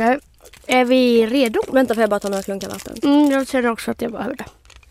Okej. 0.00 0.18
Är 0.66 0.84
vi 0.84 1.26
redo? 1.26 1.60
Vänta 1.72 1.94
får 1.94 2.00
jag 2.00 2.10
bara 2.10 2.20
ta 2.20 2.28
några 2.28 2.42
klunkar 2.42 2.68
vatten. 2.68 2.96
Mm, 3.02 3.30
jag 3.30 3.48
känner 3.48 3.70
också 3.70 3.90
att 3.90 4.02
jag 4.02 4.12
behöver 4.12 4.36
det. 4.36 4.44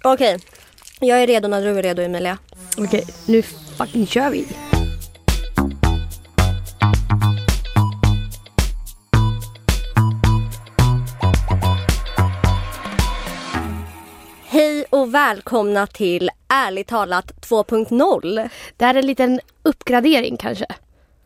Okej. 0.04 0.40
Jag 1.00 1.24
är 1.24 1.28
redo 1.28 1.48
när 1.48 1.62
du 1.62 1.70
är 1.70 1.84
redo 1.84 2.02
Emilia. 2.02 2.38
Okej, 2.78 3.06
nu 3.26 3.42
fucking 3.78 4.08
kör 4.08 4.30
vi. 4.30 4.48
Hej 14.46 14.86
och 14.90 15.14
välkomna 15.14 15.88
till 15.88 16.30
Ärligt 16.48 16.88
talat 16.88 17.32
2.0. 17.50 18.50
Det 18.78 18.86
här 18.86 18.96
är 18.96 19.00
en 19.00 19.08
liten 19.08 19.40
uppgradering 19.64 20.38
kanske. 20.38 20.66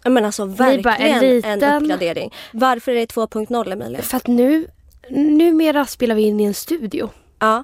Men 0.06 0.26
alltså 0.26 0.44
en 0.44 0.56
verkligen 0.56 1.24
en, 1.24 1.30
liten- 1.60 1.84
uppgradering. 1.84 2.34
Varför 2.52 2.92
är 2.92 2.96
det 2.96 3.14
2.0 3.14 3.72
Emilia? 3.74 4.02
För 4.02 4.18
att 4.18 4.28
nu, 4.28 4.68
numera 5.10 5.86
spelar 5.86 6.16
vi 6.16 6.22
in 6.22 6.40
i 6.40 6.44
en 6.44 6.54
studio. 6.54 7.10
Ja. 7.40 7.64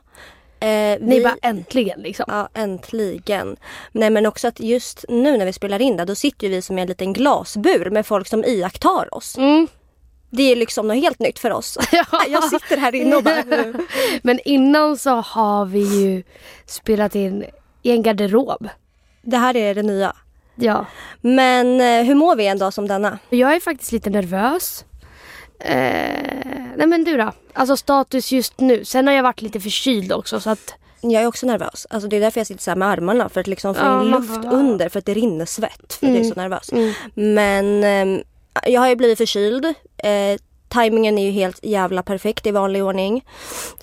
Eh, 0.61 0.67
Ni 1.02 1.17
vi, 1.17 1.23
bara 1.23 1.35
äntligen 1.41 2.02
liksom. 2.02 2.25
Ja, 2.27 2.49
äntligen. 2.53 3.55
Nej 3.91 4.09
men 4.09 4.25
också 4.25 4.47
att 4.47 4.59
just 4.59 5.05
nu 5.09 5.38
när 5.38 5.45
vi 5.45 5.53
spelar 5.53 5.81
in 5.81 5.97
det, 5.97 6.05
då 6.05 6.16
sitter 6.16 6.47
ju 6.47 6.53
vi 6.53 6.61
som 6.61 6.77
i 6.80 6.81
en 6.81 6.88
liten 6.88 7.13
glasbur 7.13 7.89
med 7.89 8.05
folk 8.05 8.27
som 8.27 8.44
iakttar 8.45 9.16
oss. 9.16 9.38
Mm. 9.38 9.67
Det 10.30 10.44
är 10.44 10.55
liksom 10.55 10.88
något 10.88 10.97
helt 10.97 11.19
nytt 11.19 11.39
för 11.39 11.52
oss. 11.52 11.77
Ja. 11.91 12.05
Jag 12.27 12.44
sitter 12.44 12.77
här 12.77 12.95
inne 12.95 13.16
och 13.16 13.23
bara... 13.23 13.44
Men 14.21 14.39
innan 14.45 14.97
så 14.97 15.09
har 15.16 15.66
vi 15.66 15.80
ju 16.02 16.23
spelat 16.66 17.16
in 17.16 17.45
i 17.83 17.91
en 17.91 18.03
garderob. 18.03 18.69
Det 19.21 19.38
här 19.38 19.55
är 19.58 19.75
det 19.75 19.83
nya. 19.83 20.16
Ja. 20.61 20.85
Men 21.21 21.81
eh, 21.81 22.03
hur 22.07 22.15
mår 22.15 22.35
vi 22.35 22.47
en 22.47 22.57
dag 22.57 22.73
som 22.73 22.87
denna? 22.87 23.19
Jag 23.29 23.55
är 23.55 23.59
faktiskt 23.59 23.91
lite 23.91 24.09
nervös. 24.09 24.85
Eh, 25.59 25.75
nej 26.75 26.87
men 26.87 27.03
du 27.03 27.17
då? 27.17 27.31
Alltså 27.53 27.77
status 27.77 28.31
just 28.31 28.59
nu. 28.59 28.85
Sen 28.85 29.07
har 29.07 29.13
jag 29.13 29.23
varit 29.23 29.41
lite 29.41 29.59
förkyld 29.59 30.11
också 30.11 30.39
så 30.39 30.49
att 30.49 30.73
Jag 31.01 31.23
är 31.23 31.27
också 31.27 31.45
nervös. 31.45 31.88
Alltså 31.89 32.09
det 32.09 32.16
är 32.16 32.21
därför 32.21 32.39
jag 32.39 32.47
sitter 32.47 32.61
så 32.63 32.75
med 32.75 32.88
armarna. 32.88 33.29
För 33.29 33.41
att 33.41 33.47
liksom 33.47 33.75
få 33.75 33.81
Ja, 33.85 34.01
in 34.01 34.11
luft 34.11 34.41
bara- 34.41 34.51
under 34.51 34.89
för 34.89 34.99
att 34.99 35.05
det 35.05 35.13
rinner 35.13 35.45
svett. 35.45 35.93
För 35.93 36.07
att 36.07 36.13
jag 36.13 36.25
är 36.25 36.29
så 36.29 36.35
nervös. 36.41 36.71
mm. 36.71 36.94
Men 37.13 37.83
eh, 37.83 38.23
jag 38.73 38.81
har 38.81 38.89
ju 38.89 38.95
blivit 38.95 39.17
förkyld. 39.17 39.66
Eh, 39.97 40.39
Timingen 40.70 41.17
är 41.17 41.25
ju 41.25 41.31
helt 41.31 41.59
jävla 41.64 42.03
perfekt 42.03 42.48
i 42.48 42.52
vanlig 42.52 42.84
ordning. 42.84 43.25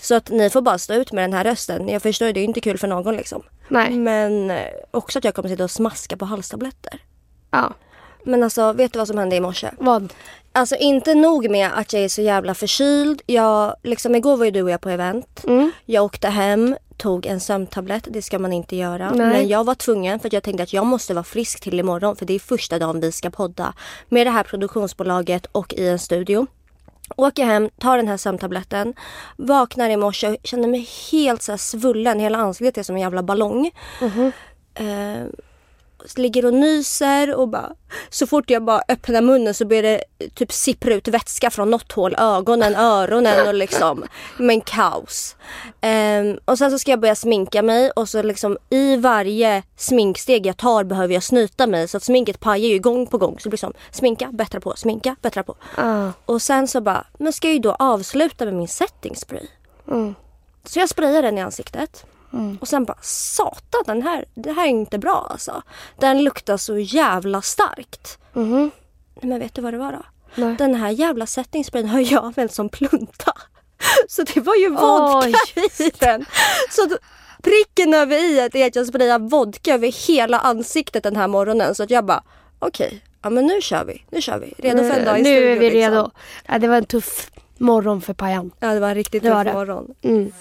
Så 0.01 0.15
att 0.15 0.31
ni 0.31 0.51
får 0.51 0.63
bara 0.63 0.79
stå 0.79 0.95
ut 0.95 1.13
med 1.13 1.25
den 1.25 1.33
här 1.33 1.45
rösten. 1.45 1.89
Jag 1.89 2.03
förstår, 2.03 2.27
det 2.27 2.41
är 2.41 2.43
ju 2.43 2.45
inte 2.45 2.61
kul 2.61 2.79
för 2.79 2.89
någon 2.89 3.17
liksom. 3.17 3.43
nej. 3.69 3.91
Men 3.91 4.51
eh, 4.51 4.67
också 4.91 5.19
att 5.19 5.25
jag 5.25 5.35
kommer 5.35 5.49
sitta 5.49 5.65
och 5.65 5.71
smaska 5.71 6.17
på 6.17 6.25
halstabletter. 6.25 7.01
Ja. 7.51 7.73
Men 8.25 8.43
alltså, 8.43 8.73
vet 8.73 8.93
du 8.93 8.99
vad 8.99 9.09
som 9.09 9.19
hände 9.19 9.37
i 9.37 9.41
morse? 9.41 9.71
Vad? 9.79 10.13
Alltså 10.53 10.77
inte 10.77 11.15
nog 11.15 11.51
med 11.51 11.71
att 11.75 11.93
jag 11.93 12.03
är 12.03 12.09
så 12.09 12.23
jävla 12.23 12.55
förkyld. 12.55 13.23
Jag, 13.27 13.75
liksom 13.83 14.15
igår 14.15 14.37
var 14.37 14.45
ju 14.45 14.51
du 14.51 14.63
och 14.63 14.71
jag 14.71 14.81
på 14.81 14.91
event. 14.91 15.45
Mm. 15.45 15.71
Jag 15.85 16.05
åkte 16.05 16.29
hem, 16.29 16.77
tog 16.97 17.27
en 17.27 17.41
sömntablett. 17.41 18.09
Det 18.11 18.23
ska 18.23 18.39
man 18.39 18.53
inte 18.53 18.77
göra. 18.77 19.11
Nej. 19.11 19.27
Men 19.27 19.49
jag 19.49 19.65
var 19.65 19.75
tvungen 19.75 20.21
för 20.21 20.29
att 20.29 20.33
jag 20.33 20.43
tänkte 20.43 20.63
att 20.63 20.73
jag 20.73 20.87
måste 20.87 21.15
vara 21.15 21.25
frisk 21.25 21.61
till 21.61 21.79
imorgon. 21.79 22.17
För 22.17 22.27
det 22.27 22.35
är 22.35 22.39
första 22.39 22.79
dagen 22.79 23.01
vi 23.01 23.13
ska 23.13 23.31
podda 23.31 23.75
med 24.09 24.27
det 24.27 24.31
här 24.31 24.43
produktionsbolaget 24.43 25.47
och 25.53 25.75
i 25.75 25.89
en 25.89 25.99
studio. 25.99 26.47
Åker 27.17 27.45
hem, 27.45 27.71
tar 27.79 27.97
den 27.97 28.09
här 28.09 28.17
sömntabletten, 28.17 28.95
vaknar 29.37 29.91
i 29.91 29.97
morse 29.97 30.29
och 30.29 30.37
känner 30.43 30.69
mig 30.69 30.89
helt 31.13 31.43
så 31.43 31.59
svullen. 31.59 32.21
Hela 32.21 32.39
ansiktet 32.39 32.79
är 32.79 32.83
som 32.83 32.97
en 32.97 33.03
jävla 33.03 33.23
ballong. 33.23 33.71
Eh, 34.75 35.27
ligger 36.17 36.47
och 36.47 36.55
nyser 36.55 37.35
och 37.35 37.49
bara 37.49 37.73
så 38.11 38.27
fort 38.27 38.51
jag 38.51 38.65
bara 38.65 38.83
öppnar 38.89 39.23
munnen 39.23 39.55
så 39.55 39.67
börjar 39.67 39.83
det 39.83 40.01
typ 40.35 40.53
sippra 40.53 40.95
ut 40.95 41.09
vätska 41.09 41.51
från 41.51 41.71
något 41.71 41.93
hål. 41.93 42.15
Ögonen, 42.19 42.75
öronen 42.75 43.49
och 43.49 43.55
liksom 43.55 44.05
men 44.39 44.61
kaos. 44.61 45.37
Ehm, 45.81 46.39
och 46.45 46.59
sen 46.59 46.71
så 46.71 46.79
ska 46.79 46.91
jag 46.91 47.01
börja 47.01 47.15
sminka 47.15 47.63
mig 47.63 47.91
och 47.91 48.09
så 48.09 48.23
liksom 48.23 48.59
i 48.71 48.97
varje 48.97 49.63
sminksteg 49.77 50.47
jag 50.47 50.57
tar 50.57 50.85
behöver 50.85 51.15
jag 51.15 51.23
snyta 51.23 51.67
mig 51.67 51.89
så 51.89 51.97
att 51.97 52.03
sminket 52.03 52.41
pajar 52.41 52.69
ju 52.69 52.79
gång 52.79 53.07
på 53.07 53.19
gång. 53.19 53.39
Så 53.39 53.43
det 53.43 53.49
blir 53.49 53.59
som 53.59 53.73
sminka, 53.91 54.29
bättra 54.33 54.61
på, 54.61 54.77
sminka, 54.77 55.17
bättra 55.23 55.43
på. 55.43 55.57
Ah. 55.77 56.09
Och 56.27 56.43
sen 56.43 56.69
så 56.69 56.81
bara, 56.81 57.07
men 57.19 57.33
ska 57.33 57.49
jag 57.49 57.55
ju 57.55 57.61
då 57.61 57.73
avsluta 57.73 58.45
med 58.45 58.55
min 58.55 58.69
setting 58.69 59.17
spray. 59.17 59.47
Mm. 59.89 60.15
Så 60.65 60.79
jag 60.79 60.89
sprayar 60.89 61.23
den 61.23 61.39
i 61.39 61.41
ansiktet. 61.41 62.07
Och 62.61 62.69
sen 62.69 62.85
bara 62.85 62.99
satan 63.03 63.83
den 63.87 64.03
här, 64.03 64.25
det 64.35 64.53
här 64.53 64.65
är 64.65 64.71
inte 64.71 64.99
bra 64.99 65.27
alltså. 65.31 65.63
Den 65.99 66.25
luktar 66.25 66.57
så 66.57 66.79
jävla 66.79 67.43
starkt. 67.43 68.19
Nej, 68.33 68.71
men 69.31 69.39
vet 69.41 69.55
du 69.55 69.63
vad 69.63 69.75
det 69.75 69.79
var 69.79 69.93
då? 69.93 70.03
Nej. 70.35 70.55
Den 70.59 70.75
här 70.75 70.91
jävla 70.91 71.27
settingsprayen 71.27 71.89
har 71.89 72.01
jag 72.13 72.25
använt 72.25 72.53
som 72.53 72.69
plunta. 72.69 73.33
Så 74.09 74.23
det 74.23 74.41
var 74.41 74.55
ju 74.55 74.71
vodka 74.71 75.61
i 75.85 75.91
den. 75.99 76.25
Så 76.71 76.87
då, 76.87 76.97
pricken 77.43 77.95
över 77.95 78.17
i 78.17 78.39
är 78.39 78.67
att 78.67 78.77
jag 78.77 78.87
sprayar 78.87 79.19
vodka 79.19 79.75
över 79.75 80.07
hela 80.09 80.39
ansiktet 80.39 81.03
den 81.03 81.17
här 81.17 81.29
morgonen. 81.29 81.75
Så 81.75 81.83
att 81.83 81.91
jag 81.91 82.05
bara 82.05 82.23
okej, 82.59 83.05
ja 83.23 83.31
men 83.31 83.47
nu 83.47 83.61
kör 83.63 83.85
vi. 83.85 84.05
Nu 84.11 84.21
kör 84.23 84.39
vi. 84.39 84.55
Redo 84.59 84.79
för 84.79 84.99
en 84.99 85.05
dag 85.05 85.19
i 85.19 85.23
Nu 85.23 85.29
studion, 85.37 85.53
är 85.53 85.59
vi 85.59 85.71
liksom. 85.71 85.95
redo. 85.95 86.11
Ja, 86.47 86.59
det 86.59 86.69
var 86.69 86.77
en 86.77 86.85
tuff 86.85 87.31
morgon 87.59 88.03
för 88.03 88.15
Pajan. 88.15 88.51
Ja 88.61 88.69
det 88.75 88.81
var 88.81 88.89
en 88.89 88.95
riktigt 88.95 89.23
Det 89.23 89.29
tuff 89.31 89.45
det. 89.45 89.53
morgon. 89.53 89.95
Mm. 90.03 90.33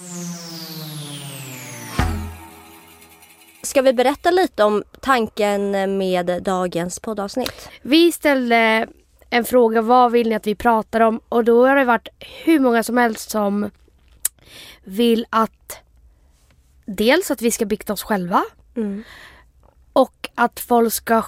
Ska 3.65 3.81
vi 3.81 3.93
berätta 3.93 4.31
lite 4.31 4.63
om 4.63 4.83
tanken 4.99 5.71
med 5.97 6.43
dagens 6.43 6.99
poddavsnitt? 6.99 7.69
Vi 7.81 8.11
ställde 8.11 8.87
en 9.29 9.45
fråga, 9.45 9.81
vad 9.81 10.11
vill 10.11 10.29
ni 10.29 10.35
att 10.35 10.47
vi 10.47 10.55
pratar 10.55 11.01
om? 11.01 11.21
Och 11.29 11.43
då 11.43 11.67
har 11.67 11.75
det 11.75 11.83
varit 11.85 12.07
hur 12.19 12.59
många 12.59 12.83
som 12.83 12.97
helst 12.97 13.29
som 13.29 13.71
vill 14.83 15.25
att 15.29 15.79
dels 16.85 17.31
att 17.31 17.41
vi 17.41 17.51
ska 17.51 17.65
bikta 17.65 17.93
oss 17.93 18.03
själva 18.03 18.43
Mm. 18.75 19.03
och 19.93 20.29
att 20.35 20.59
folk 20.59 20.93
ska 20.93 21.23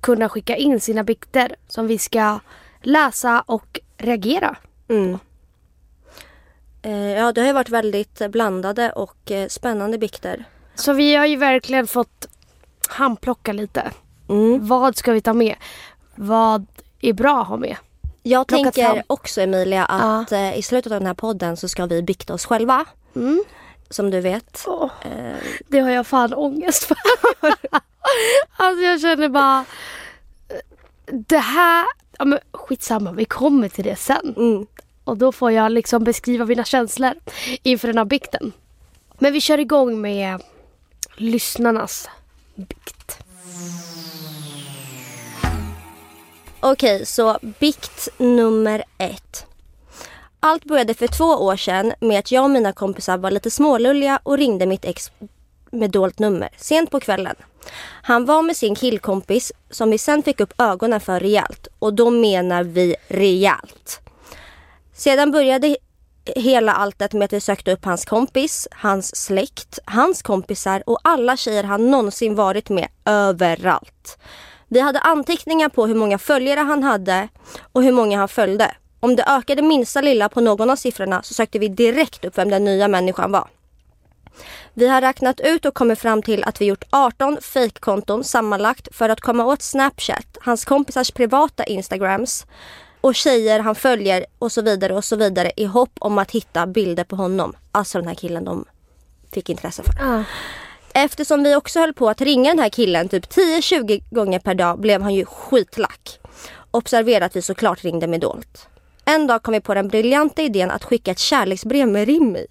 kunna 0.00 0.28
skicka 0.28 0.56
in 0.56 0.80
sina 0.80 1.04
bikter 1.04 1.56
som 1.68 1.86
vi 1.86 1.98
ska 1.98 2.38
läsa 2.82 3.40
och 3.46 3.80
reagera. 3.96 4.56
Mm. 4.88 5.18
Eh, 6.82 6.92
Ja, 6.92 7.32
det 7.32 7.40
har 7.40 7.46
ju 7.48 7.52
varit 7.52 7.68
väldigt 7.68 8.30
blandade 8.30 8.92
och 8.92 9.30
eh, 9.30 9.48
spännande 9.48 9.98
bikter. 9.98 10.44
Så 10.78 10.92
vi 10.92 11.14
har 11.14 11.26
ju 11.26 11.36
verkligen 11.36 11.86
fått 11.86 12.26
handplocka 12.88 13.52
lite. 13.52 13.90
Mm. 14.28 14.66
Vad 14.66 14.96
ska 14.96 15.12
vi 15.12 15.20
ta 15.20 15.32
med? 15.32 15.54
Vad 16.14 16.66
är 17.00 17.12
bra 17.12 17.40
att 17.42 17.48
ha 17.48 17.56
med? 17.56 17.76
Jag 18.22 18.46
Plockat 18.46 18.74
tänker 18.74 18.94
fram. 18.94 19.02
också 19.06 19.40
Emilia 19.40 19.84
att 19.84 20.32
eh, 20.32 20.58
i 20.58 20.62
slutet 20.62 20.92
av 20.92 21.00
den 21.00 21.06
här 21.06 21.14
podden 21.14 21.56
så 21.56 21.68
ska 21.68 21.86
vi 21.86 22.02
bikta 22.02 22.34
oss 22.34 22.46
själva. 22.46 22.84
Mm. 23.16 23.44
Som 23.90 24.10
du 24.10 24.20
vet. 24.20 24.64
Åh, 24.66 24.90
Eh, 25.02 25.36
det 25.68 25.80
har 25.80 25.90
jag 25.90 26.06
fan 26.06 26.34
ångest 26.34 26.84
för. 26.84 26.96
alltså 28.56 28.82
jag 28.82 29.00
känner 29.00 29.28
bara... 29.28 29.64
Det 31.06 31.38
här... 31.38 31.86
Ja, 32.18 32.24
men 32.24 32.38
skitsamma, 32.52 33.12
vi 33.12 33.24
kommer 33.24 33.68
till 33.68 33.84
det 33.84 33.96
sen. 33.96 34.34
mm. 34.36 34.66
Och 35.04 35.16
då 35.18 35.32
får 35.32 35.50
jag 35.52 35.72
liksom 35.72 36.04
beskriva 36.04 36.44
mina 36.44 36.64
känslor 36.64 37.12
inför 37.62 37.88
den 37.88 37.98
här 37.98 38.04
bikten. 38.04 38.52
Men 39.18 39.32
vi 39.32 39.40
kör 39.40 39.58
igång 39.58 40.00
med 40.00 40.42
lyssnarnas 41.20 42.08
bikt. 42.54 43.18
Okej, 46.60 47.06
så 47.06 47.38
bikt 47.58 48.08
nummer 48.18 48.84
ett. 48.98 49.46
Allt 50.40 50.64
började 50.64 50.94
för 50.94 51.06
två 51.06 51.24
år 51.24 51.56
sedan 51.56 51.92
med 52.00 52.18
att 52.18 52.32
jag 52.32 52.44
och 52.44 52.50
mina 52.50 52.72
kompisar 52.72 53.18
var 53.18 53.30
lite 53.30 53.50
smålulliga 53.50 54.20
och 54.22 54.38
ringde 54.38 54.66
mitt 54.66 54.84
ex 54.84 55.10
med 55.70 55.90
dolt 55.90 56.18
nummer 56.18 56.48
sent 56.56 56.90
på 56.90 57.00
kvällen. 57.00 57.36
Han 58.02 58.24
var 58.24 58.42
med 58.42 58.56
sin 58.56 58.74
killkompis 58.74 59.52
som 59.70 59.90
vi 59.90 59.98
sen 59.98 60.22
fick 60.22 60.40
upp 60.40 60.60
ögonen 60.60 61.00
för 61.00 61.20
rejält 61.20 61.68
och 61.78 61.94
då 61.94 62.10
menar 62.10 62.62
vi 62.62 62.96
rejält. 63.08 64.00
Sedan 64.94 65.30
började 65.30 65.76
hela 66.36 66.72
alltet 66.72 67.12
med 67.12 67.24
att 67.24 67.32
vi 67.32 67.40
sökte 67.40 67.72
upp 67.72 67.84
hans 67.84 68.04
kompis, 68.04 68.68
hans 68.70 69.16
släkt, 69.16 69.78
hans 69.84 70.22
kompisar 70.22 70.82
och 70.86 70.98
alla 71.04 71.36
tjejer 71.36 71.64
han 71.64 71.90
någonsin 71.90 72.34
varit 72.34 72.68
med 72.68 72.88
överallt. 73.04 74.18
Vi 74.68 74.80
hade 74.80 75.00
anteckningar 75.00 75.68
på 75.68 75.86
hur 75.86 75.94
många 75.94 76.18
följare 76.18 76.60
han 76.60 76.82
hade 76.82 77.28
och 77.72 77.82
hur 77.82 77.92
många 77.92 78.18
han 78.18 78.28
följde. 78.28 78.74
Om 79.00 79.16
det 79.16 79.24
ökade 79.24 79.62
minsta 79.62 80.00
lilla 80.00 80.28
på 80.28 80.40
någon 80.40 80.70
av 80.70 80.76
siffrorna 80.76 81.22
så 81.22 81.34
sökte 81.34 81.58
vi 81.58 81.68
direkt 81.68 82.24
upp 82.24 82.38
vem 82.38 82.50
den 82.50 82.64
nya 82.64 82.88
människan 82.88 83.32
var. 83.32 83.48
Vi 84.74 84.88
har 84.88 85.00
räknat 85.00 85.40
ut 85.40 85.64
och 85.64 85.74
kommit 85.74 85.98
fram 85.98 86.22
till 86.22 86.44
att 86.44 86.60
vi 86.60 86.64
gjort 86.64 86.84
18 86.90 87.38
fejkkonton 87.40 88.24
sammanlagt 88.24 88.88
för 88.96 89.08
att 89.08 89.20
komma 89.20 89.44
åt 89.44 89.62
Snapchat, 89.62 90.38
hans 90.40 90.64
kompisars 90.64 91.10
privata 91.10 91.64
Instagrams 91.64 92.46
och 93.00 93.14
tjejer 93.14 93.60
han 93.60 93.74
följer 93.74 94.26
och 94.38 94.52
så 94.52 94.62
vidare 94.62 94.94
och 94.94 95.04
så 95.04 95.16
vidare 95.16 95.52
i 95.56 95.64
hopp 95.64 95.92
om 95.98 96.18
att 96.18 96.30
hitta 96.30 96.66
bilder 96.66 97.04
på 97.04 97.16
honom. 97.16 97.56
Alltså 97.72 97.98
den 97.98 98.08
här 98.08 98.14
killen 98.14 98.44
de 98.44 98.64
fick 99.32 99.50
intresse 99.50 99.82
för. 99.82 99.92
Ah. 100.00 100.24
Eftersom 100.94 101.42
vi 101.42 101.56
också 101.56 101.80
höll 101.80 101.92
på 101.92 102.08
att 102.08 102.20
ringa 102.20 102.50
den 102.50 102.58
här 102.58 102.68
killen 102.68 103.08
typ 103.08 103.26
10-20 103.26 104.02
gånger 104.10 104.38
per 104.38 104.54
dag 104.54 104.80
blev 104.80 105.02
han 105.02 105.14
ju 105.14 105.24
skitlack. 105.24 106.20
Observera 106.70 107.24
att 107.24 107.36
vi 107.36 107.42
såklart 107.42 107.84
ringde 107.84 108.06
med 108.06 108.20
dolt. 108.20 108.68
En 109.04 109.26
dag 109.26 109.42
kom 109.42 109.54
vi 109.54 109.60
på 109.60 109.74
den 109.74 109.88
briljanta 109.88 110.42
idén 110.42 110.70
att 110.70 110.84
skicka 110.84 111.10
ett 111.10 111.18
kärleksbrev 111.18 111.88
med 111.88 112.06
rim 112.06 112.36
i. 112.36 112.46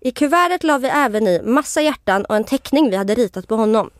I 0.00 0.10
kuvertet 0.10 0.64
la 0.64 0.78
vi 0.78 0.88
även 0.88 1.26
i 1.26 1.42
massa 1.42 1.82
hjärtan 1.82 2.24
och 2.24 2.36
en 2.36 2.44
teckning 2.44 2.90
vi 2.90 2.96
hade 2.96 3.14
ritat 3.14 3.48
på 3.48 3.56
honom. 3.56 3.90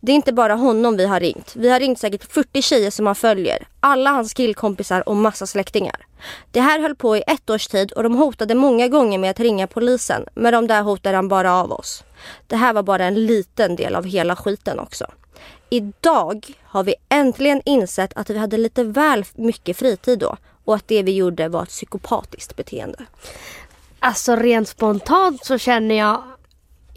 Det 0.00 0.12
är 0.12 0.16
inte 0.16 0.32
bara 0.32 0.54
honom 0.54 0.96
vi 0.96 1.06
har 1.06 1.20
ringt. 1.20 1.52
Vi 1.56 1.68
har 1.68 1.80
ringt 1.80 1.98
säkert 1.98 2.32
40 2.32 2.62
tjejer 2.62 2.90
som 2.90 3.06
han 3.06 3.14
följer. 3.14 3.66
Alla 3.80 4.10
hans 4.10 4.34
killkompisar 4.34 5.08
och 5.08 5.16
massa 5.16 5.46
släktingar. 5.46 6.06
Det 6.50 6.60
här 6.60 6.80
höll 6.80 6.94
på 6.94 7.16
i 7.16 7.22
ett 7.26 7.50
års 7.50 7.66
tid 7.66 7.92
och 7.92 8.02
de 8.02 8.14
hotade 8.14 8.54
många 8.54 8.88
gånger 8.88 9.18
med 9.18 9.30
att 9.30 9.40
ringa 9.40 9.66
polisen. 9.66 10.26
Men 10.34 10.52
de 10.52 10.66
där 10.66 10.82
hotade 10.82 11.16
han 11.16 11.28
bara 11.28 11.54
av 11.54 11.72
oss. 11.72 12.04
Det 12.46 12.56
här 12.56 12.72
var 12.72 12.82
bara 12.82 13.04
en 13.04 13.26
liten 13.26 13.76
del 13.76 13.94
av 13.94 14.04
hela 14.04 14.36
skiten 14.36 14.78
också. 14.78 15.06
Idag 15.70 16.46
har 16.62 16.84
vi 16.84 16.94
äntligen 17.08 17.62
insett 17.64 18.12
att 18.16 18.30
vi 18.30 18.38
hade 18.38 18.56
lite 18.56 18.84
väl 18.84 19.24
mycket 19.34 19.76
fritid 19.76 20.18
då 20.18 20.36
och 20.64 20.74
att 20.74 20.88
det 20.88 21.02
vi 21.02 21.12
gjorde 21.12 21.48
var 21.48 21.62
ett 21.62 21.68
psykopatiskt 21.68 22.56
beteende. 22.56 23.06
Alltså 24.00 24.36
rent 24.36 24.68
spontant 24.68 25.44
så 25.44 25.58
känner 25.58 25.94
jag 25.94 26.22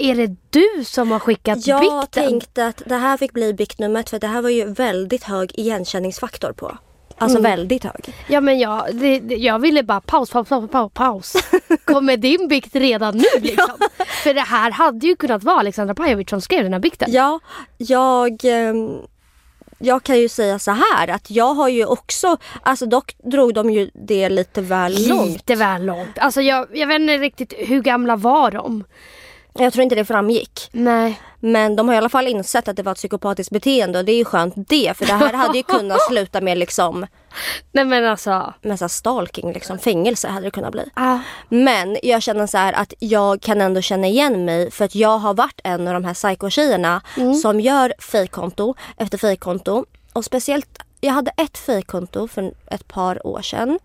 är 0.01 0.15
det 0.15 0.36
du 0.50 0.83
som 0.86 1.12
har 1.12 1.19
skickat 1.19 1.68
Jag 1.68 1.81
bikten? 1.81 2.24
tänkte 2.30 2.68
att 2.68 2.81
det 2.86 2.95
här 2.95 3.18
fick 3.18 3.33
bli 3.33 3.53
biktnumret 3.53 4.09
för 4.09 4.19
det 4.19 4.27
här 4.27 4.42
var 4.42 4.50
ju 4.50 4.65
väldigt 4.65 5.24
hög 5.24 5.51
igenkänningsfaktor 5.53 6.51
på. 6.53 6.77
Alltså 7.18 7.39
väldigt 7.42 7.83
hög. 7.83 8.13
Ja 8.27 8.42
men 8.42 8.59
jag, 8.59 8.95
det, 8.95 9.18
jag 9.18 9.59
ville 9.59 9.83
bara 9.83 10.01
paus, 10.01 10.30
paus, 10.30 10.50
paus, 10.50 10.71
paus, 10.71 10.92
paus. 10.94 11.33
Kommer 11.86 12.18
din 12.18 12.48
bikt 12.48 12.75
redan 12.75 13.18
nu 13.18 13.42
liksom? 13.42 13.77
För 14.24 14.33
det 14.33 14.42
här 14.42 14.71
hade 14.71 15.07
ju 15.07 15.15
kunnat 15.15 15.44
vara 15.44 15.59
Alexandra 15.59 15.95
Pajovic 15.95 16.30
som 16.30 16.42
skrev 16.42 16.63
den 16.63 16.74
här 16.74 16.80
bikten. 16.80 17.12
Ja, 17.12 17.39
jag, 17.77 18.39
ehm, 18.44 18.97
jag 19.80 20.04
kan 20.04 20.19
ju 20.19 20.30
säga 20.30 20.59
så 20.59 20.71
här 20.71 21.07
att 21.07 21.31
jag 21.31 21.54
har 21.54 21.69
ju 21.69 21.86
också, 21.86 22.38
alltså 22.63 22.86
dock 22.86 23.15
drog 23.24 23.54
de 23.54 23.69
ju 23.69 23.92
det 23.94 24.30
lite 24.30 24.62
väl 24.62 25.07
långt. 25.07 25.27
Lite 25.27 25.56
väl 25.56 25.86
långt. 25.86 26.18
Alltså 26.19 26.42
jag, 26.42 26.68
jag 26.74 26.88
vet 26.88 27.00
inte 27.01 27.18
riktigt 27.18 27.54
hur 27.57 27.81
gamla 27.81 28.15
var 28.15 28.51
de? 28.51 28.83
Jag 29.53 29.74
tror 29.74 29.83
inte 29.83 29.95
det 29.95 30.06
framgick. 30.06 30.69
Nej. 30.71 31.21
Men 31.39 31.75
de 31.75 31.88
har 31.88 31.95
i 31.95 31.98
alla 31.98 32.09
fall 32.09 32.27
insett 32.27 32.68
att 32.68 32.75
det 32.75 32.83
var 32.83 32.92
ett 32.92 32.98
psykopatiskt 32.98 33.51
beteende 33.51 34.00
och 34.00 34.06
det 34.06 34.12
är 34.12 34.18
ju 34.18 34.25
skönt 34.25 34.53
det. 34.56 34.98
För 34.98 35.06
det 35.06 35.13
här 35.13 35.33
hade 35.33 35.57
ju 35.57 35.63
kunnat 35.63 36.01
sluta 36.07 36.42
med 36.42 36.57
liksom 36.57 37.06
Nej 37.71 37.86
men 37.86 38.06
alltså. 38.06 38.53
med 38.62 38.80
så 38.80 38.89
stalking, 38.89 39.53
liksom 39.53 39.80
fängelse 39.80 40.27
hade 40.27 40.48
det 40.48 40.51
kunnat 40.51 40.71
bli. 40.71 40.89
Ah. 40.94 41.19
Men 41.50 41.98
jag 42.03 42.21
känner 42.21 42.48
så 42.48 42.57
här 42.57 42.74
att 42.74 42.94
jag 43.00 43.42
kan 43.42 43.62
ändå 43.62 43.81
känna 43.81 44.07
igen 44.07 44.45
mig 44.45 44.71
för 44.71 44.86
att 44.86 44.95
jag 44.95 45.18
har 45.18 45.33
varit 45.33 45.62
en 45.63 45.88
av 45.88 45.94
de 45.94 46.06
här 46.06 46.13
psycho-tjejerna 46.13 47.01
som 47.42 47.59
gör 47.59 47.94
fejkkonto 48.00 48.75
efter 48.97 49.18
fejkkonto. 49.18 49.86
Och 50.13 50.25
speciellt, 50.25 50.77
jag 51.01 51.13
hade 51.13 51.31
ett 51.38 51.57
fejkkonto 51.57 52.27
för 52.27 52.54
ett 52.68 52.88
par 52.88 53.27
år 53.27 53.42
sedan 53.42 53.80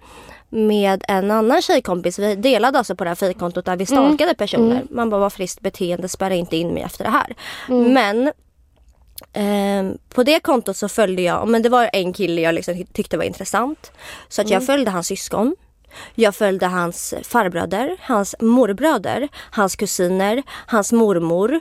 med 0.57 1.05
en 1.09 1.31
annan 1.31 1.63
tjejkompis. 1.63 2.19
Vi 2.19 2.35
delade 2.35 2.79
alltså 2.79 2.97
på 2.97 3.05
det 3.05 3.11
här 3.11 3.15
fejkkontot 3.15 3.65
där 3.65 3.77
vi 3.77 3.87
stalkade 3.87 4.35
personer. 4.35 4.85
Man 4.91 5.11
bara 5.11 5.21
var 5.21 5.31
friskt 5.31 5.61
beteende, 5.61 6.09
spärra 6.09 6.35
inte 6.35 6.57
in 6.57 6.75
mig 6.75 6.83
efter 6.83 7.05
det 7.05 7.11
här. 7.11 7.35
Men 7.93 8.33
Ehm, 9.33 9.99
på 10.15 10.23
det 10.23 10.41
kontot 10.41 10.77
så 10.77 10.89
följde 10.89 11.23
jag, 11.23 11.49
men 11.49 11.63
det 11.63 11.69
var 11.69 11.91
en 11.93 12.13
kille 12.13 12.41
jag 12.41 12.55
liksom 12.55 12.75
ty- 12.75 12.85
tyckte 12.93 13.17
var 13.17 13.25
intressant. 13.25 13.93
Så 14.29 14.43
att 14.43 14.51
jag 14.51 14.67
följde 14.67 14.91
hans 14.91 15.07
syskon. 15.07 15.57
Jag 16.15 16.35
följde 16.35 16.67
hans 16.67 17.15
farbröder, 17.23 17.97
hans 18.01 18.35
morbröder, 18.41 19.29
hans 19.51 19.77
kusiner, 19.77 20.43
hans 20.67 20.93
mormor. 20.93 21.61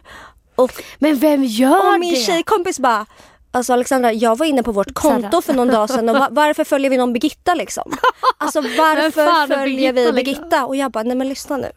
Och, 0.56 0.72
Men 1.00 1.16
vem 1.20 1.44
gör 1.44 1.94
och 1.94 2.00
min 2.00 2.14
det? 2.14 2.20
tjejkompis 2.20 2.80
bara 2.80 3.06
Alltså 3.56 3.74
Alexandra, 3.74 4.13
jag 4.13 4.38
var 4.38 4.46
inne 4.46 4.63
på 4.63 4.72
vårt 4.72 4.94
konto 4.94 5.42
för 5.42 5.54
någon 5.54 5.68
dag 5.68 5.90
sedan 5.90 6.10
och 6.10 6.16
va- 6.16 6.28
varför 6.31 6.63
följer 6.63 6.90
vi 6.90 6.98
någon 6.98 7.13
Birgitta 7.13 7.54
liksom? 7.54 7.92
Alltså 8.38 8.62
varför 8.62 9.48
följer 9.48 9.94
vi 9.94 10.04
Birgitta, 10.04 10.12
Birgitta? 10.13 10.42
liksom? 10.44 10.66
Och 10.66 10.75
jag 10.75 10.92
bara, 10.92 11.04
nej 11.04 11.16
men 11.18 11.30
lyssna 11.30 11.57
nu. 11.57 11.72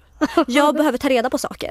Jag 0.47 0.75
behöver 0.75 0.99
ta 0.99 1.09
reda 1.09 1.31
på 1.31 1.39
saker. 1.39 1.71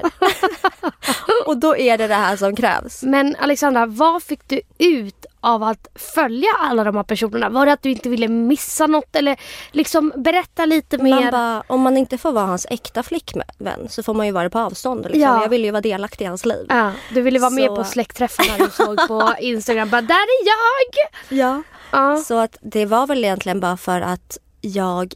och 1.46 1.56
då 1.56 1.76
är 1.76 1.98
det 1.98 2.06
det 2.06 2.14
här 2.14 2.36
som 2.36 2.56
krävs. 2.56 3.02
Men 3.02 3.36
Alexandra, 3.40 3.86
vad 3.86 4.22
fick 4.22 4.48
du 4.48 4.60
ut 4.78 5.17
av 5.40 5.62
att 5.62 5.88
följa 5.94 6.48
alla 6.58 6.84
de 6.84 6.96
här 6.96 7.02
personerna? 7.02 7.48
Var 7.48 7.66
det 7.66 7.72
att 7.72 7.82
du 7.82 7.90
inte 7.90 8.08
ville 8.08 8.28
missa 8.28 8.86
något 8.86 9.16
eller 9.16 9.36
liksom 9.72 10.12
berätta 10.16 10.66
lite 10.66 10.98
Man 10.98 11.06
mer? 11.10 11.30
bara, 11.32 11.62
om 11.66 11.80
man 11.80 11.96
inte 11.96 12.18
får 12.18 12.32
vara 12.32 12.46
hans 12.46 12.66
äkta 12.70 13.02
flickvän 13.02 13.86
så 13.88 14.02
får 14.02 14.14
man 14.14 14.26
ju 14.26 14.32
vara 14.32 14.44
det 14.44 14.50
på 14.50 14.58
avstånd. 14.58 15.02
Liksom. 15.04 15.20
Ja. 15.20 15.42
Jag 15.42 15.48
vill 15.48 15.64
ju 15.64 15.70
vara 15.70 15.80
delaktig 15.80 16.24
i 16.24 16.28
hans 16.28 16.44
liv. 16.46 16.66
Ja, 16.68 16.92
du 17.14 17.22
ville 17.22 17.38
vara 17.38 17.50
med 17.50 17.66
Så- 17.66 17.76
på 17.76 17.84
släktträffarna 17.84 18.64
du 18.64 18.70
såg 18.70 19.08
på 19.08 19.34
Instagram. 19.40 19.90
Bara, 19.90 20.02
där 20.02 20.14
är 20.14 20.46
jag! 20.46 21.38
Ja. 21.38 21.62
Ja. 21.92 22.16
Så 22.16 22.38
att 22.38 22.56
det 22.62 22.86
var 22.86 23.06
väl 23.06 23.24
egentligen 23.24 23.60
bara 23.60 23.76
för 23.76 24.00
att 24.00 24.38
jag 24.60 25.14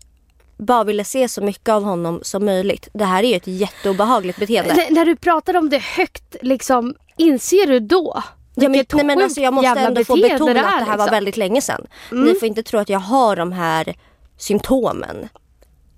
bara 0.58 0.84
ville 0.84 1.04
se 1.04 1.28
så 1.28 1.40
mycket 1.42 1.68
av 1.68 1.82
honom 1.84 2.20
som 2.22 2.44
möjligt. 2.44 2.88
Det 2.94 3.04
här 3.04 3.22
är 3.22 3.28
ju 3.28 3.34
ett 3.36 3.46
jätteobehagligt 3.46 4.38
beteende. 4.38 4.70
N- 4.70 4.86
när 4.94 5.04
du 5.04 5.16
pratar 5.16 5.56
om 5.56 5.70
det 5.70 5.78
högt, 5.82 6.36
liksom, 6.42 6.94
inser 7.16 7.66
du 7.66 7.80
då? 7.80 8.22
Ja, 8.54 8.68
men, 8.68 8.84
nej, 8.92 9.04
men 9.04 9.22
alltså, 9.22 9.40
jag 9.40 9.54
måste 9.54 9.80
ändå 9.80 10.04
få 10.04 10.16
betona 10.16 10.54
det 10.54 10.60
att 10.60 10.74
är, 10.74 10.78
det 10.78 10.84
här 10.84 10.86
var 10.86 11.04
liksom. 11.04 11.10
väldigt 11.10 11.36
länge 11.36 11.60
sedan. 11.60 11.86
Ni 12.10 12.34
får 12.34 12.48
inte 12.48 12.62
tro 12.62 12.80
att 12.80 12.88
jag 12.88 12.98
har 12.98 13.36
de 13.36 13.52
här 13.52 13.94
symptomen 14.38 15.28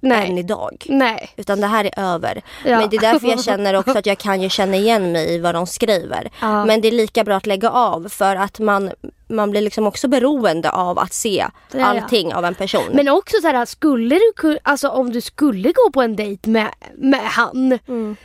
än 0.04 0.08
Nej. 0.08 0.38
idag. 0.38 0.86
Nej. 0.88 1.30
Utan 1.36 1.60
det 1.60 1.66
här 1.66 1.84
är 1.84 2.14
över. 2.14 2.42
Ja. 2.64 2.78
Men 2.78 2.90
det 2.90 2.96
är 2.96 3.00
därför 3.00 3.28
jag 3.28 3.44
känner 3.44 3.74
också 3.74 3.98
att 3.98 4.06
jag 4.06 4.18
kan 4.18 4.42
ju 4.42 4.48
känna 4.48 4.76
igen 4.76 5.12
mig 5.12 5.34
i 5.34 5.38
vad 5.38 5.54
de 5.54 5.66
skriver. 5.66 6.30
Ja. 6.40 6.64
Men 6.64 6.80
det 6.80 6.88
är 6.88 6.92
lika 6.92 7.24
bra 7.24 7.36
att 7.36 7.46
lägga 7.46 7.70
av 7.70 8.08
för 8.08 8.36
att 8.36 8.58
man, 8.58 8.90
man 9.28 9.50
blir 9.50 9.60
liksom 9.60 9.86
också 9.86 10.08
beroende 10.08 10.70
av 10.70 10.98
att 10.98 11.12
se 11.12 11.46
Ja, 11.72 11.84
allting 11.84 12.34
av 12.34 12.44
en 12.44 12.54
person. 12.54 12.90
Men 12.92 13.08
också 13.08 13.36
så 13.42 13.48
här, 13.48 13.64
skulle 13.64 14.20
du 14.36 14.58
alltså 14.62 14.88
om 14.88 15.12
du 15.12 15.20
skulle 15.20 15.72
gå 15.72 15.90
på 15.92 16.02
en 16.02 16.16
dejt 16.16 16.50
med, 16.50 16.68
med 16.94 17.20
han 17.20 17.78
Mm. 17.88 18.16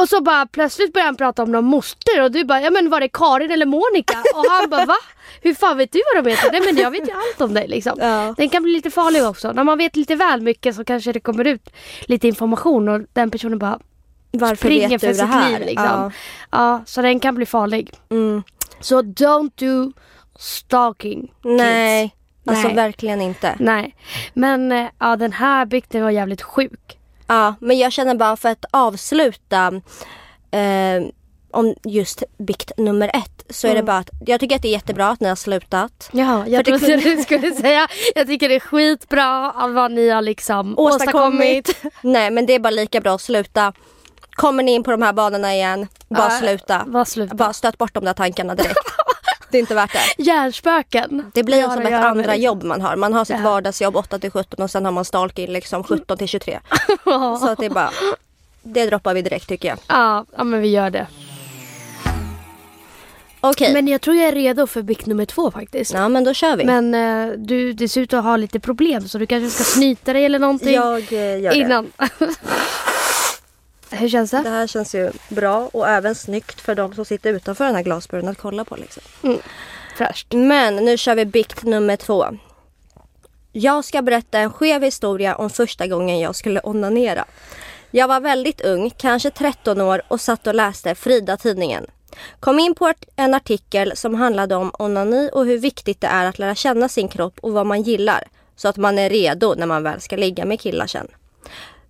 Och 0.00 0.08
så 0.08 0.20
bara 0.22 0.46
plötsligt 0.46 0.92
börjar 0.92 1.06
han 1.06 1.16
prata 1.16 1.42
om 1.42 1.52
någon 1.52 1.64
moster 1.64 2.22
och 2.22 2.30
du 2.32 2.44
bara, 2.44 2.60
ja 2.60 2.70
men 2.70 2.90
var 2.90 3.00
det 3.00 3.08
Karin 3.08 3.50
eller 3.50 3.66
Monica? 3.66 4.18
Och 4.34 4.44
han 4.50 4.70
bara, 4.70 4.84
va? 4.84 4.96
Hur 5.42 5.54
fan 5.54 5.76
vet 5.76 5.92
du 5.92 6.00
vad 6.14 6.24
de 6.24 6.30
heter? 6.30 6.52
Nej 6.52 6.60
men 6.60 6.76
jag 6.76 6.90
vet 6.90 7.08
ju 7.08 7.12
allt 7.12 7.40
om 7.40 7.54
dig 7.54 7.68
liksom. 7.68 7.98
Ja. 8.00 8.34
Den 8.36 8.48
kan 8.48 8.62
bli 8.62 8.72
lite 8.72 8.90
farlig 8.90 9.24
också. 9.26 9.52
När 9.52 9.64
man 9.64 9.78
vet 9.78 9.96
lite 9.96 10.14
väl 10.14 10.40
mycket 10.40 10.74
så 10.74 10.84
kanske 10.84 11.12
det 11.12 11.20
kommer 11.20 11.46
ut 11.46 11.70
lite 12.06 12.28
information 12.28 12.88
och 12.88 13.00
den 13.12 13.30
personen 13.30 13.58
bara 13.58 13.78
Varför 14.30 14.56
springer 14.56 14.88
vet 14.88 15.00
för 15.00 15.08
du 15.08 15.14
sitt 15.14 15.24
här? 15.24 15.50
liv 15.50 15.60
liksom. 15.66 15.84
Ja. 15.84 16.10
Ja. 16.50 16.82
så 16.86 17.02
den 17.02 17.20
kan 17.20 17.34
bli 17.34 17.46
farlig. 17.46 17.90
Mm. 18.10 18.42
Så 18.80 19.02
don't 19.02 19.50
do 19.54 19.92
stalking 20.38 21.20
kids. 21.20 21.32
Nej, 21.42 22.14
alltså 22.46 22.66
Nej. 22.66 22.76
verkligen 22.76 23.20
inte. 23.20 23.56
Nej. 23.58 23.94
Men 24.34 24.72
eh, 24.72 24.86
ja 24.98 25.16
den 25.16 25.32
här 25.32 25.66
bikten 25.66 26.02
var 26.02 26.10
jävligt 26.10 26.42
sjuk. 26.42 26.97
Ja, 27.28 27.54
men 27.60 27.78
jag 27.78 27.92
känner 27.92 28.14
bara 28.14 28.36
för 28.36 28.48
att 28.48 28.64
avsluta 28.70 29.66
eh, 30.50 31.02
om 31.50 31.74
just 31.84 32.22
bikt 32.38 32.72
nummer 32.76 33.08
ett 33.14 33.44
så 33.50 33.66
är 33.66 33.70
Mm. 33.70 33.80
det 33.84 33.86
bara 33.86 33.96
att 33.98 34.10
jag 34.26 34.40
tycker 34.40 34.56
att 34.56 34.62
det 34.62 34.68
är 34.68 34.72
jättebra 34.72 35.08
att 35.08 35.20
ni 35.20 35.28
har 35.28 35.36
slutat. 35.36 36.10
Ja, 36.12 36.44
jag 36.46 36.66
För 36.66 36.72
trodde 36.78 36.86
kunde- 36.86 37.16
du 37.16 37.22
skulle 37.22 37.52
säga. 37.54 37.88
Jag 38.14 38.26
tycker 38.26 38.48
det 38.48 38.54
är 38.54 38.60
skitbra 38.60 39.52
av 39.52 39.72
vad 39.72 39.92
ni 39.92 40.08
har 40.08 40.22
liksom 40.22 40.78
åstadkommit. 40.78 41.76
Nej 42.02 42.30
men 42.30 42.46
det 42.46 42.52
är 42.54 42.58
bara 42.58 42.70
lika 42.70 43.00
bra 43.00 43.14
att 43.14 43.20
sluta. 43.20 43.72
Kommer 44.30 44.62
ni 44.62 44.72
in 44.74 44.82
på 44.82 44.90
de 44.90 45.02
här 45.02 45.12
banorna 45.12 45.54
igen, 45.54 45.88
bara 46.08 46.24
Ja, 46.32 46.38
sluta. 46.38 46.84
bara 46.86 47.04
sluta. 47.04 47.34
Bara 47.34 47.52
stöt 47.52 47.78
bort 47.78 47.94
de 47.94 48.04
där 48.04 48.12
tankarna 48.14 48.54
direkt. 48.54 48.78
det 49.50 49.58
är 49.58 49.60
inte 49.60 49.74
värt 49.74 49.92
det. 49.92 50.22
Hjärnspöken. 50.22 51.30
Det 51.34 51.42
blir 51.42 51.62
som 51.62 51.82
ett 51.86 51.92
andra 52.04 52.36
jobb 52.36 52.62
man 52.64 52.80
har. 52.80 52.96
Man 52.96 53.12
har 53.12 53.24
sitt 53.24 53.36
Ja. 53.36 53.42
vardagsjobb 53.42 53.96
8 53.96 54.18
till 54.18 54.30
17 54.30 54.62
och 54.64 54.70
sen 54.70 54.84
har 54.84 54.92
man 54.92 55.04
stalking 55.04 55.50
liksom 55.52 55.84
17 55.84 56.18
till 56.18 56.28
23. 56.28 56.60
Så 57.40 57.48
att 57.48 57.58
det 57.58 57.66
är 57.66 57.70
bara, 57.70 57.90
det 58.62 58.86
droppar 58.86 59.14
vi 59.14 59.22
direkt 59.22 59.48
tycker 59.48 59.68
jag. 59.68 59.78
Ja, 59.86 60.24
ja, 60.36 60.44
men 60.44 60.60
vi 60.60 60.68
gör 60.68 60.90
det. 60.90 61.06
Okej, 63.40 63.72
Men 63.72 63.88
jag 63.88 64.00
tror 64.00 64.16
jag 64.16 64.28
är 64.28 64.32
redo 64.32 64.66
för 64.66 64.82
bikt 64.82 65.06
nummer 65.06 65.24
två 65.24 65.50
faktiskt. 65.50 65.92
ja 65.94 66.08
men 66.08 66.24
då 66.24 66.34
kör 66.34 66.56
vi. 66.56 66.64
Men 66.64 66.94
eh, 66.94 67.32
du, 67.38 67.72
det 67.72 67.88
ser 67.88 68.00
ut 68.00 68.12
att 68.14 68.24
ha 68.24 68.36
lite 68.36 68.60
problem 68.60 69.08
så 69.08 69.18
du 69.18 69.26
kanske 69.26 69.50
ska 69.50 69.64
snyta 69.64 70.12
dig 70.12 70.24
eller 70.24 70.38
någonting 70.38 70.74
jag 70.74 71.12
eh, 71.12 71.40
gör 71.40 71.68
det. 71.68 71.84
Hur 73.90 74.08
känns 74.08 74.30
det? 74.30 74.42
Det 74.42 74.48
här 74.48 74.66
känns 74.66 74.94
ju 74.94 75.10
bra 75.28 75.70
och 75.72 75.88
även 75.88 76.14
snyggt 76.14 76.60
för 76.60 76.74
de 76.74 76.94
som 76.94 77.04
sitter 77.04 77.32
utanför 77.32 77.64
den 77.64 77.74
här 77.74 77.82
glasburen 77.82 78.28
att 78.28 78.38
kolla 78.38 78.64
på. 78.64 78.76
Liksom. 78.76 79.02
Fräscht. 79.96 80.32
Men 80.32 80.76
nu 80.76 80.96
kör 80.96 81.14
vi 81.14 81.24
bikt 81.24 81.62
nummer 81.62 81.96
två. 81.96 82.26
Jag 83.52 83.84
ska 83.84 84.02
berätta 84.02 84.38
en 84.38 84.52
skev 84.52 84.82
historia 84.82 85.36
om 85.36 85.50
första 85.50 85.86
gången 85.86 86.20
jag 86.20 86.36
skulle 86.36 86.60
onanera. 86.60 87.24
Jag 87.90 88.08
var 88.08 88.20
väldigt 88.20 88.60
ung, 88.60 88.90
kanske 88.90 89.30
13 89.30 89.80
år 89.80 90.02
och 90.08 90.20
satt 90.20 90.46
och 90.46 90.54
läste 90.54 90.94
Frida-tidningen. 90.94 91.86
Kom 92.40 92.58
in 92.58 92.74
på 92.74 92.92
en 93.16 93.34
artikel 93.34 93.96
som 93.96 94.14
handlade 94.14 94.54
om 94.54 94.72
onani 94.78 95.30
och 95.32 95.46
hur 95.46 95.58
viktigt 95.58 96.00
det 96.00 96.06
är 96.06 96.26
att 96.26 96.38
lära 96.38 96.54
känna 96.54 96.88
sin 96.88 97.08
kropp 97.08 97.38
och 97.40 97.52
vad 97.52 97.66
man 97.66 97.82
gillar. 97.82 98.28
Så 98.56 98.68
att 98.68 98.76
man 98.76 98.98
är 98.98 99.10
redo 99.10 99.54
när 99.54 99.66
man 99.66 99.82
väl 99.82 100.00
ska 100.00 100.16
ligga 100.16 100.44
med 100.44 100.60
killar 100.60 100.86
sen. 100.86 101.08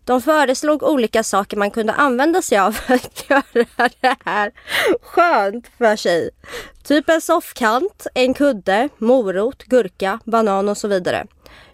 De 0.09 0.21
föreslog 0.21 0.83
olika 0.83 1.23
saker 1.23 1.57
man 1.57 1.71
kunde 1.71 1.93
använda 1.93 2.43
sig 2.43 2.59
av 2.59 2.73
för 2.87 2.95
att 2.95 3.31
göra 3.31 3.89
det 4.01 4.17
här 4.25 4.53
skönt 5.03 5.67
för 5.79 5.97
sig. 5.97 6.31
Typ 6.83 7.09
en 7.09 7.21
soffkant, 7.21 8.07
en 8.15 8.35
kudde, 8.35 8.89
morot, 8.99 9.65
gurka, 9.65 10.21
banan 10.25 10.69
och 10.69 10.77
så 10.77 10.89
vidare. 10.89 11.27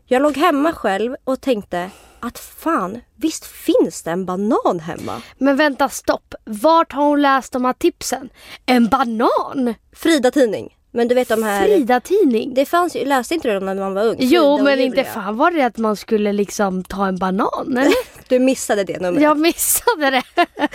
Jag 0.07 0.23
låg 0.23 0.37
hemma 0.37 0.73
själv 0.73 1.17
och 1.25 1.41
tänkte 1.41 1.91
att 2.21 2.39
fan, 2.39 3.01
visst 3.17 3.47
finns 3.47 4.03
det 4.03 4.11
en 4.11 4.25
banan 4.27 4.81
hemma? 4.81 5.23
Men 5.39 5.57
vänta 5.57 5.89
stopp. 5.89 6.35
Vart 6.45 6.93
har 6.93 7.05
hon 7.05 7.23
läst 7.23 7.53
de 7.53 7.65
här 7.65 7.73
tipsen? 7.73 8.29
En 8.67 8.89
banan? 8.89 9.75
Frida 9.93 10.31
Tidning. 10.31 10.75
Men 10.97 11.09
du 11.09 11.15
vet 11.15 11.29
de 11.29 11.43
här... 11.43 11.65
Frida 11.65 12.01
tidning? 12.01 12.55
Det 12.55 12.67
fanns 12.67 12.97
ju, 12.97 13.05
läste 13.05 13.35
inte 13.35 13.49
du 13.49 13.55
dem 13.55 13.67
när 13.67 13.75
man 13.75 13.95
var 13.95 14.05
ung? 14.05 14.17
Jo 14.19 14.63
men 14.63 14.81
inte 14.81 14.99
Julia. 14.99 15.13
fan 15.13 15.37
var 15.37 15.51
det 15.51 15.63
att 15.63 15.79
man 15.79 15.97
skulle 15.97 16.33
liksom 16.33 16.85
ta 16.85 17.07
en 17.07 17.19
banan 17.19 17.77
eller? 17.77 17.95
Du 18.35 18.39
missade 18.39 18.85
det 18.85 19.01
numret. 19.01 19.23
Jag 19.23 19.39
missade 19.39 20.11
det. 20.11 20.23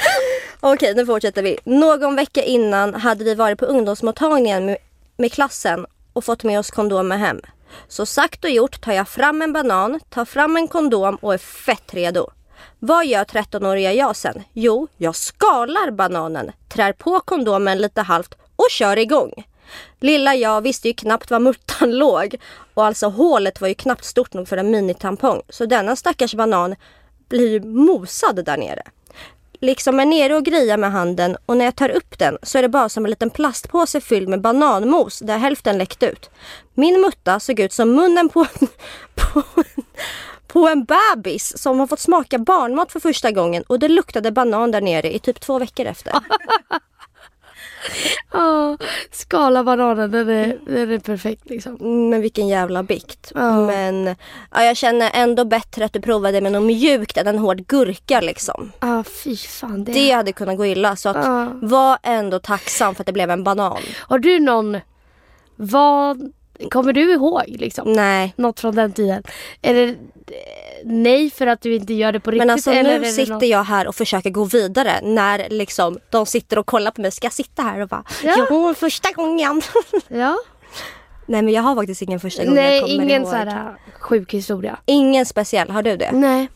Okej, 0.60 0.94
nu 0.96 1.06
fortsätter 1.06 1.44
vi. 1.44 1.58
Någon 1.64 2.16
vecka 2.16 2.44
innan 2.44 2.94
hade 2.94 3.24
vi 3.24 3.36
varit 3.36 3.60
på 3.60 3.66
ungdomsmottagningen 3.66 4.66
med, 4.66 4.78
med 5.18 5.32
klassen 5.32 5.86
och 6.14 6.24
fått 6.24 6.44
med 6.44 6.60
oss 6.60 6.72
kondomer 6.72 7.18
hem. 7.18 7.42
Så 7.88 8.06
sagt 8.06 8.44
och 8.44 8.50
gjort 8.50 8.82
tar 8.82 8.94
jag 8.94 9.08
fram 9.08 9.42
en 9.42 9.54
banan, 9.54 10.00
tar 10.10 10.26
fram 10.26 10.56
en 10.56 10.68
kondom 10.68 11.16
och 11.16 11.34
är 11.34 11.38
fett 11.38 11.94
redo. 11.94 12.30
Vad 12.80 13.06
gör 13.06 13.24
13-åriga 13.24 13.94
jag 13.94 14.16
sen? 14.16 14.44
Jo, 14.54 14.88
jag 14.98 15.16
skalar 15.16 15.92
bananen, 15.92 16.52
trär 16.70 16.94
på 16.94 17.20
kondomen 17.20 17.78
lite 17.78 18.02
halvt 18.02 18.36
och 18.56 18.68
kör 18.70 18.98
igång. 18.98 19.44
Lilla 20.00 20.36
jag 20.36 20.62
visste 20.62 20.88
ju 20.88 20.94
knappt 20.94 21.32
var 21.32 21.40
muttan 21.40 21.92
låg 21.98 22.36
och 22.74 22.86
alltså 22.86 23.08
hålet 23.08 23.62
var 23.62 23.68
ju 23.68 23.74
knappt 23.74 24.06
stort 24.06 24.34
nog 24.34 24.48
för 24.48 24.58
en 24.58 24.72
minitampong 24.72 25.42
så 25.50 25.66
denna 25.66 25.96
stackars 25.96 26.34
banan 26.34 26.76
blir 27.30 27.60
mosad 27.60 28.46
där 28.46 28.58
nere. 28.58 28.82
Liksom 29.62 30.00
är 30.00 30.06
nere 30.06 30.36
och 30.36 30.46
grejar 30.46 30.78
med 30.78 30.92
handen 30.92 31.38
och 31.46 31.58
när 31.58 31.66
jag 31.66 31.76
tar 31.76 31.90
upp 31.90 32.20
den 32.20 32.38
så 32.44 32.58
är 32.58 32.62
det 32.62 32.70
bara 32.70 32.90
som 32.90 33.06
en 33.06 33.10
liten 33.10 33.30
plastpåse 33.30 34.02
fylld 34.02 34.30
med 34.30 34.42
bananmos 34.42 35.20
där 35.20 35.38
hälften 35.38 35.78
läckt 35.78 36.04
ut. 36.04 36.30
Min 36.74 37.02
mutta 37.02 37.40
såg 37.40 37.60
ut 37.60 37.74
som 37.74 37.92
munnen 37.96 38.30
på 38.30 38.40
en, 38.40 38.68
på 39.16 39.44
en, 39.56 39.84
på 40.48 40.68
en 40.68 40.86
bebis 40.86 41.58
som 41.58 41.80
har 41.80 41.88
fått 41.88 42.00
smaka 42.00 42.38
barnmat 42.38 42.92
för 42.92 43.00
första 43.00 43.32
gången 43.32 43.64
och 43.68 43.80
det 43.80 43.88
luktade 43.88 44.32
banan 44.32 44.72
där 44.72 44.82
nere 44.82 45.16
i 45.16 45.20
typ 45.20 45.40
två 45.40 45.60
veckor 45.60 45.86
efter. 45.86 46.14
Ja, 48.34 48.78
skala 49.12 49.64
bananen, 49.64 50.12
den 50.12 50.30
är, 50.30 50.58
den 50.66 50.92
är 50.92 51.00
perfekt 51.00 51.50
liksom. 51.50 51.78
Men 52.10 52.22
vilken 52.22 52.48
jävla 52.48 52.84
bikt. 52.84 53.32
Ja. 53.36 53.68
Men 53.68 54.16
ja, 54.52 54.64
jag 54.64 54.78
känner 54.78 55.12
ändå 55.14 55.46
bättre 55.46 55.86
att 55.86 55.94
du 55.94 56.02
provade 56.02 56.42
med 56.42 56.52
något 56.52 56.64
mjukt 56.64 57.18
än 57.18 57.28
en 57.28 57.38
hård 57.38 57.68
gurka 57.68 58.22
liksom. 58.22 58.72
Ja, 58.80 59.04
fy 59.24 59.36
fan. 59.36 59.84
Det... 59.84 59.92
Det 59.92 60.12
hade 60.12 60.32
kunnat 60.32 60.58
gå 60.58 60.66
illa 60.66 60.96
så 60.96 61.10
att 61.10 61.16
Ja. 61.26 61.48
var 61.62 61.98
ändå 62.04 62.40
tacksam 62.40 62.96
för 62.96 63.02
att 63.02 63.08
det 63.08 63.14
blev 63.14 63.30
en 63.32 63.44
banan. 63.44 63.78
Har 63.98 64.20
du 64.20 64.40
någon, 64.40 64.78
vad, 65.56 66.32
kommer 66.72 66.94
du 66.94 67.14
ihåg 67.14 67.44
liksom? 67.48 67.94
Nej. 67.94 68.34
Något 68.36 68.60
från 68.60 68.76
den 68.76 68.92
tiden? 68.94 69.24
Är 69.62 69.74
det 69.74 69.96
nej 70.86 71.30
för 71.30 71.48
att 71.48 71.62
du 71.62 71.76
inte 71.76 71.94
gör 71.94 72.12
det 72.12 72.20
på 72.20 72.32
riktigt? 72.32 72.48
Men 72.48 72.54
alltså 72.54 72.72
eller 72.72 73.00
nu 73.00 73.06
sitter 73.12 73.34
något- 73.34 73.44
jag 73.48 73.64
här 73.64 73.88
och 73.88 73.96
försöker 73.96 74.30
gå 74.30 74.44
vidare 74.44 75.00
när 75.04 75.50
liksom 75.50 76.00
de 76.10 76.26
sitter 76.26 76.60
och 76.60 76.66
kollar 76.66 76.92
på 76.92 77.02
mig. 77.02 77.12
Ska 77.12 77.26
jag 77.26 77.34
sitta 77.34 77.62
här 77.64 77.80
och 77.82 77.88
bara 77.88 78.04
Ja. 78.24 78.48
jo 78.50 78.74
första 78.74 79.12
gången. 79.12 79.62
Ja. 80.08 80.38
Nej 81.26 81.42
men 81.42 81.54
jag 81.54 81.62
har 81.62 81.76
faktiskt 81.76 82.02
ingen 82.02 82.20
första 82.20 82.46
gång 82.46 82.56
jag 82.56 82.64
Nej, 82.64 82.82
kommer 82.82 82.94
ingen 82.94 83.22
ihåg. 83.22 83.30
så 83.32 83.36
här 83.36 83.48
äh, 83.48 83.72
sjuk 84.00 84.34
historia. 84.34 84.78
Ingen 84.86 85.26
speciell, 85.26 85.70
har 85.70 85.84
du 85.84 85.98
det? 85.98 86.12
Nej. 86.12 86.48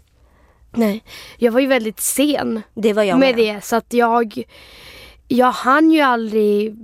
Nej. 0.71 1.03
Jag 1.37 1.51
var 1.51 1.59
ju 1.59 1.67
väldigt 1.67 1.99
sen 1.99 2.61
Det 2.73 2.93
var 2.93 3.03
jag 3.03 3.19
med 3.19 3.35
med. 3.35 3.55
det 3.55 3.63
så 3.65 3.75
att 3.75 3.93
jag, 3.93 4.43
jag 5.27 5.51
hann 5.51 5.91
ju 5.91 6.01
aldrig 6.01 6.75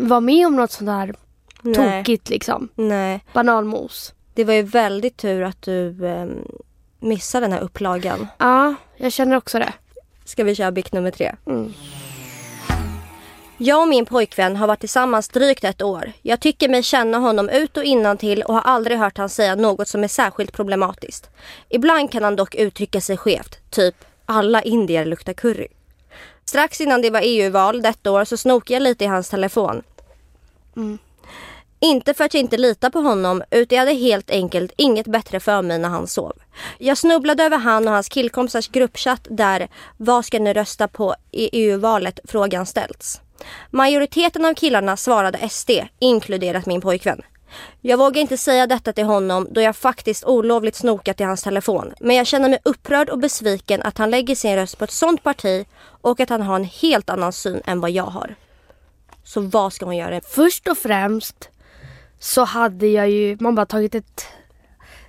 vara 0.00 0.20
med 0.20 0.46
om 0.46 0.56
något 0.56 0.70
sånt 0.72 0.88
där 0.88 1.14
Nej. 1.62 1.74
tokigt 1.74 2.28
liksom. 2.28 2.68
Nej. 2.74 3.24
Bananmos. 3.32 4.14
Det 4.34 4.44
var 4.44 4.54
ju 4.54 4.62
väldigt 4.62 5.16
tur 5.16 5.42
att 5.42 5.62
du 5.62 6.06
ehm, 6.08 6.44
missade 7.00 7.44
den 7.44 7.52
här 7.52 7.60
upplagan. 7.60 8.26
Ja, 8.38 8.74
jag 8.96 9.12
känner 9.12 9.36
också 9.36 9.58
det. 9.58 9.72
Ska 10.24 10.44
vi 10.44 10.54
köra 10.54 10.72
bikt 10.72 10.92
nummer 10.92 11.10
tre? 11.10 11.34
Mm. 11.46 11.72
Jag 13.62 13.82
och 13.82 13.88
min 13.88 14.06
pojkvän 14.06 14.56
har 14.56 14.66
varit 14.66 14.80
tillsammans 14.80 15.28
drygt 15.28 15.64
ett 15.64 15.82
år. 15.82 16.12
Jag 16.22 16.40
tycker 16.40 16.68
mig 16.68 16.82
känna 16.82 17.18
honom 17.18 17.48
ut 17.48 17.76
och 17.76 17.84
innantill 17.84 18.42
och 18.42 18.54
har 18.54 18.62
aldrig 18.62 18.98
hört 18.98 19.18
han 19.18 19.28
säga 19.28 19.54
något 19.54 19.88
som 19.88 20.04
är 20.04 20.08
särskilt 20.08 20.52
problematiskt. 20.52 21.30
Ibland 21.68 22.12
kan 22.12 22.24
han 22.24 22.36
dock 22.36 22.54
uttrycka 22.54 23.00
sig 23.00 23.16
skevt, 23.16 23.70
typ 23.70 23.94
alla 24.26 24.62
indier 24.62 25.04
luktar 25.04 25.32
curry. 25.32 25.66
Strax 26.44 26.80
innan 26.80 27.02
det 27.02 27.10
var 27.10 27.20
EU-val 27.24 27.82
detta 27.82 28.10
år 28.10 28.24
så 28.24 28.36
snokade 28.36 28.72
jag 28.72 28.82
lite 28.82 29.04
i 29.04 29.06
hans 29.06 29.28
telefon. 29.28 29.82
Inte 31.80 32.14
för 32.14 32.24
att 32.24 32.34
jag 32.34 32.40
inte 32.40 32.56
litar 32.56 32.90
på 32.90 33.00
honom 33.00 33.42
utan 33.50 33.76
jag 33.76 33.86
hade 33.86 33.98
helt 33.98 34.30
enkelt 34.30 34.72
inget 34.76 35.06
bättre 35.06 35.40
för 35.40 35.62
mig 35.62 35.78
när 35.78 35.88
han 35.88 36.06
sov. 36.06 36.32
Jag 36.78 36.98
snubblade 36.98 37.44
över 37.44 37.58
han 37.58 37.88
och 37.88 37.94
hans 37.94 38.08
killkompisars 38.08 38.68
gruppchatt 38.68 39.26
där 39.30 39.68
Vad 39.96 40.24
ska 40.24 40.38
ni 40.38 40.52
rösta 40.52 40.88
på 40.88 41.14
i 41.30 41.48
EU-valet? 41.52 42.20
frågan 42.24 42.66
ställts. 42.66 43.20
Majoriteten 43.70 44.44
av 44.44 44.54
killarna 44.54 44.96
svarade 44.96 45.48
SD, 45.48 45.70
inkluderat 45.98 46.66
min 46.66 46.80
pojkvän. 46.80 47.22
Jag 47.80 47.98
vågar 47.98 48.20
inte 48.20 48.36
säga 48.36 48.66
detta 48.66 48.92
till 48.92 49.04
honom 49.04 49.48
då 49.50 49.60
jag 49.60 49.76
faktiskt 49.76 50.24
olovligt 50.24 50.76
snokat 50.76 51.20
i 51.20 51.24
hans 51.24 51.42
telefon. 51.42 51.94
Men 52.00 52.16
jag 52.16 52.26
känner 52.26 52.48
mig 52.48 52.58
upprörd 52.64 53.10
och 53.10 53.18
besviken 53.18 53.82
att 53.82 53.98
han 53.98 54.10
lägger 54.10 54.34
sin 54.34 54.56
röst 54.56 54.78
på 54.78 54.84
ett 54.84 54.90
sånt 54.90 55.22
parti 55.22 55.66
och 56.00 56.20
att 56.20 56.28
han 56.28 56.42
har 56.42 56.56
en 56.56 56.64
helt 56.64 57.10
annan 57.10 57.32
syn 57.32 57.62
än 57.66 57.80
vad 57.80 57.90
jag 57.90 58.04
har. 58.04 58.34
Så 59.24 59.40
vad 59.40 59.72
ska 59.72 59.84
hon 59.84 59.96
göra? 59.96 60.20
Först 60.20 60.68
och 60.68 60.78
främst 60.78 61.48
så 62.20 62.44
hade 62.44 62.86
jag 62.86 63.10
ju, 63.10 63.36
man 63.40 63.54
bara 63.54 63.66
tagit 63.66 63.94
ett 63.94 64.26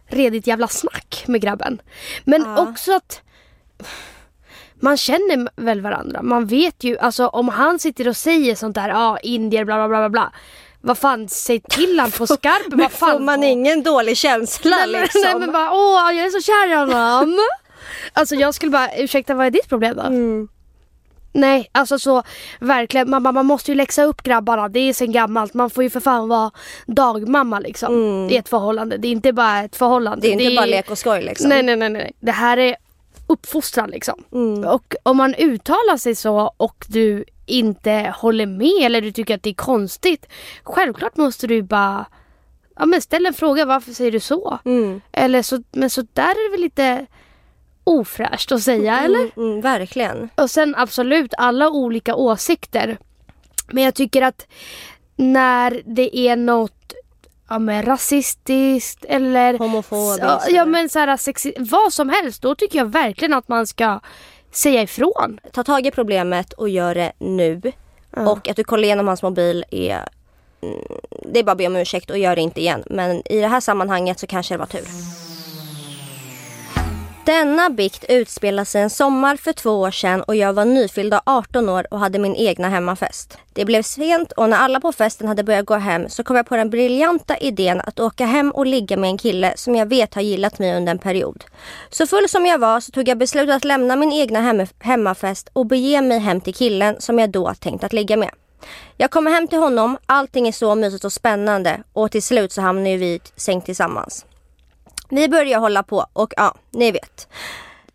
redigt 0.07 0.47
jävla 0.47 0.67
snack 0.67 1.23
med 1.27 1.41
grabben. 1.41 1.81
Men 2.23 2.41
Ja. 2.41 2.61
också 2.61 2.93
att 2.95 3.21
man 4.75 4.97
känner 4.97 5.61
väl 5.61 5.81
varandra. 5.81 6.21
Man 6.21 6.45
vet 6.45 6.83
ju, 6.83 6.97
alltså 6.97 7.27
om 7.27 7.49
han 7.49 7.79
sitter 7.79 8.07
och 8.07 8.17
säger 8.17 8.55
sånt 8.55 8.75
där, 8.75 8.89
ja 8.89 9.11
ah, 9.11 9.17
indier 9.17 9.65
bla 9.65 9.75
bla 9.75 9.87
bla 9.87 10.09
bla. 10.09 10.33
Vad 10.81 10.97
fan, 10.97 11.29
säg 11.29 11.59
till 11.59 11.99
han 11.99 12.11
på 12.11 12.27
skarpen. 12.37 12.79
Vad 12.79 12.91
fan 12.91 13.11
Får 13.11 13.19
man 13.19 13.43
ingen 13.43 13.83
dålig 13.83 14.17
känsla 14.17 14.75
nej, 14.77 15.01
liksom? 15.01 15.21
nej 15.25 15.35
men 15.39 15.51
bara, 15.51 15.71
åh 15.71 16.11
jag 16.13 16.25
är 16.25 16.29
så 16.29 16.41
kär 16.41 16.71
i 16.71 16.75
honom. 16.75 17.39
alltså 18.13 18.35
jag 18.35 18.53
skulle 18.53 18.71
bara, 18.71 18.95
ursäkta 18.97 19.33
vad 19.33 19.45
är 19.45 19.51
ditt 19.51 19.69
problem 19.69 19.95
då? 19.95 20.01
Mm. 20.03 20.47
Nej, 21.33 21.69
alltså 21.71 21.99
så 21.99 22.23
verkligen. 22.59 23.09
Man, 23.09 23.23
man 23.23 23.45
måste 23.45 23.71
ju 23.71 23.75
läxa 23.75 24.03
upp 24.03 24.23
grabbarna. 24.23 24.69
Det 24.69 24.79
är 24.79 24.93
sen 24.93 25.11
gammalt. 25.11 25.53
Man 25.53 25.69
får 25.69 25.83
ju 25.83 25.89
för 25.89 25.99
fan 25.99 26.29
vara 26.29 26.51
dagmamma 26.85 27.59
liksom. 27.59 28.27
I 28.31 28.35
ett 28.35 28.49
förhållande. 28.49 28.97
Det 28.97 29.07
är 29.07 29.11
inte 29.11 29.33
bara 29.33 29.59
ett 29.59 29.75
förhållande. 29.75 30.27
Mm. 30.27 30.37
Det 30.37 30.43
är 30.43 30.49
inte 30.49 30.61
bara 30.61 30.65
lek 30.65 30.91
och 30.91 30.97
skoj 30.97 31.21
liksom. 31.21 31.49
Nej, 31.49 31.63
nej, 31.63 31.75
nej, 31.75 31.89
nej. 31.89 32.11
Det 32.19 32.31
här 32.31 32.57
är 32.57 32.75
uppfostran 33.27 33.89
liksom. 33.89 34.23
Mm. 34.31 34.63
Och 34.63 34.95
om 35.03 35.17
man 35.17 35.35
uttalar 35.35 35.97
sig 35.97 36.15
så 36.15 36.53
och 36.57 36.85
du 36.89 37.25
inte 37.45 38.13
håller 38.17 38.45
med 38.45 38.85
eller 38.85 39.01
du 39.01 39.11
tycker 39.11 39.35
att 39.35 39.43
det 39.43 39.49
är 39.49 39.53
konstigt. 39.53 40.25
Självklart 40.63 41.17
måste 41.17 41.47
du 41.47 41.61
bara 41.61 42.05
ja, 42.75 42.85
men 42.85 43.01
ställ 43.01 43.25
en 43.25 43.33
fråga. 43.33 43.65
Varför 43.65 43.91
säger 43.91 44.11
du 44.11 44.19
så? 44.19 44.59
Mm. 44.65 45.01
Eller 45.11 45.41
så, 45.41 45.63
men 45.71 45.89
så 45.89 46.01
där 46.13 46.23
är 46.23 46.49
det 46.49 46.51
väl 46.51 46.61
lite 46.61 47.05
ofräscht 47.83 48.51
att 48.51 48.61
säga 48.63 48.99
eller? 48.99 49.19
Mm, 49.19 49.31
mm, 49.37 49.61
verkligen. 49.61 50.29
Och 50.35 50.51
sen 50.51 50.75
absolut 50.75 51.33
alla 51.37 51.69
olika 51.69 52.15
åsikter. 52.15 52.97
Men 53.71 53.83
jag 53.83 53.95
tycker 53.95 54.21
att 54.21 54.47
när 55.15 55.81
det 55.85 56.17
är 56.17 56.35
något 56.35 56.93
ja, 57.49 57.59
men 57.59 57.83
rasistiskt 57.85 59.05
eller 59.05 59.57
Homofobiskt. 59.57 60.19
ja, 60.23 60.41
ja 60.49 60.65
men 60.65 60.89
så 60.89 60.99
här, 60.99 61.07
sexi- 61.17 61.53
vad 61.71 61.93
som 61.93 62.09
helst. 62.09 62.41
Då 62.41 62.55
tycker 62.55 62.77
jag 62.77 62.85
verkligen 62.85 63.33
att 63.33 63.47
man 63.47 63.67
ska 63.67 63.99
säga 64.51 64.81
ifrån. 64.81 65.39
Ta 65.53 65.63
tag 65.63 65.85
i 65.85 65.91
problemet 65.91 66.53
och 66.53 66.69
gör 66.69 66.95
det 66.95 67.11
nu. 67.19 67.61
Och 68.17 68.49
att 68.49 68.55
du 68.55 68.63
kollar 68.63 68.83
igenom 68.83 69.07
hans 69.07 69.23
mobil 69.23 69.65
är... 69.71 70.07
mm, 70.61 70.77
Det 71.33 71.39
är 71.39 71.43
bara 71.43 71.51
att 71.51 71.57
be 71.57 71.67
om 71.67 71.75
ursäkt 71.75 72.09
och 72.09 72.17
gör 72.17 72.35
det 72.35 72.41
inte 72.41 72.59
igen. 72.61 72.83
Men 72.89 73.21
i 73.31 73.39
det 73.41 73.47
här 73.47 73.59
sammanhanget 73.59 74.19
så 74.19 74.27
kanske 74.27 74.53
det 74.53 74.57
var 74.57 74.65
tur. 74.65 74.85
Denna 77.25 77.69
bikt 77.69 78.05
utspelar 78.09 78.65
sig 78.65 78.81
en 78.81 78.89
sommar 78.89 79.35
för 79.35 79.53
två 79.53 79.71
år 79.71 79.91
sedan 79.91 80.21
och 80.21 80.35
jag 80.35 80.53
var 80.53 80.65
nyfyllda 80.65 81.21
18 81.25 81.69
år 81.69 81.87
och 81.91 81.99
hade 81.99 82.19
min 82.19 82.35
egna 82.35 82.69
hemmafest. 82.69 83.37
Det 83.53 83.65
blev 83.65 83.83
sent 83.83 84.31
och 84.31 84.49
när 84.49 84.57
alla 84.57 84.79
på 84.79 84.91
festen 84.91 85.27
hade 85.27 85.43
börjat 85.43 85.65
gå 85.65 85.75
hem 85.75 86.09
så 86.09 86.23
kom 86.23 86.35
jag 86.35 86.45
på 86.45 86.55
den 86.55 86.69
briljanta 86.69 87.37
idén 87.37 87.81
att 87.81 87.99
åka 87.99 88.25
hem 88.25 88.51
och 88.51 88.65
ligga 88.65 88.97
med 88.97 89.09
en 89.09 89.17
kille 89.17 89.53
som 89.57 89.75
jag 89.75 89.85
vet 89.85 90.13
har 90.13 90.21
gillat 90.21 90.59
mig 90.59 90.77
under 90.77 90.91
en 90.91 90.99
period. 90.99 91.43
Så 91.89 92.07
full 92.07 92.29
som 92.29 92.45
jag 92.45 92.59
var 92.59 92.79
så 92.79 92.91
tog 92.91 93.07
jag 93.07 93.17
beslutet 93.17 93.55
att 93.55 93.65
lämna 93.65 93.95
min 93.95 94.11
egna 94.11 94.41
hem- 94.41 94.67
hemmafest 94.79 95.49
och 95.53 95.65
bege 95.65 96.01
mig 96.01 96.19
hem 96.19 96.41
till 96.41 96.53
killen 96.55 96.95
som 96.99 97.19
jag 97.19 97.29
då 97.29 97.53
tänkt 97.59 97.83
att 97.83 97.93
ligga 97.93 98.17
med. 98.17 98.31
Jag 98.97 99.11
kommer 99.11 99.31
hem 99.31 99.47
till 99.47 99.59
honom, 99.59 99.97
allting 100.05 100.47
är 100.47 100.51
så 100.51 100.75
mysigt 100.75 101.05
och 101.05 101.13
spännande 101.13 101.83
och 101.93 102.11
till 102.11 102.23
slut 102.23 102.51
så 102.51 102.61
hamnar 102.61 102.97
vi 102.97 103.05
i 103.05 103.19
säng 103.35 103.61
tillsammans. 103.61 104.25
Vi 105.11 105.29
börjar 105.29 105.59
hålla 105.59 105.83
på 105.83 106.05
och 106.13 106.33
ja, 106.37 106.55
ni 106.71 106.91
vet. 106.91 107.27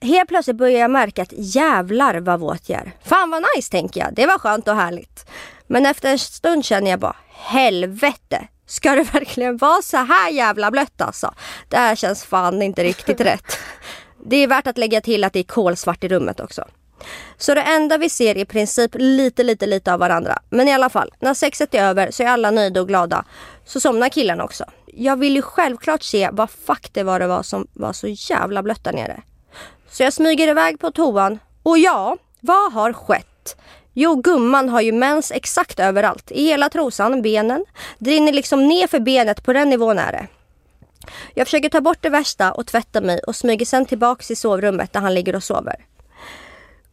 Helt 0.01 0.29
plötsligt 0.29 0.57
börjar 0.57 0.81
jag 0.81 0.91
märka 0.91 1.23
att 1.23 1.33
jävlar 1.33 2.21
vad 2.21 2.41
våt 2.41 2.69
jag 2.69 2.81
är. 2.81 2.93
Fan 3.05 3.31
vad 3.31 3.45
nice 3.57 3.71
tänker 3.71 4.01
jag. 4.01 4.15
Det 4.15 4.27
var 4.27 4.39
skönt 4.39 4.69
och 4.69 4.77
härligt. 4.77 5.27
Men 5.67 5.87
efter 5.87 6.11
en 6.11 6.19
stund 6.19 6.65
känner 6.65 6.91
jag 6.91 7.01
bara 7.01 7.17
helvete. 7.33 8.49
Ska 8.67 8.95
det 8.95 9.03
verkligen 9.03 9.57
vara 9.57 9.83
så 9.83 9.97
här 9.97 10.31
jävla 10.31 10.71
blött 10.71 11.01
alltså? 11.01 11.35
Det 11.69 11.77
här 11.77 11.97
känns 11.97 12.25
fan 12.25 12.63
inte 12.63 12.85
riktigt 12.85 13.21
rätt. 13.31 13.59
Det 14.25 14.37
är 14.37 14.47
värt 14.47 14.67
att 14.67 14.79
lägga 14.79 15.01
till 15.01 15.25
att 15.25 15.33
det 15.33 15.39
är 15.39 15.45
kolsvart 15.45 16.05
i 16.05 16.09
rummet 16.09 16.41
också. 16.41 16.65
Så 17.37 17.55
det 17.55 17.63
enda 17.63 17.99
vi 17.99 18.09
ser 18.09 18.35
är 18.35 18.39
i 18.41 18.45
princip 18.45 18.91
lite, 18.95 19.43
lite, 19.43 19.67
lite 19.67 19.93
av 19.93 20.01
varandra. 20.01 20.39
Men 20.51 20.69
i 20.69 20.73
alla 20.73 20.91
fall, 20.91 21.15
när 21.21 21.35
sexet 21.35 21.75
är 21.75 21.83
över 21.83 22.11
så 22.11 22.23
är 22.23 22.27
alla 22.27 22.51
nöjda 22.51 22.81
och 22.81 22.89
glada. 22.89 23.25
Så 23.65 23.81
somnar 23.81 24.09
killen 24.09 24.41
också. 24.41 24.65
Jag 24.99 25.17
vill 25.17 25.37
ju 25.37 25.43
självklart 25.43 26.03
se 26.03 26.29
vad 26.33 26.50
fuck 26.50 26.88
det 26.93 27.03
var 27.03 27.21
det 27.21 27.26
var 27.26 27.43
som 27.43 27.67
var 27.73 27.93
så 27.93 28.07
jävla 28.09 28.62
blött 28.62 28.85
där 28.85 28.93
nere. 28.93 29.23
Så 29.91 30.03
jag 30.03 30.12
smyger 30.12 30.49
iväg 30.49 30.81
på 30.81 30.91
toan 30.91 31.38
och 31.62 31.79
ja, 31.79 32.17
vad 32.41 32.73
har 32.73 32.93
skett? 32.93 33.57
Jo, 33.93 34.15
gumman 34.15 34.69
har 34.69 34.81
ju 34.81 34.93
mens 34.93 35.33
exakt 35.33 35.81
överallt. 35.81 36.31
I 36.31 36.45
hela 36.45 36.69
trosan, 36.69 37.23
benen. 37.23 37.65
Det 37.99 38.11
rinner 38.11 38.33
liksom 38.33 38.69
ner 38.69 38.87
för 38.87 39.00
benet, 39.00 39.45
på 39.45 39.53
den 39.53 39.71
nivån 39.71 39.99
är 39.99 40.12
det. 40.12 40.26
Jag 41.35 41.47
försöker 41.47 41.69
ta 41.69 41.81
bort 41.81 41.99
det 42.00 42.09
värsta 42.09 42.53
och 42.53 42.67
tvätta 42.67 43.00
mig 43.00 43.21
och 43.26 43.37
smyger 43.37 43.67
sen 43.67 43.87
tillbaks 43.87 44.31
i 44.31 44.37
sovrummet 44.37 44.93
där 44.93 45.00
han 45.00 45.15
ligger 45.15 45.37
och 45.37 45.45
sover. 45.45 45.76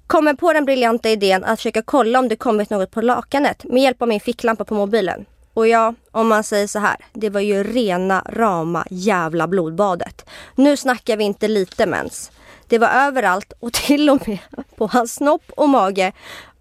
Kommer 0.07 0.33
på 0.33 0.53
den 0.53 0.65
briljanta 0.65 1.09
idén 1.09 1.43
att 1.43 1.59
försöka 1.59 1.81
kolla 1.81 2.19
om 2.19 2.27
det 2.27 2.35
kommit 2.35 2.69
något 2.69 2.91
på 2.91 3.01
lakanet 3.01 3.63
med 3.63 3.83
hjälp 3.83 4.01
av 4.01 4.07
min 4.07 4.19
ficklampa 4.19 4.65
på 4.65 4.75
mobilen. 4.75 5.25
Och 5.53 5.67
ja, 5.67 5.93
om 6.11 6.27
man 6.27 6.43
säger 6.43 6.67
så 6.67 6.79
här, 6.79 6.95
det 7.13 7.29
var 7.29 7.41
ju 7.41 7.63
rena 7.63 8.23
rama 8.29 8.85
jävla 8.89 9.47
blodbadet. 9.47 10.25
Nu 10.55 10.77
snackar 10.77 11.17
vi 11.17 11.23
inte 11.23 11.47
lite 11.47 11.85
mens. 11.85 12.31
Det 12.67 12.77
var 12.77 12.87
överallt 12.87 13.53
och 13.59 13.73
till 13.87 14.09
och 14.09 14.27
med 14.27 14.39
på 14.75 14.87
hans 14.87 15.13
snopp 15.13 15.51
och 15.57 15.69
mage 15.69 16.11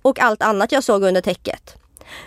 och 0.03 0.21
allt 0.21 0.43
annat 0.43 0.73
jag 0.73 0.85
såg 0.85 1.03
under 1.03 1.21
täcket. 1.21 1.77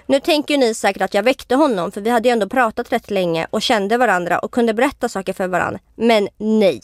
Nu 0.06 0.20
tänker 0.20 0.58
ni 0.58 0.74
säkert 0.74 1.02
att 1.02 1.14
jag 1.14 1.24
väckte 1.24 1.56
honom 1.56 1.92
för 1.92 2.02
vi 2.02 2.10
hade 2.10 2.30
ju 2.30 2.34
ändå 2.34 2.50
pratat 2.50 2.92
rätt 2.92 3.12
länge 3.12 3.48
och 3.50 3.62
kände 3.62 3.98
varandra 3.98 4.40
och 4.40 4.52
kunde 4.52 4.74
berätta 4.74 5.10
saker 5.10 5.34
för 5.34 5.48
varandra. 5.48 5.80
Men 5.96 6.28
nej. 6.38 6.82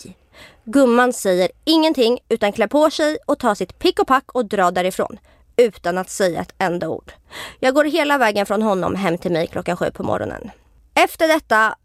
Gumman 0.63 1.13
säger 1.13 1.51
ingenting 1.63 2.19
utan 2.29 2.51
klär 2.51 2.67
på 2.67 2.91
sig 2.91 3.17
och 3.25 3.39
tar 3.39 3.55
sitt 3.55 3.79
pick 3.79 3.99
och 3.99 4.07
pack 4.07 4.31
och 4.31 4.45
drar 4.45 4.71
därifrån. 4.71 5.17
Utan 5.61 5.97
att 5.97 6.09
säga 6.09 6.41
ett 6.41 6.53
enda 6.57 6.89
ord. 6.89 7.11
Jag 7.59 7.73
går 7.73 7.83
hela 7.83 8.17
vägen 8.17 8.45
från 8.45 8.61
honom 8.61 8.95
hem 8.95 9.17
till 9.17 9.31
mig 9.31 9.47
klockan 9.47 9.77
sju 9.77 9.91
på 9.91 10.03
morgonen. 10.03 10.51
Efter 10.93 11.27
detta 11.27 11.75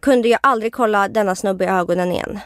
kunde 0.00 0.28
jag 0.28 0.40
aldrig 0.42 0.72
kolla 0.72 1.08
denna 1.08 1.34
snubbe 1.34 1.64
i 1.64 1.68
ögonen 1.68 2.12
igen. 2.12 2.40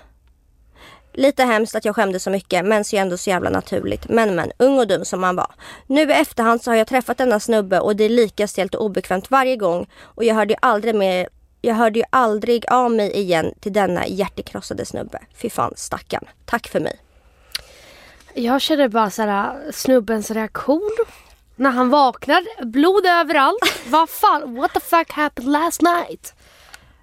Lite 1.12 1.44
hemskt 1.44 1.74
att 1.74 1.84
jag 1.84 1.96
skämdes 1.96 2.22
så 2.22 2.30
mycket 2.30 2.64
men 2.64 2.84
så 2.84 2.96
ändå 2.96 3.16
så 3.16 3.30
jävla 3.30 3.50
naturligt. 3.50 4.08
Men 4.08 4.34
men, 4.34 4.52
ung 4.58 4.78
och 4.78 4.86
dum 4.86 5.04
som 5.04 5.20
man 5.20 5.36
var. 5.36 5.50
Nu 5.86 6.10
i 6.10 6.12
efterhand 6.12 6.62
så 6.62 6.70
har 6.70 6.76
jag 6.76 6.86
träffat 6.86 7.18
denna 7.18 7.40
snubbe 7.40 7.80
och 7.80 7.96
det 7.96 8.04
är 8.04 8.08
lika 8.08 8.48
stelt 8.48 8.74
och 8.74 8.84
obekvämt 8.84 9.30
varje 9.30 9.56
gång. 9.56 9.86
Och 10.02 10.24
jag 10.24 10.34
hörde 10.34 10.54
ju 10.54 10.58
aldrig 10.62 10.94
mer 10.94 11.28
jag 11.60 11.74
hörde 11.74 11.98
ju 11.98 12.04
aldrig 12.10 12.64
av 12.68 12.90
mig 12.90 13.12
igen 13.12 13.54
till 13.60 13.72
denna 13.72 14.06
hjärtekrossade 14.06 14.84
snubbe. 14.84 15.18
Fy 15.34 15.50
fan 15.50 15.72
stackarn. 15.76 16.24
Tack 16.44 16.68
för 16.68 16.80
mig. 16.80 17.00
Jag 18.38 18.60
känner 18.60 18.88
bara 18.88 19.10
så 19.10 19.22
här, 19.22 19.72
snubbens 19.72 20.30
reaktion. 20.30 20.90
När 21.56 21.70
han 21.70 21.90
vaknar, 21.90 22.64
blod 22.64 23.06
överallt. 23.06 23.80
Vad 23.88 24.10
fan, 24.10 24.54
what 24.54 24.72
the 24.72 24.80
fuck 24.80 25.12
happened 25.12 25.52
last 25.52 25.82
night? 25.82 26.34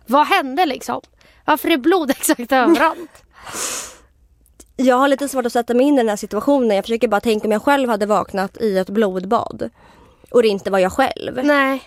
Vad 0.06 0.28
hände 0.28 0.66
liksom? 0.66 1.02
Varför 1.46 1.70
är 1.70 1.78
blod 1.78 2.12
exakt 2.12 2.52
överallt? 2.52 3.12
Jag 4.76 4.96
har 4.96 5.08
lite 5.08 5.30
svårt 5.30 5.46
att 5.46 5.54
sätta 5.54 5.74
mig 5.74 5.86
in 5.86 5.94
i 5.94 5.98
den 5.98 6.10
här 6.10 6.16
situationen. 6.16 6.76
Jag 6.76 6.86
försöker 6.86 7.08
bara 7.08 7.22
tänka 7.22 7.48
om 7.48 7.52
jag 7.52 7.62
själv 7.62 7.90
hade 7.90 8.06
vaknat 8.06 8.58
i 8.58 8.78
ett 8.78 8.90
blodbad. 8.90 9.70
Och 10.32 10.42
det 10.42 10.48
inte 10.48 10.72
var 10.72 10.80
jag 10.80 10.92
själv. 10.92 11.40
Nej. 11.44 11.82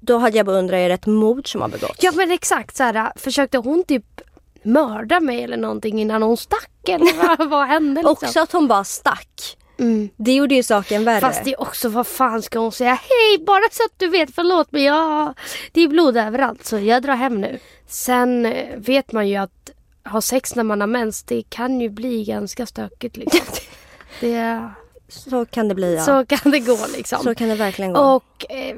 Då 0.00 0.18
hade 0.18 0.36
jag 0.36 0.46
bara 0.46 0.58
undrat, 0.58 0.78
är 0.78 0.88
det 0.88 0.94
ett 0.94 1.06
mord 1.06 1.52
som 1.52 1.60
har 1.60 1.68
begåtts? 1.68 2.02
Ja 2.02 2.12
men 2.14 2.30
exakt 2.30 2.76
så 2.76 2.82
här, 2.82 3.12
försökte 3.16 3.58
hon 3.58 3.84
typ 3.84 4.20
mörda 4.62 5.20
mig 5.20 5.42
eller 5.42 5.56
någonting 5.56 6.00
innan 6.00 6.22
hon 6.22 6.36
stack 6.36 6.70
eller 6.90 7.36
vad, 7.38 7.50
vad 7.50 7.66
hände 7.66 8.00
liksom? 8.00 8.12
Också 8.12 8.40
att 8.40 8.52
hon 8.52 8.68
bara 8.68 8.84
stack. 8.84 9.56
Mm. 9.78 10.08
Det 10.16 10.32
gjorde 10.32 10.54
ju 10.54 10.62
saken 10.62 11.04
värre. 11.04 11.20
Fast 11.20 11.44
det 11.44 11.52
är 11.52 11.60
också, 11.60 11.88
vad 11.88 12.06
fan 12.06 12.42
ska 12.42 12.58
hon 12.58 12.72
säga? 12.72 12.94
Hej, 12.94 13.44
bara 13.46 13.62
så 13.72 13.82
att 13.84 13.92
du 13.96 14.08
vet, 14.08 14.34
förlåt 14.34 14.72
men 14.72 14.82
jag, 14.82 15.34
det 15.72 15.80
är 15.80 15.88
blod 15.88 16.16
överallt 16.16 16.66
så 16.66 16.78
jag 16.78 17.02
drar 17.02 17.14
hem 17.14 17.40
nu. 17.40 17.58
Sen 17.86 18.46
eh, 18.46 18.76
vet 18.76 19.12
man 19.12 19.28
ju 19.28 19.36
att 19.36 19.70
ha 20.04 20.20
sex 20.20 20.54
när 20.54 20.64
man 20.64 20.80
har 20.80 20.88
mens, 20.88 21.22
det 21.22 21.42
kan 21.48 21.80
ju 21.80 21.88
bli 21.88 22.24
ganska 22.24 22.66
stökigt 22.66 23.16
liksom. 23.16 23.40
det, 24.20 24.70
Så 25.08 25.46
kan 25.46 25.68
det 25.68 25.74
bli 25.74 25.94
ja. 25.94 26.04
Så 26.04 26.26
kan 26.26 26.52
det 26.52 26.60
gå 26.60 26.78
liksom. 26.96 27.22
Så 27.22 27.34
kan 27.34 27.48
det 27.48 27.54
verkligen 27.54 27.92
gå. 27.92 28.00
Och 28.00 28.50
eh, 28.50 28.76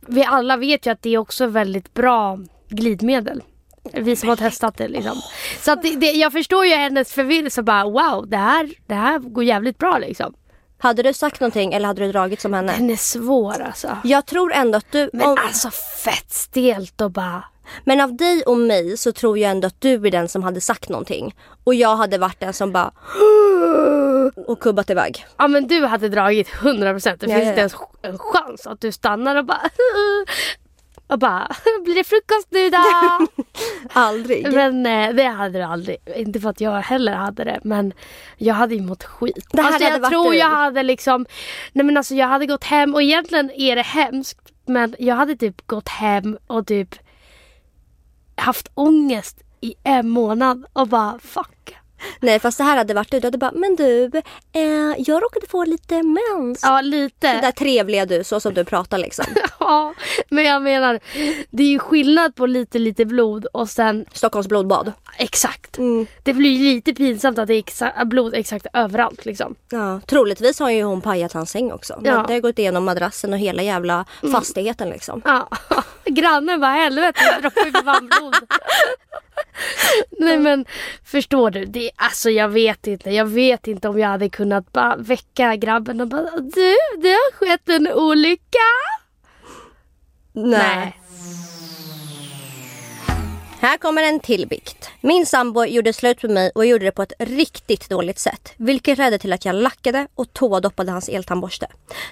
vi 0.00 0.24
alla 0.24 0.56
vet 0.56 0.86
ju 0.86 0.90
att 0.90 1.02
det 1.02 1.10
är 1.10 1.18
också 1.18 1.46
väldigt 1.46 1.94
bra 1.94 2.38
glidmedel. 2.68 3.42
Vi 3.92 4.16
som 4.16 4.28
har 4.28 4.36
testat 4.36 4.76
det 4.76 4.88
liksom. 4.88 5.22
Så 5.60 5.72
att 5.72 5.82
det, 5.82 5.96
det, 5.96 6.06
jag 6.06 6.32
förstår 6.32 6.66
ju 6.66 6.74
hennes 6.74 7.12
förvirrelse 7.12 7.62
bara 7.62 7.84
wow 7.84 8.28
det 8.28 8.36
här, 8.36 8.70
det 8.86 8.94
här 8.94 9.18
går 9.18 9.44
jävligt 9.44 9.78
bra 9.78 9.98
liksom. 9.98 10.34
Hade 10.78 11.02
du 11.02 11.12
sagt 11.12 11.40
någonting 11.40 11.72
eller 11.72 11.86
hade 11.86 12.06
du 12.06 12.12
dragit 12.12 12.40
som 12.40 12.52
henne? 12.52 12.72
Den 12.76 12.90
är 12.90 12.96
svår 12.96 13.60
alltså. 13.60 13.98
Jag 14.04 14.26
tror 14.26 14.52
ändå 14.52 14.78
att 14.78 14.92
du... 14.92 15.10
Men 15.12 15.26
om, 15.26 15.36
alltså 15.46 15.70
fett 16.04 16.32
stelt 16.32 17.00
och 17.00 17.10
bara 17.10 17.44
men 17.84 18.00
av 18.00 18.16
dig 18.16 18.42
och 18.42 18.56
mig 18.56 18.96
så 18.96 19.12
tror 19.12 19.38
jag 19.38 19.50
ändå 19.50 19.66
att 19.66 19.80
du 19.80 20.06
är 20.06 20.10
den 20.10 20.28
som 20.28 20.42
hade 20.42 20.60
sagt 20.60 20.88
någonting. 20.88 21.34
Och 21.64 21.74
jag 21.74 21.96
hade 21.96 22.18
varit 22.18 22.40
den 22.40 22.52
som 22.52 22.72
bara 22.72 22.92
och 24.46 24.60
kubbat 24.60 24.90
iväg. 24.90 25.26
Ja 25.36 25.48
men 25.48 25.68
du 25.68 25.86
hade 25.86 26.08
dragit 26.08 26.48
100% 26.48 27.16
Det 27.18 27.26
Ja, 27.26 27.36
finns 27.36 27.44
ja, 27.44 27.48
inte 27.48 27.60
ens 27.60 27.74
en 28.02 28.18
chans 28.18 28.66
att 28.66 28.80
du 28.80 28.92
stannar 28.92 29.36
och 29.36 29.44
bara 29.44 29.70
och 31.06 31.18
bara 31.18 31.48
blir 31.84 31.94
det 31.94 32.04
frukost 32.04 32.48
nu 32.50 32.70
då? 32.70 32.78
Aldrig. 33.92 34.52
men 34.52 34.86
eh, 34.86 35.14
det 35.14 35.24
hade 35.24 35.58
du 35.58 35.64
aldrig. 35.64 35.96
Inte 36.16 36.40
för 36.40 36.50
att 36.50 36.60
jag 36.60 36.80
heller 36.80 37.12
hade 37.12 37.44
det 37.44 37.60
men 37.64 37.92
jag 38.36 38.54
hade 38.54 38.74
ju 38.74 38.82
mått 38.82 39.04
skit. 39.04 39.46
Det 39.52 39.62
här 39.62 39.68
alltså, 39.68 39.84
hade 39.84 39.94
jag 39.94 40.00
varit 40.00 40.10
tror 40.10 40.30
du. 40.30 40.38
jag 40.38 40.50
hade 40.50 40.82
liksom 40.82 41.26
Nej 41.72 41.86
men 41.86 41.96
alltså 41.96 42.14
jag 42.14 42.28
hade 42.28 42.46
gått 42.46 42.64
hem 42.64 42.94
och 42.94 43.02
egentligen 43.02 43.50
är 43.50 43.76
det 43.76 43.82
hemskt 43.82 44.52
men 44.66 44.94
jag 44.98 45.14
hade 45.14 45.36
typ 45.36 45.66
gått 45.66 45.88
hem 45.88 46.38
och 46.46 46.66
typ 46.66 46.94
haft 48.36 48.68
ångest 48.74 49.42
i 49.60 49.74
en 49.84 50.08
månad 50.08 50.64
och 50.72 50.88
bara 50.88 51.18
fuck. 51.18 51.53
Nej 52.20 52.40
fast 52.40 52.58
det 52.58 52.64
här 52.64 52.76
hade 52.76 52.94
varit 52.94 53.10
du. 53.10 53.20
Du 53.20 53.26
hade 53.26 53.38
bara, 53.38 53.52
men 53.52 53.76
du, 53.76 54.04
eh, 54.52 54.94
jag 54.98 55.22
råkade 55.22 55.46
få 55.46 55.64
lite 55.64 56.02
mens. 56.02 56.60
Ja 56.62 56.80
lite. 56.80 57.34
Så 57.34 57.40
där 57.40 57.52
trevliga 57.52 58.06
du, 58.06 58.24
så 58.24 58.40
som 58.40 58.54
du 58.54 58.64
pratar 58.64 58.98
liksom. 58.98 59.24
Ja, 59.60 59.94
men 60.30 60.44
jag 60.44 60.62
menar, 60.62 61.00
det 61.50 61.62
är 61.62 61.66
ju 61.68 61.78
skillnad 61.78 62.34
på 62.36 62.46
lite 62.46 62.78
lite 62.78 63.04
blod 63.04 63.46
och 63.52 63.68
sen 63.68 64.04
Stockholms 64.12 64.46
blodbad. 64.48 64.92
exakt. 65.18 65.78
Mm. 65.78 66.06
Det 66.22 66.32
blir 66.32 66.50
ju 66.50 66.74
lite 66.74 66.94
pinsamt 66.94 67.38
att 67.38 67.46
det 67.46 67.54
är 67.54 67.62
exa- 67.62 68.04
blod 68.04 68.34
exakt 68.34 68.66
överallt 68.72 69.24
liksom. 69.24 69.54
Ja, 69.70 70.00
troligtvis 70.06 70.60
har 70.60 70.70
ju 70.70 70.82
hon 70.82 71.00
pajat 71.00 71.32
hans 71.32 71.50
säng 71.50 71.72
också. 71.72 72.00
Ja. 72.04 72.12
Mm. 72.12 72.24
Det 72.26 72.32
har 72.32 72.40
gått 72.40 72.58
igenom 72.58 72.84
madrassen 72.84 73.32
och 73.32 73.38
hela 73.38 73.62
jävla 73.62 74.04
fastigheten 74.32 74.88
liksom. 74.90 75.22
Ja, 75.24 75.48
grannen 76.04 76.60
bara 76.60 76.70
helvete 76.72 77.20
jag 77.32 77.42
droppar 77.42 77.64
ju 77.66 77.72
för 77.72 77.82
fan 77.84 78.06
blod. 78.18 78.34
Nej 80.18 80.38
men 80.38 80.64
förstår 81.04 81.50
du, 81.50 81.64
det, 81.64 81.90
alltså 81.96 82.30
jag 82.30 82.48
vet 82.48 82.86
inte. 82.86 83.10
Jag 83.10 83.26
vet 83.26 83.66
inte 83.66 83.88
om 83.88 83.98
jag 83.98 84.08
hade 84.08 84.28
kunnat 84.28 84.72
bara 84.72 84.96
väcka 84.96 85.56
grabben 85.56 86.00
och 86.00 86.08
bara 86.08 86.30
du, 86.30 86.76
det 87.02 87.08
har 87.08 87.32
skett 87.32 87.68
en 87.68 87.92
olycka. 87.92 88.58
Nej. 90.32 91.00
Här 93.64 93.78
kommer 93.78 94.02
en 94.02 94.20
till 94.20 94.48
bikt. 94.48 94.90
Min 95.00 95.26
sambo 95.26 95.64
gjorde 95.64 95.92
slut 95.92 96.22
med 96.22 96.30
mig 96.30 96.50
och 96.54 96.66
gjorde 96.66 96.84
det 96.84 96.92
på 96.92 97.02
ett 97.02 97.12
riktigt 97.18 97.88
dåligt 97.88 98.18
sätt. 98.18 98.52
Vilket 98.56 98.98
ledde 98.98 99.18
till 99.18 99.32
att 99.32 99.44
jag 99.44 99.54
lackade 99.54 100.06
och 100.14 100.32
toadoppade 100.32 100.92
hans 100.92 101.08
eltandborste. 101.08 101.66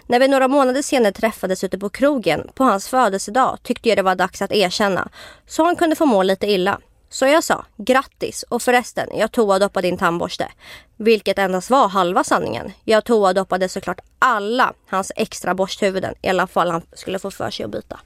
När 0.07 0.21
vi 0.21 0.29
några 0.29 0.49
månader 0.49 0.83
senare 0.83 1.13
träffades 1.13 1.65
ute 1.65 1.79
på 1.79 1.89
krogen 1.89 2.49
på 2.55 2.65
hans 2.65 2.89
födelsedag 2.89 3.59
tyckte 3.63 3.89
jag 3.89 3.99
det 3.99 4.03
var 4.03 4.15
dags 4.15 4.43
att 4.43 4.53
erkänna. 4.53 5.09
Så 5.47 5.65
han 5.65 5.77
kunde 5.77 5.97
få 5.97 6.07
må 6.07 6.23
lite 6.23 6.47
illa. 6.47 6.81
Så 7.13 7.27
jag 7.27 7.45
sa 7.45 7.65
grattis 7.77 8.43
och 8.49 8.63
förresten, 8.63 9.09
jag 9.15 9.33
toadoppade 9.33 9.89
din 9.89 9.99
tandborste. 9.99 10.49
Vilket 10.97 11.39
endast 11.39 11.71
var 11.71 11.89
halva 11.89 12.25
sanningen. 12.25 12.73
Jag 12.85 13.05
toadoppade 13.05 13.69
såklart 13.69 14.01
alla 14.19 14.73
hans 14.89 15.13
extra 15.17 15.55
borsthuvuden. 15.55 16.15
I 16.23 16.29
alla 16.29 16.47
fall 16.47 16.71
han 16.71 16.83
skulle 16.93 17.19
få 17.19 17.31
för 17.31 17.51
sig 17.51 17.65
att 17.65 17.71
byta. 17.71 18.01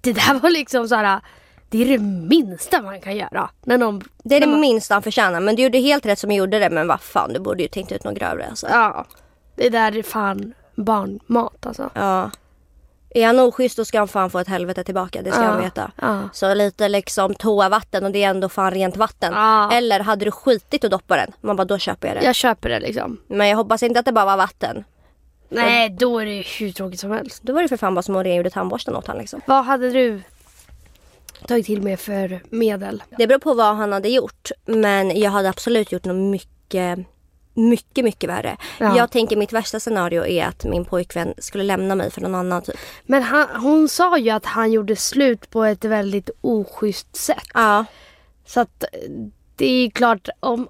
Det 0.00 0.12
där 0.12 0.34
var 0.40 0.50
liksom 0.50 0.88
så 0.88 0.94
här. 0.94 1.20
Det 1.70 1.82
är 1.82 1.86
det 1.86 1.98
minsta 2.04 2.82
man 2.82 3.00
kan 3.00 3.16
göra. 3.16 3.50
När 3.64 3.78
någon, 3.78 4.02
Det 4.24 4.36
är 4.36 4.40
det 4.40 4.46
man- 4.46 4.60
minsta 4.60 4.94
han 4.94 5.02
förtjänar. 5.02 5.40
Men 5.40 5.56
du 5.56 5.62
gjorde 5.62 5.78
helt 5.78 6.06
rätt 6.06 6.18
som 6.18 6.30
gjorde 6.32 6.58
det. 6.58 6.70
Men 6.70 6.88
vad 6.88 7.00
fan, 7.00 7.32
du 7.32 7.40
borde 7.40 7.62
ju 7.62 7.68
tänkt 7.68 7.92
ut 7.92 8.04
något 8.04 8.14
grövre. 8.14 8.46
Alltså. 8.50 8.66
Ja. 8.70 9.06
Det 9.56 9.68
där 9.68 9.96
är 9.98 10.02
fan 10.02 10.54
barnmat 10.74 11.66
alltså. 11.66 11.90
Ja. 11.94 12.30
Är 13.16 13.26
han 13.26 13.40
oschysst 13.40 13.76
då 13.76 13.84
ska 13.84 13.98
han 13.98 14.08
fan 14.08 14.30
få 14.30 14.38
ett 14.38 14.48
helvete 14.48 14.84
tillbaka. 14.84 15.22
Det 15.22 15.30
ska 15.32 15.42
Ja, 15.42 15.46
han 15.48 15.62
veta. 15.62 15.90
ja. 16.00 16.28
Så 16.32 16.54
lite 16.54 16.88
liksom 16.88 17.34
toavatten 17.34 18.04
och 18.04 18.10
det 18.12 18.24
är 18.24 18.30
ändå 18.30 18.48
fan 18.48 18.70
rent 18.70 18.96
vatten. 18.96 19.32
Ja. 19.32 19.72
Eller 19.72 20.00
hade 20.00 20.24
du 20.24 20.30
skitit 20.30 20.84
och 20.84 20.90
doppat 20.90 21.18
den? 21.18 21.32
Man 21.40 21.56
bara 21.56 21.64
då 21.64 21.78
köper 21.78 22.08
jag 22.08 22.16
det. 22.16 22.24
Jag 22.24 22.34
köper 22.34 22.68
det 22.68 22.80
liksom. 22.80 23.20
Men 23.26 23.48
jag 23.48 23.56
hoppas 23.56 23.82
inte 23.82 24.00
att 24.00 24.06
det 24.06 24.12
bara 24.12 24.24
var 24.24 24.36
vatten. 24.36 24.84
Nej, 25.48 25.90
då 25.90 26.18
är 26.18 26.26
det 26.26 26.44
hur 26.58 26.72
tråkigt 26.72 27.00
som 27.00 27.10
helst. 27.10 27.42
Då 27.42 27.52
var 27.52 27.62
det 27.62 27.68
för 27.68 27.76
fan 27.76 27.94
bara 27.94 28.02
som 28.02 28.14
om 28.14 28.20
Åhrén 28.20 28.36
gjorde 28.36 28.50
tandborsten 28.50 28.96
åt 28.96 29.06
han 29.06 29.18
liksom. 29.18 29.40
Vad 29.46 29.64
hade 29.64 29.90
du 29.90 30.22
tagit 31.48 31.66
till 31.66 31.82
mig 31.82 31.96
för 31.96 32.40
medel. 32.50 33.02
Det 33.18 33.26
beror 33.26 33.38
på 33.38 33.54
vad 33.54 33.76
han 33.76 33.92
hade 33.92 34.08
gjort. 34.08 34.50
Men 34.64 35.20
jag 35.20 35.30
hade 35.30 35.48
absolut 35.48 35.92
gjort 35.92 36.04
något 36.04 36.30
mycket, 36.30 36.98
mycket, 37.54 38.04
mycket 38.04 38.30
värre. 38.30 38.56
Ja. 38.78 38.96
Jag 38.96 39.10
tänker 39.10 39.36
mitt 39.36 39.52
värsta 39.52 39.80
scenario 39.80 40.26
är 40.26 40.46
att 40.46 40.64
min 40.64 40.84
pojkvän 40.84 41.34
skulle 41.38 41.64
lämna 41.64 41.94
mig 41.94 42.10
för 42.10 42.20
någon 42.20 42.34
annan 42.34 42.62
typ. 42.62 42.76
Men 43.06 43.22
han, 43.22 43.48
hon 43.62 43.88
sa 43.88 44.18
ju 44.18 44.30
att 44.30 44.46
han 44.46 44.72
gjorde 44.72 44.96
slut 44.96 45.50
på 45.50 45.64
ett 45.64 45.84
väldigt 45.84 46.30
oschysst 46.40 47.16
sätt. 47.16 47.48
Ja. 47.54 47.84
Så 48.46 48.60
att 48.60 48.84
det 49.56 49.66
är 49.66 49.90
klart 49.90 50.28
om, 50.40 50.68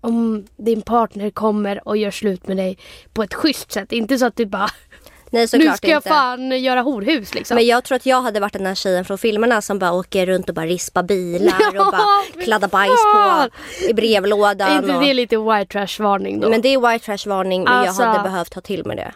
om 0.00 0.46
din 0.56 0.82
partner 0.82 1.30
kommer 1.30 1.88
och 1.88 1.96
gör 1.96 2.10
slut 2.10 2.48
med 2.48 2.56
dig 2.56 2.78
på 3.12 3.22
ett 3.22 3.34
schysst 3.34 3.72
sätt. 3.72 3.92
Inte 3.92 4.18
så 4.18 4.26
att 4.26 4.36
du 4.36 4.46
bara 4.46 4.70
Nej 5.30 5.42
nu 5.42 5.48
såklart 5.48 5.76
ska 5.76 5.88
jag 5.88 5.98
inte. 5.98 6.08
fan 6.08 6.62
göra 6.62 6.80
horhus 6.80 7.34
liksom. 7.34 7.54
Men 7.54 7.66
jag 7.66 7.84
tror 7.84 7.96
att 7.96 8.06
jag 8.06 8.22
hade 8.22 8.40
varit 8.40 8.52
den 8.52 8.66
här 8.66 8.74
tjejen 8.74 9.04
från 9.04 9.18
filmerna 9.18 9.62
som 9.62 9.78
bara 9.78 9.92
åker 9.92 10.26
runt 10.26 10.48
och 10.48 10.54
bara 10.54 10.66
rispar 10.66 11.02
bilar 11.02 11.56
Ja, 11.74 11.86
och 11.86 11.92
bara 11.92 12.44
kladdar 12.44 12.68
bajs 12.68 13.00
på 13.14 13.48
i 13.90 13.94
brevlådan. 13.94 14.68
är 14.70 14.78
inte 14.78 14.94
och... 14.94 15.02
det 15.02 15.14
lite 15.14 15.36
white 15.36 15.66
trash 15.72 16.02
varning 16.02 16.40
då? 16.40 16.48
Men 16.48 16.60
det 16.60 16.68
är 16.68 16.92
white 16.92 17.04
trash 17.04 17.28
varning 17.28 17.64
men 17.64 17.72
Alltså- 17.72 18.02
jag 18.02 18.08
hade 18.08 18.22
behövt 18.22 18.52
ta 18.52 18.60
till 18.60 18.86
mig 18.86 18.96
det. 18.96 19.14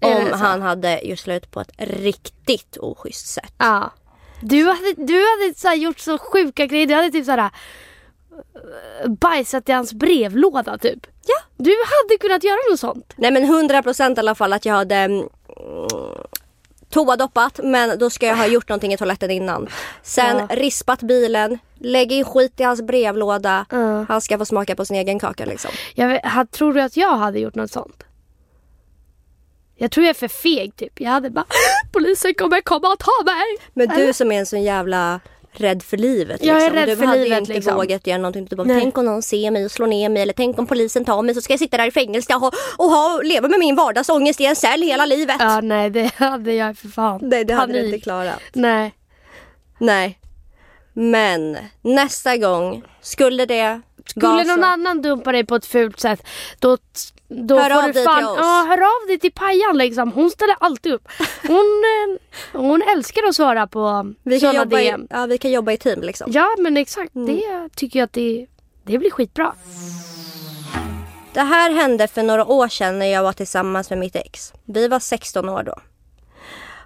Är 0.00 0.18
Om 0.18 0.24
det 0.24 0.36
han 0.36 0.62
hade 0.62 1.00
gjort 1.00 1.18
slut 1.18 1.50
på 1.50 1.60
ett 1.60 1.72
riktigt 1.76 2.76
oschysst 2.76 3.26
sätt. 3.26 3.52
Ja. 3.58 3.92
Du 4.40 4.64
hade, 4.64 4.94
du 4.96 5.14
hade 5.14 5.54
så 5.56 5.72
gjort 5.72 5.98
så 5.98 6.18
sjuka 6.18 6.66
grejer. 6.66 6.86
Du 6.86 6.94
hade 6.94 7.10
typ 7.10 7.24
så 7.24 7.30
här 7.30 7.50
eh, 9.04 9.10
bajsat 9.10 9.68
i 9.68 9.72
hans 9.72 9.92
brevlåda 9.92 10.78
typ. 10.78 11.06
Ja. 11.26 11.34
Du 11.56 11.70
hade 11.70 12.18
kunnat 12.20 12.44
göra 12.44 12.58
något 12.70 12.80
sånt. 12.80 13.12
Nej 13.16 13.30
men 13.30 13.44
100% 13.44 14.16
i 14.16 14.20
alla 14.20 14.34
fall 14.34 14.52
att 14.52 14.64
jag 14.64 14.74
hade 14.74 14.94
mm, 14.96 15.28
toadoppat 16.90 17.60
men 17.62 17.98
då 17.98 18.10
ska 18.10 18.26
jag 18.26 18.36
ha 18.36 18.46
gjort 18.46 18.68
någonting 18.68 18.92
i 18.92 18.96
toaletten 18.96 19.30
innan. 19.30 19.68
Sen 20.02 20.36
Ja. 20.48 20.56
rispat 20.56 21.02
bilen, 21.02 21.58
lägg 21.78 22.12
in 22.12 22.24
skit 22.24 22.60
i 22.60 22.62
hans 22.62 22.82
brevlåda. 22.82 23.66
Ja. 23.70 24.04
Han 24.08 24.20
ska 24.20 24.38
få 24.38 24.44
smaka 24.44 24.76
på 24.76 24.84
sin 24.84 24.96
egen 24.96 25.18
kaka 25.18 25.44
liksom. 25.44 25.70
Jag 25.94 26.08
vet, 26.08 26.24
ha- 26.26 26.46
tror 26.46 26.72
du 26.74 26.80
att 26.80 26.96
jag 26.96 27.16
hade 27.16 27.38
gjort 27.38 27.54
något 27.54 27.70
sånt? 27.70 28.02
Jag 29.78 29.90
tror 29.90 30.04
jag 30.06 30.10
är 30.10 30.14
för 30.14 30.28
feg 30.28 30.76
typ. 30.76 31.00
Jag 31.00 31.10
hade 31.10 31.30
bara 31.30 31.44
polisen 31.92 32.34
kommer 32.34 32.60
komma 32.60 32.88
och 32.88 32.98
ta 32.98 33.24
mig. 33.24 33.44
Men 33.74 33.88
du 33.88 34.12
som 34.12 34.32
är 34.32 34.38
en 34.38 34.46
sån 34.46 34.62
jävla 34.62 35.20
rädd 35.60 35.82
för 35.82 35.96
livet. 35.96 36.44
Jag 36.44 36.56
är 36.56 36.60
liksom. 36.60 36.76
rädd 36.76 36.88
du 36.88 36.96
för 36.96 37.04
hade 37.04 37.18
livet, 37.22 37.36
ju 37.36 37.40
inte 37.40 37.52
liksom. 37.52 37.76
vågat 37.76 38.06
göra 38.06 38.18
någonting. 38.18 38.44
Du 38.44 38.56
bara, 38.56 38.66
Nej. 38.66 38.80
tänk 38.80 38.98
om 38.98 39.04
någon 39.04 39.22
ser 39.22 39.50
mig 39.50 39.64
och 39.64 39.70
slår 39.70 39.86
ner 39.86 40.08
mig 40.08 40.22
eller 40.22 40.32
tänk 40.32 40.58
om 40.58 40.66
polisen 40.66 41.04
tar 41.04 41.22
mig 41.22 41.34
så 41.34 41.40
ska 41.40 41.52
jag 41.52 41.60
sitta 41.60 41.76
där 41.76 41.86
i 41.86 41.90
fängelse 41.90 42.34
och, 42.34 42.40
ha, 42.40 42.52
och 42.76 42.90
ha, 42.90 43.20
leva 43.24 43.48
med 43.48 43.58
min 43.58 43.76
vardagsångest 43.76 44.40
i 44.40 44.46
en 44.46 44.56
cell 44.56 44.82
hela 44.82 45.06
livet. 45.06 45.36
Ja 45.38 45.60
nej 45.60 45.90
det 45.90 46.14
hade 46.14 46.52
jag 46.52 46.78
för 46.78 46.88
fan. 46.88 47.20
Nej 47.22 47.44
det 47.44 47.54
hade 47.54 47.72
du 47.72 47.78
Panik. 47.78 47.94
inte 47.94 48.04
klarat. 48.04 48.40
Nej. 48.52 48.94
Nej. 49.78 50.18
Men 50.92 51.56
nästa 51.82 52.36
gång 52.36 52.82
skulle 53.00 53.46
det 53.46 53.80
Skulle 54.06 54.44
någon 54.44 54.64
annan 54.64 55.02
dumpa 55.02 55.32
dig 55.32 55.46
på 55.46 55.54
ett 55.56 55.66
fult 55.66 56.00
sätt 56.00 56.26
då, 56.58 56.78
då 57.28 57.58
Hör 57.58 57.70
får 57.70 57.76
av 57.78 57.86
du 57.86 57.92
dig 57.92 58.04
fan, 58.04 58.18
till 58.18 58.26
oss. 58.26 58.38
Ja, 58.40 58.66
hör 58.68 58.78
av 58.78 59.08
dig 59.08 59.18
till 59.18 59.32
Pajan 59.32 59.78
liksom. 59.78 60.12
Hon 60.12 60.30
ställer 60.30 60.56
alltid 60.60 60.92
upp. 60.92 61.08
Hon, 61.46 61.82
eh, 62.52 62.60
hon 62.60 62.82
älskar 62.82 63.22
att 63.28 63.34
svara 63.34 63.66
på 63.66 64.14
vi 64.22 64.40
kan, 64.40 64.56
jobba 64.56 64.80
i, 64.80 64.84
DM. 64.84 65.06
ja, 65.10 65.26
vi 65.26 65.38
kan 65.38 65.50
jobba 65.50 65.72
i 65.72 65.76
team 65.76 66.02
liksom. 66.02 66.32
Ja 66.32 66.48
men 66.58 66.76
exakt. 66.76 67.14
Mm. 67.14 67.26
Det 67.36 67.68
tycker 67.76 67.98
jag 67.98 68.06
att 68.06 68.12
det, 68.12 68.46
det 68.84 68.98
blir 68.98 69.10
skitbra. 69.10 69.54
Det 71.32 71.42
här 71.42 71.70
hände 71.70 72.08
för 72.08 72.22
några 72.22 72.44
år 72.44 72.68
sedan 72.68 72.98
när 72.98 73.06
jag 73.06 73.22
var 73.22 73.32
tillsammans 73.32 73.90
med 73.90 73.98
mitt 73.98 74.16
ex. 74.16 74.52
Vi 74.64 74.88
var 74.88 75.00
16 75.00 75.48
år 75.48 75.62
då. 75.62 75.74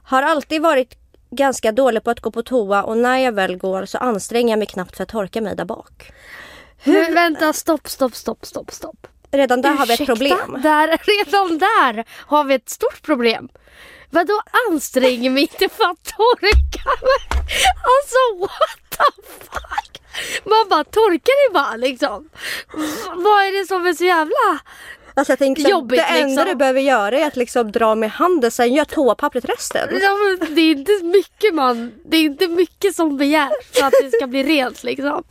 Har 0.04 0.22
alltid 0.22 0.62
varit 0.62 0.94
ganska 1.30 1.72
dålig 1.72 2.04
på 2.04 2.10
att 2.10 2.20
gå 2.20 2.30
på 2.30 2.42
toa 2.42 2.82
och 2.82 2.96
när 2.96 3.18
jag 3.18 3.32
väl 3.32 3.56
går 3.56 3.84
så 3.84 3.98
anstränger 3.98 4.50
jag 4.50 4.58
mig 4.58 4.66
knappt 4.66 4.96
för 4.96 5.02
att 5.02 5.08
torka 5.08 5.40
mig 5.40 5.56
där 5.56 5.64
bak. 5.64 6.12
Men 6.84 7.14
vänta 7.14 7.52
stopp 7.52 7.88
stopp 7.88 8.14
stopp 8.14 8.46
stopp 8.46 8.70
stopp. 8.72 9.06
Redan 9.32 9.62
där 9.62 9.70
har 9.70 9.86
vi 9.86 9.94
ett 9.94 10.00
Ursäkta? 10.00 10.12
problem. 10.16 10.60
Där, 10.62 10.88
redan 11.26 11.58
där 11.58 12.04
har 12.26 12.44
vi 12.44 12.54
ett 12.54 12.70
stort 12.70 13.02
problem. 13.02 13.48
Vadå 14.10 14.42
anstränger 14.70 15.30
mig 15.30 15.42
inte 15.42 15.68
för 15.68 15.84
att 15.84 16.04
torka 16.04 16.90
mig? 17.02 17.40
Alltså 17.90 18.40
what 18.40 18.90
the 18.90 19.22
fuck? 19.50 20.02
Man 20.44 20.68
bara 20.70 20.84
torkar 20.84 21.48
det 21.48 21.54
bara 21.54 21.76
liksom. 21.76 22.28
Vad 23.06 23.42
är 23.42 23.60
det 23.60 23.66
som 23.66 23.86
är 23.86 23.92
så 23.92 24.04
jävla... 24.04 24.60
Alltså 25.14 25.32
jag 25.32 25.38
tänker, 25.38 25.68
Jobbigt, 25.70 26.00
det 26.00 26.04
enda 26.04 26.26
liksom. 26.26 26.44
du 26.44 26.54
behöver 26.54 26.80
göra 26.80 27.18
är 27.18 27.26
att 27.26 27.36
liksom 27.36 27.72
dra 27.72 27.94
med 27.94 28.10
handen, 28.10 28.50
sen 28.50 28.74
gör 28.74 28.84
toapappret 28.84 29.44
resten. 29.44 29.88
Ja, 30.02 30.16
det 30.50 30.60
är 30.60 30.70
inte 30.70 30.92
man... 31.60 31.92
Det 32.04 32.16
är 32.16 32.22
inte 32.22 32.48
mycket 32.48 32.96
som 32.96 33.16
begärs 33.16 33.52
för 33.72 33.86
att 33.86 33.94
det 34.02 34.10
ska 34.10 34.26
bli 34.26 34.42
rent 34.42 34.84
liksom. 34.84 35.24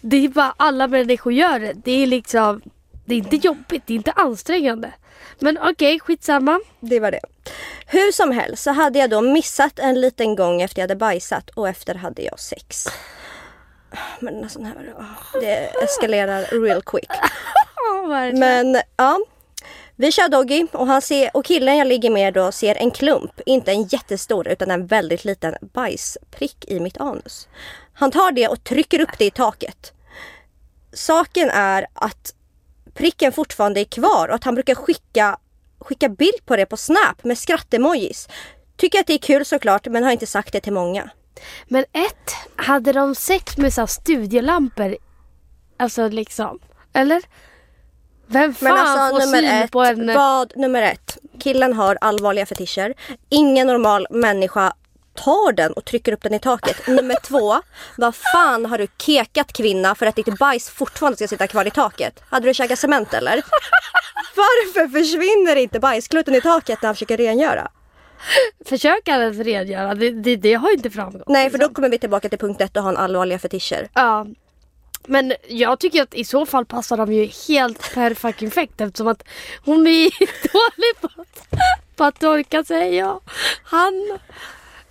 Det 0.00 0.24
är 0.24 0.28
bara 0.28 0.54
alla 0.56 0.88
människor 0.88 1.32
gör 1.32 1.58
det. 1.60 1.72
Det 1.72 2.02
är 2.02 2.06
liksom... 2.06 2.62
Det 3.04 3.14
är 3.14 3.18
inte 3.18 3.36
jobbigt, 3.36 3.82
det 3.86 3.92
är 3.92 3.96
inte 3.96 4.12
ansträngande. 4.12 4.92
Men 5.38 5.58
okej, 5.58 6.00
skitsamma. 6.00 6.60
Det 6.80 7.00
var 7.00 7.10
det. 7.10 7.20
Hur 7.86 8.12
som 8.12 8.30
helst 8.32 8.62
så 8.62 8.70
hade 8.70 8.98
jag 8.98 9.10
då 9.10 9.20
missat 9.20 9.78
en 9.78 10.00
liten 10.00 10.36
gång 10.36 10.62
efter 10.62 10.78
jag 10.80 10.84
hade 10.84 10.96
bajsat 10.96 11.50
och 11.50 11.68
efter 11.68 11.94
hade 11.94 12.22
jag 12.22 12.40
sex. 12.40 12.86
Men 14.20 14.42
alltså, 14.42 14.62
här, 14.62 14.94
åh, 14.98 15.40
det 15.40 15.82
eskalerar 15.84 16.60
real 16.62 16.82
quick. 16.82 17.10
Men 18.38 18.82
ja. 18.96 19.20
Vi 20.00 20.12
kör 20.12 20.28
doggy 20.28 20.66
och, 20.72 20.86
han 20.86 21.02
ser, 21.02 21.30
och 21.36 21.44
killen 21.44 21.76
jag 21.76 21.86
ligger 21.86 22.10
med 22.10 22.34
då 22.34 22.52
ser 22.52 22.74
en 22.74 22.90
klump, 22.90 23.40
inte 23.46 23.70
en 23.70 23.82
jättestor 23.82 24.48
utan 24.48 24.70
en 24.70 24.86
väldigt 24.86 25.24
liten 25.24 25.54
bajsprick 25.60 26.64
i 26.68 26.80
mitt 26.80 27.00
anus. 27.00 27.48
Han 27.92 28.10
tar 28.10 28.32
det 28.32 28.48
och 28.48 28.64
trycker 28.64 29.00
upp 29.00 29.18
det 29.18 29.24
i 29.24 29.30
taket. 29.30 29.92
Saken 30.92 31.50
är 31.50 31.86
att 31.94 32.34
pricken 32.94 33.32
fortfarande 33.32 33.80
är 33.80 33.84
kvar 33.84 34.28
och 34.28 34.34
att 34.34 34.44
han 34.44 34.54
brukar 34.54 34.74
skicka, 34.74 35.38
skicka 35.78 36.08
bild 36.08 36.46
på 36.46 36.56
det 36.56 36.66
på 36.66 36.76
Snap 36.76 37.24
med 37.24 37.38
skrattemojis. 37.38 38.28
Tycker 38.76 39.00
att 39.00 39.06
det 39.06 39.14
är 39.14 39.18
kul 39.18 39.44
såklart 39.44 39.86
men 39.86 40.04
har 40.04 40.12
inte 40.12 40.26
sagt 40.26 40.52
det 40.52 40.60
till 40.60 40.72
många. 40.72 41.10
Men 41.68 41.84
ett, 41.92 42.34
hade 42.56 42.92
de 42.92 43.14
sex 43.14 43.56
med 43.56 43.72
så 43.72 43.86
studielampor? 43.86 44.96
Alltså 45.76 46.08
liksom, 46.08 46.58
eller? 46.92 47.22
Vem 48.32 48.54
fan 48.54 48.74
Men 48.74 48.86
alltså 48.86 49.20
får 49.20 49.26
nummer 49.26 49.38
syn 49.38 49.50
ett, 49.50 49.70
på 49.70 49.82
en... 49.82 50.14
vad 50.14 50.56
nummer 50.56 50.82
ett? 50.82 51.18
Killen 51.40 51.72
har 51.72 51.98
allvarliga 52.00 52.46
fetischer. 52.46 52.94
Ingen 53.28 53.66
normal 53.66 54.06
människa 54.10 54.72
tar 55.14 55.52
den 55.52 55.72
och 55.72 55.84
trycker 55.84 56.12
upp 56.12 56.22
den 56.22 56.34
i 56.34 56.38
taket. 56.38 56.86
Nummer 56.86 57.16
två, 57.22 57.62
vad 57.96 58.14
fan 58.14 58.66
har 58.66 58.78
du 58.78 58.86
kekat 58.98 59.52
kvinna 59.52 59.94
för 59.94 60.06
att 60.06 60.16
ditt 60.16 60.38
bajs 60.38 60.70
fortfarande 60.70 61.16
ska 61.16 61.28
sitta 61.28 61.46
kvar 61.46 61.66
i 61.66 61.70
taket? 61.70 62.22
Hade 62.28 62.46
du 62.46 62.54
käkat 62.54 62.78
cement 62.78 63.14
eller? 63.14 63.34
Varför 64.36 64.88
försvinner 64.88 65.56
inte 65.56 65.80
bajsklutten 65.80 66.34
i 66.34 66.40
taket 66.40 66.82
när 66.82 66.86
han 66.88 66.94
försöker 66.94 67.16
rengöra? 67.16 67.70
Försöka 68.64 69.10
ens 69.10 69.38
rengöra, 69.38 69.94
det, 69.94 70.10
det, 70.10 70.36
det 70.36 70.54
har 70.54 70.72
inte 70.72 70.90
framgått. 70.90 71.28
Nej 71.28 71.50
för 71.50 71.58
då 71.58 71.62
liksom. 71.62 71.74
kommer 71.74 71.88
vi 71.88 71.98
tillbaka 71.98 72.28
till 72.28 72.38
punkt 72.38 72.60
ett 72.60 72.76
och 72.76 72.82
ha 72.82 72.90
en 72.90 72.96
allvarliga 72.96 73.38
fetischer. 73.38 73.88
Ja. 73.94 74.26
Men 75.06 75.32
jag 75.48 75.80
tycker 75.80 76.02
att 76.02 76.14
i 76.14 76.24
så 76.24 76.46
fall 76.46 76.66
passar 76.66 76.96
de 76.96 77.12
ju 77.12 77.24
helt 77.48 77.94
perfekt 77.94 78.80
eftersom 78.80 79.08
att 79.08 79.22
hon 79.64 79.86
är 79.86 80.10
dålig 80.52 81.00
på 81.00 81.22
att, 81.22 81.48
på 81.96 82.04
att 82.04 82.20
torka 82.20 82.64
sig. 82.64 82.94
Ja. 82.96 83.20
Han, 83.64 84.18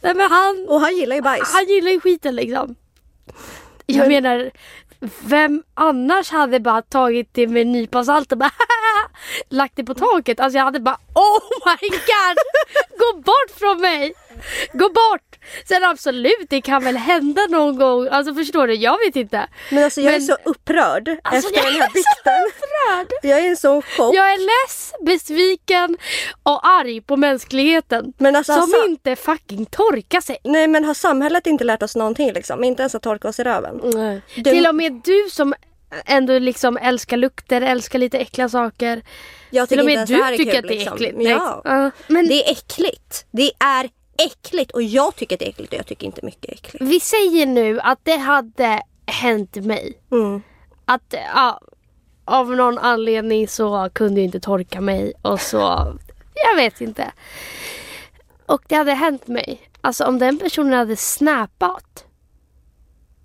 nej 0.02 0.14
men 0.16 0.32
han, 0.32 0.66
Och 0.70 0.82
han 0.82 0.96
gillar 0.98 1.16
ju 1.16 1.22
bajs. 1.22 1.54
han 1.54 1.66
gillar 1.66 1.92
ju 1.92 2.00
skiten 2.00 2.36
liksom. 2.36 2.76
Jag 3.86 3.98
Men- 3.98 4.08
menar, 4.24 4.52
vem 5.24 5.64
annars 5.74 6.32
hade 6.32 6.60
bara 6.60 6.82
tagit 6.82 7.30
det 7.32 7.48
med 7.48 7.62
en 7.62 7.72
nypa 7.72 8.04
salt 8.04 8.32
och 8.32 8.38
bara 8.38 8.52
lagt 9.50 9.76
det 9.76 9.84
på 9.84 9.94
taket? 9.94 10.40
Alltså 10.40 10.58
jag 10.58 10.66
hade 10.66 10.80
bara 10.80 11.00
oh 11.16 11.42
my 11.66 11.90
god! 11.90 12.38
Gå 13.00 13.18
bort 13.22 13.52
från 13.60 13.82
mig! 13.82 14.14
Gå 14.74 14.90
bort! 14.90 15.29
Sen 15.68 15.84
absolut, 15.84 16.46
det 16.50 16.62
kan 16.62 16.84
väl 16.84 16.98
hända 16.98 17.42
någon 17.50 17.76
gång. 17.78 18.08
Alltså 18.12 18.34
förstår 18.34 18.68
du? 18.68 18.74
Jag 18.74 18.98
vet 19.06 19.16
inte. 19.16 19.48
Men 19.72 19.84
alltså 19.84 20.02
jag 20.02 20.14
är 20.14 20.20
Men- 20.20 20.28
så 20.28 20.38
upprörd 20.46 21.10
Alltså, 21.24 21.48
efter 21.50 21.64
jag 21.64 21.74
den 21.74 21.82
här 21.82 21.88
är 21.88 21.88
så 21.88 21.94
bikten. 21.94 23.30
Jag 23.30 23.40
är 23.40 23.56
sån 23.56 23.82
chock. 23.82 24.16
Jag 24.16 24.34
är 24.34 24.38
less, 24.68 24.94
besviken 25.06 25.98
och 26.44 26.68
arg 26.68 27.02
på 27.02 27.18
mänskligheten. 27.18 28.14
Men 28.18 28.36
alltså, 28.36 28.54
som 28.54 28.62
alltså- 28.62 28.86
inte 28.88 29.16
fucking 29.16 29.66
torkar 29.66 30.22
sig. 30.22 30.38
Nej 30.44 30.68
men 30.68 30.86
har 30.86 30.94
samhället 30.94 31.48
inte 31.48 31.64
lärt 31.64 31.84
oss 31.84 31.96
någonting 31.96 32.34
liksom? 32.34 32.64
Inte 32.64 32.82
ens 32.82 32.96
att 32.96 33.02
torka 33.04 33.28
oss 33.28 33.40
i 33.40 33.44
röven. 33.44 33.80
Du- 34.36 34.44
Till 34.44 34.68
och 34.68 34.76
med 34.76 35.02
du 35.06 35.28
som 35.32 35.54
ändå 36.06 36.40
liksom 36.40 36.78
älskar 36.78 37.18
lukter, 37.18 37.62
älskar 37.62 38.00
lite 38.00 38.18
äckliga 38.18 38.50
saker. 38.50 39.02
Jag 39.50 39.70
Till 39.70 39.78
tycker 39.78 39.86
och 39.86 39.90
inte 39.92 40.14
med 40.14 40.20
ens 40.20 40.28
du 40.28 40.34
är 40.34 40.38
tycker 40.38 40.52
kul 40.52 40.60
att 40.60 40.68
det 40.68 40.74
är 40.74 40.78
liksom. 40.80 40.94
äckligt. 40.96 41.18
Ja. 41.20 41.62
Ja, 41.64 41.92
men 42.08 42.28
Det 42.28 42.48
är 42.48 42.52
äckligt. 42.52 43.26
Det 43.32 43.52
är 43.60 43.90
äckligt 44.26 44.72
och 44.72 44.82
jag 44.82 45.16
tycker 45.16 45.36
att 45.36 45.40
det 45.40 45.46
är 45.46 45.50
äckligt 45.50 45.74
och 45.74 45.80
jag 45.80 45.86
tycker 45.86 46.06
inte 46.06 46.26
mycket 46.26 46.46
är 46.50 46.54
äckligt. 46.54 46.86
vi 46.86 47.00
säger 47.00 47.46
nu 47.46 47.80
att 47.80 48.00
det 48.04 48.18
hade 48.18 48.82
hänt 49.06 49.56
mig. 49.56 50.02
Mm. 50.12 50.42
Att 50.86 51.16
ja, 51.34 51.62
av 52.26 52.52
någon 52.52 52.78
anledning 52.78 53.48
så 53.48 53.90
kunde 53.94 54.22
jag 54.22 54.26
inte 54.26 54.40
torka 54.40 54.82
mig 54.82 55.14
och 55.22 55.42
så, 55.42 55.98
jag 56.34 56.56
vet 56.56 56.82
inte. 56.82 57.12
Och 58.46 58.62
det 58.68 58.76
hade 58.76 58.94
hänt 58.94 59.28
mig. 59.28 59.70
Alltså 59.82 60.06
om 60.06 60.20
den 60.20 60.40
personen 60.40 60.74
hade 60.74 60.96
snappat 60.96 62.06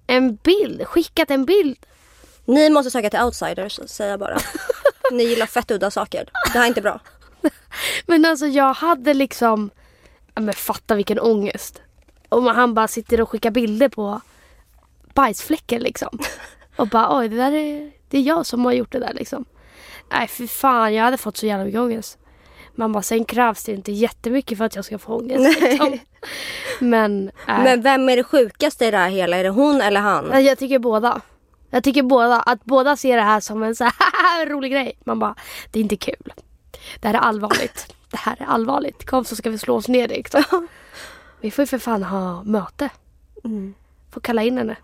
En 0.06 0.36
bild, 0.36 0.86
skickat 0.86 1.30
en 1.30 1.44
bild. 1.44 1.78
Ni 2.44 2.70
måste 2.70 2.90
söka 2.90 3.10
till 3.10 3.20
outsiders 3.20 3.80
säger 3.86 4.10
jag 4.10 4.20
bara. 4.20 4.38
Ni 5.12 5.24
gillar 5.24 5.46
fett 5.46 5.70
udda 5.70 5.90
saker. 5.90 6.28
Det 6.52 6.58
här 6.58 6.64
är 6.64 6.68
inte 6.68 6.82
bra. 6.82 7.00
Men 8.06 8.24
alltså 8.24 8.46
jag 8.46 8.74
hade 8.74 9.14
liksom, 9.14 9.70
men 10.34 10.54
fatta 10.54 10.94
vilken 10.94 11.20
ångest. 11.20 11.82
Och 12.28 12.42
han 12.42 12.74
bara 12.74 12.88
sitter 12.88 13.20
och 13.20 13.28
skickar 13.28 13.50
bilder 13.50 13.88
på 13.88 14.20
bajsfläcken 15.14 15.82
liksom. 15.82 16.18
Och 16.76 16.88
bara 16.88 17.18
oj 17.18 17.28
det 17.28 17.36
där 17.36 17.52
är, 17.52 17.92
det 18.08 18.18
är 18.18 18.22
jag 18.22 18.46
som 18.46 18.64
har 18.64 18.72
gjort 18.72 18.92
det 18.92 18.98
där 18.98 19.12
liksom. 19.14 19.44
Nej 20.10 20.28
för 20.28 20.46
fan 20.46 20.94
jag 20.94 21.04
hade 21.04 21.16
fått 21.16 21.36
så 21.36 21.46
jävla 21.46 21.64
mycket 21.64 21.80
ångest. 21.80 22.18
Man 22.74 22.92
bara 22.92 23.02
sen 23.02 23.24
krävs 23.24 23.64
det 23.64 23.72
inte 23.72 23.92
jättemycket 23.92 24.58
för 24.58 24.64
att 24.64 24.76
jag 24.76 24.84
ska 24.84 24.98
få 24.98 25.16
ångest. 25.16 25.60
Liksom. 25.60 25.98
Men, 26.80 27.30
äh, 27.48 27.62
Men 27.62 27.82
vem 27.82 28.08
är 28.08 28.16
det 28.16 28.24
sjukaste 28.24 28.86
i 28.86 28.90
det 28.90 28.96
här 28.96 29.08
hela? 29.08 29.36
Är 29.36 29.44
det 29.44 29.50
hon 29.50 29.80
eller 29.80 30.00
han? 30.00 30.44
Jag 30.44 30.58
tycker 30.58 30.78
båda. 30.78 31.20
Jag 31.70 31.84
tycker 31.84 32.02
båda, 32.02 32.40
att 32.40 32.64
båda 32.64 32.96
ser 32.96 33.16
det 33.16 33.22
här 33.22 33.40
som 33.40 33.62
en 33.62 33.76
så 33.76 33.84
här 33.84 34.46
rolig 34.50 34.72
grej. 34.72 34.98
Man 35.04 35.18
bara, 35.18 35.34
det 35.70 35.78
är 35.78 35.82
inte 35.82 35.96
kul. 35.96 36.32
Det 37.00 37.08
här 37.08 37.14
är 37.14 37.18
allvarligt. 37.18 37.93
Det 38.14 38.18
här 38.18 38.36
är 38.40 38.46
allvarligt. 38.46 39.06
Kom 39.06 39.24
så 39.24 39.36
ska 39.36 39.50
vi 39.50 39.58
slå 39.58 39.76
oss 39.76 39.88
ner 39.88 40.08
liksom. 40.08 40.68
Vi 41.40 41.50
får 41.50 41.62
ju 41.62 41.66
för 41.66 41.78
fan 41.78 42.02
ha 42.02 42.42
möte. 42.42 42.90
Mm. 43.44 43.74
Får 44.12 44.20
kalla 44.20 44.42
in 44.42 44.58
henne. 44.58 44.76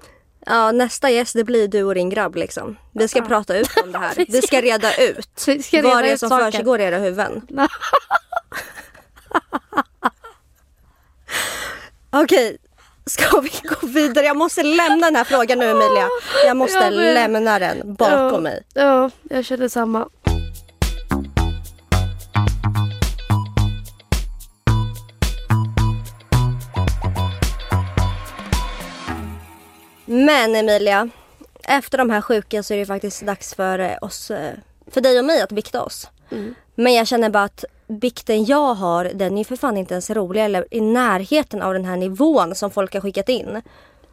Ja, 0.46 0.72
nästa 0.72 1.10
gäst 1.10 1.34
det 1.34 1.44
blir 1.44 1.68
du 1.68 1.82
och 1.84 1.94
din 1.94 2.10
grabb 2.10 2.36
liksom. 2.36 2.76
Vi 2.92 3.08
ska 3.08 3.22
prata 3.22 3.56
ut 3.56 3.68
om 3.84 3.92
det 3.92 3.98
här. 3.98 4.14
Vi 4.28 4.42
ska 4.42 4.60
reda 4.60 4.96
ut 4.96 5.44
Vi 5.46 5.62
ska 5.62 5.82
vad 5.82 5.90
reda 5.92 6.02
det 6.02 6.10
är 6.12 6.16
som 6.16 6.28
saker. 6.28 6.44
försiggår 6.50 6.80
i 6.80 6.82
era 6.84 6.98
huvuden. 6.98 7.42
Okej, 12.10 12.58
ska 13.06 13.40
vi 13.40 13.50
gå 13.64 13.86
vidare? 13.86 14.26
Jag 14.26 14.36
måste 14.36 14.62
lämna 14.62 15.06
den 15.06 15.16
här 15.16 15.24
frågan 15.24 15.58
nu 15.58 15.70
Emilia. 15.70 16.08
Jag 16.46 16.56
måste 16.56 16.90
vet. 16.90 17.14
lämna 17.14 17.58
den 17.58 17.94
bakom 17.94 18.32
ja, 18.34 18.40
mig. 18.40 18.62
Ja, 18.74 19.10
jag 19.22 19.44
känner 19.44 19.68
samma. 19.68 20.08
Men 30.26 30.56
Emilia, 30.56 31.08
efter 31.64 31.98
de 31.98 32.10
här 32.10 32.20
sjuka 32.20 32.62
så 32.62 32.74
är 32.74 32.78
det 32.78 32.86
faktiskt 32.86 33.22
dags 33.22 33.54
för 33.54 33.78
eh, 33.78 33.96
oss, 34.00 34.30
eh, 34.30 34.54
för 34.86 35.00
dig 35.00 35.18
och 35.18 35.24
mig 35.24 35.42
att 35.42 35.52
bikta 35.52 35.82
oss. 35.82 36.10
Mm. 36.30 36.54
Men 36.74 36.94
jag 36.94 37.06
känner 37.06 37.30
bara 37.30 37.44
att 37.44 37.64
bikten 37.86 38.44
jag 38.44 38.74
har, 38.74 39.04
den 39.04 39.34
är 39.34 39.38
ju 39.38 39.44
för 39.44 39.56
fan 39.56 39.76
inte 39.76 39.94
ens 39.94 40.10
rolig 40.10 40.44
eller 40.44 40.66
i 40.70 40.80
närheten 40.80 41.62
av 41.62 41.72
den 41.72 41.84
här 41.84 41.96
nivån 41.96 42.54
som 42.54 42.70
folk 42.70 42.94
har 42.94 43.00
skickat 43.00 43.28
in. 43.28 43.62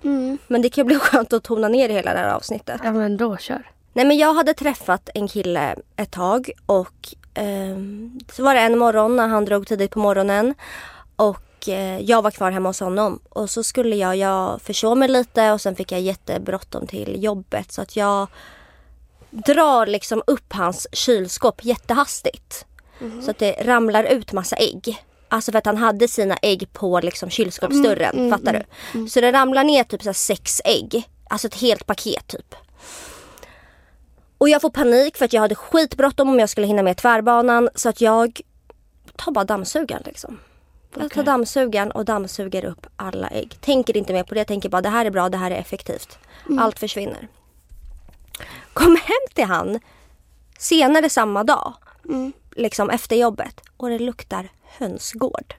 Mm. 0.03 0.37
Men 0.47 0.61
det 0.61 0.69
kan 0.69 0.81
ju 0.81 0.85
bli 0.85 0.95
skönt 0.99 1.33
att 1.33 1.43
tona 1.43 1.67
ner 1.67 1.89
hela 1.89 2.13
det 2.13 2.19
här 2.19 2.33
avsnittet. 2.33 2.81
Ja 2.83 2.91
men 2.91 3.17
då 3.17 3.37
kör. 3.37 3.71
Nej 3.93 4.05
men 4.05 4.17
jag 4.17 4.33
hade 4.33 4.53
träffat 4.53 5.09
en 5.13 5.27
kille 5.27 5.75
ett 5.95 6.11
tag 6.11 6.51
och 6.65 7.13
ehm, 7.33 8.19
så 8.31 8.43
var 8.43 8.55
det 8.55 8.61
en 8.61 8.77
morgon 8.77 9.15
när 9.15 9.27
han 9.27 9.45
drog 9.45 9.67
tidigt 9.67 9.91
på 9.91 9.99
morgonen 9.99 10.53
och 11.15 11.46
eh, 11.67 11.99
jag 11.99 12.21
var 12.21 12.31
kvar 12.31 12.51
hemma 12.51 12.69
hos 12.69 12.79
honom 12.79 13.19
och 13.29 13.49
så 13.49 13.63
skulle 13.63 13.95
jag, 13.95 14.15
jag 14.15 14.61
försov 14.61 14.97
mig 14.97 15.07
lite 15.09 15.51
och 15.51 15.61
sen 15.61 15.75
fick 15.75 15.91
jag 15.91 16.01
jättebråttom 16.01 16.87
till 16.87 17.23
jobbet 17.23 17.71
så 17.71 17.81
att 17.81 17.95
jag 17.95 18.27
drar 19.29 19.85
liksom 19.85 20.23
upp 20.27 20.53
hans 20.53 20.87
kylskåp 20.91 21.65
jättehastigt. 21.65 22.65
Så 23.25 23.31
att 23.31 23.39
det 23.39 23.51
ramlar 23.51 24.03
ut 24.03 24.33
massa 24.33 24.55
ägg. 24.55 25.03
Alltså 25.29 25.51
för 25.51 25.59
att 25.59 25.65
han 25.65 25.77
hade 25.77 26.07
sina 26.07 26.37
ägg 26.41 26.73
på 26.73 26.99
liksom 26.99 27.29
kylskåpsdörren, 27.29 28.31
fattar 28.31 28.53
du? 28.93 29.09
Så 29.09 29.21
det 29.21 29.31
ramlar 29.31 29.63
ner 29.63 29.83
typ 29.83 30.03
så 30.03 30.13
sex 30.13 30.61
ägg. 30.65 31.09
Alltså 31.29 31.47
ett 31.47 31.55
helt 31.55 31.85
paket 31.85 32.27
typ. 32.27 32.55
Och 34.37 34.49
jag 34.49 34.61
får 34.61 34.69
panik 34.69 35.17
för 35.17 35.25
att 35.25 35.33
jag 35.33 35.41
hade 35.41 35.55
skitbråttom 35.55 36.29
om 36.29 36.39
jag 36.39 36.49
skulle 36.49 36.67
hinna 36.67 36.83
med 36.83 36.97
tvärbanan 36.97 37.69
så 37.75 37.89
att 37.89 38.01
jag 38.01 38.41
tar 39.15 39.31
bara 39.31 39.45
dammsugaren 39.45 40.03
liksom. 40.05 40.39
Jag 40.99 41.11
tar 41.11 41.23
dammsugaren 41.23 41.91
och 41.91 42.05
dammsuger 42.05 42.65
upp 42.65 42.87
alla 42.95 43.27
ägg. 43.27 43.57
Tänker 43.61 43.97
inte 43.97 44.13
mer 44.13 44.23
på 44.23 44.35
det, 44.35 44.45
tänker 44.45 44.69
bara 44.69 44.81
det 44.81 44.89
här 44.89 45.05
är 45.05 45.11
bra, 45.11 45.29
det 45.29 45.37
här 45.37 45.51
är 45.51 45.55
effektivt. 45.55 46.17
Allt 46.59 46.79
försvinner. 46.79 47.27
Kom 48.73 48.95
hem 48.95 49.33
till 49.33 49.45
han 49.45 49.79
senare 50.59 51.09
samma 51.09 51.43
dag, 51.43 51.73
liksom 52.55 52.89
efter 52.89 53.15
jobbet 53.15 53.61
och 53.77 53.89
det 53.89 53.99
luktar 53.99 54.49
hönsgård 54.63 55.53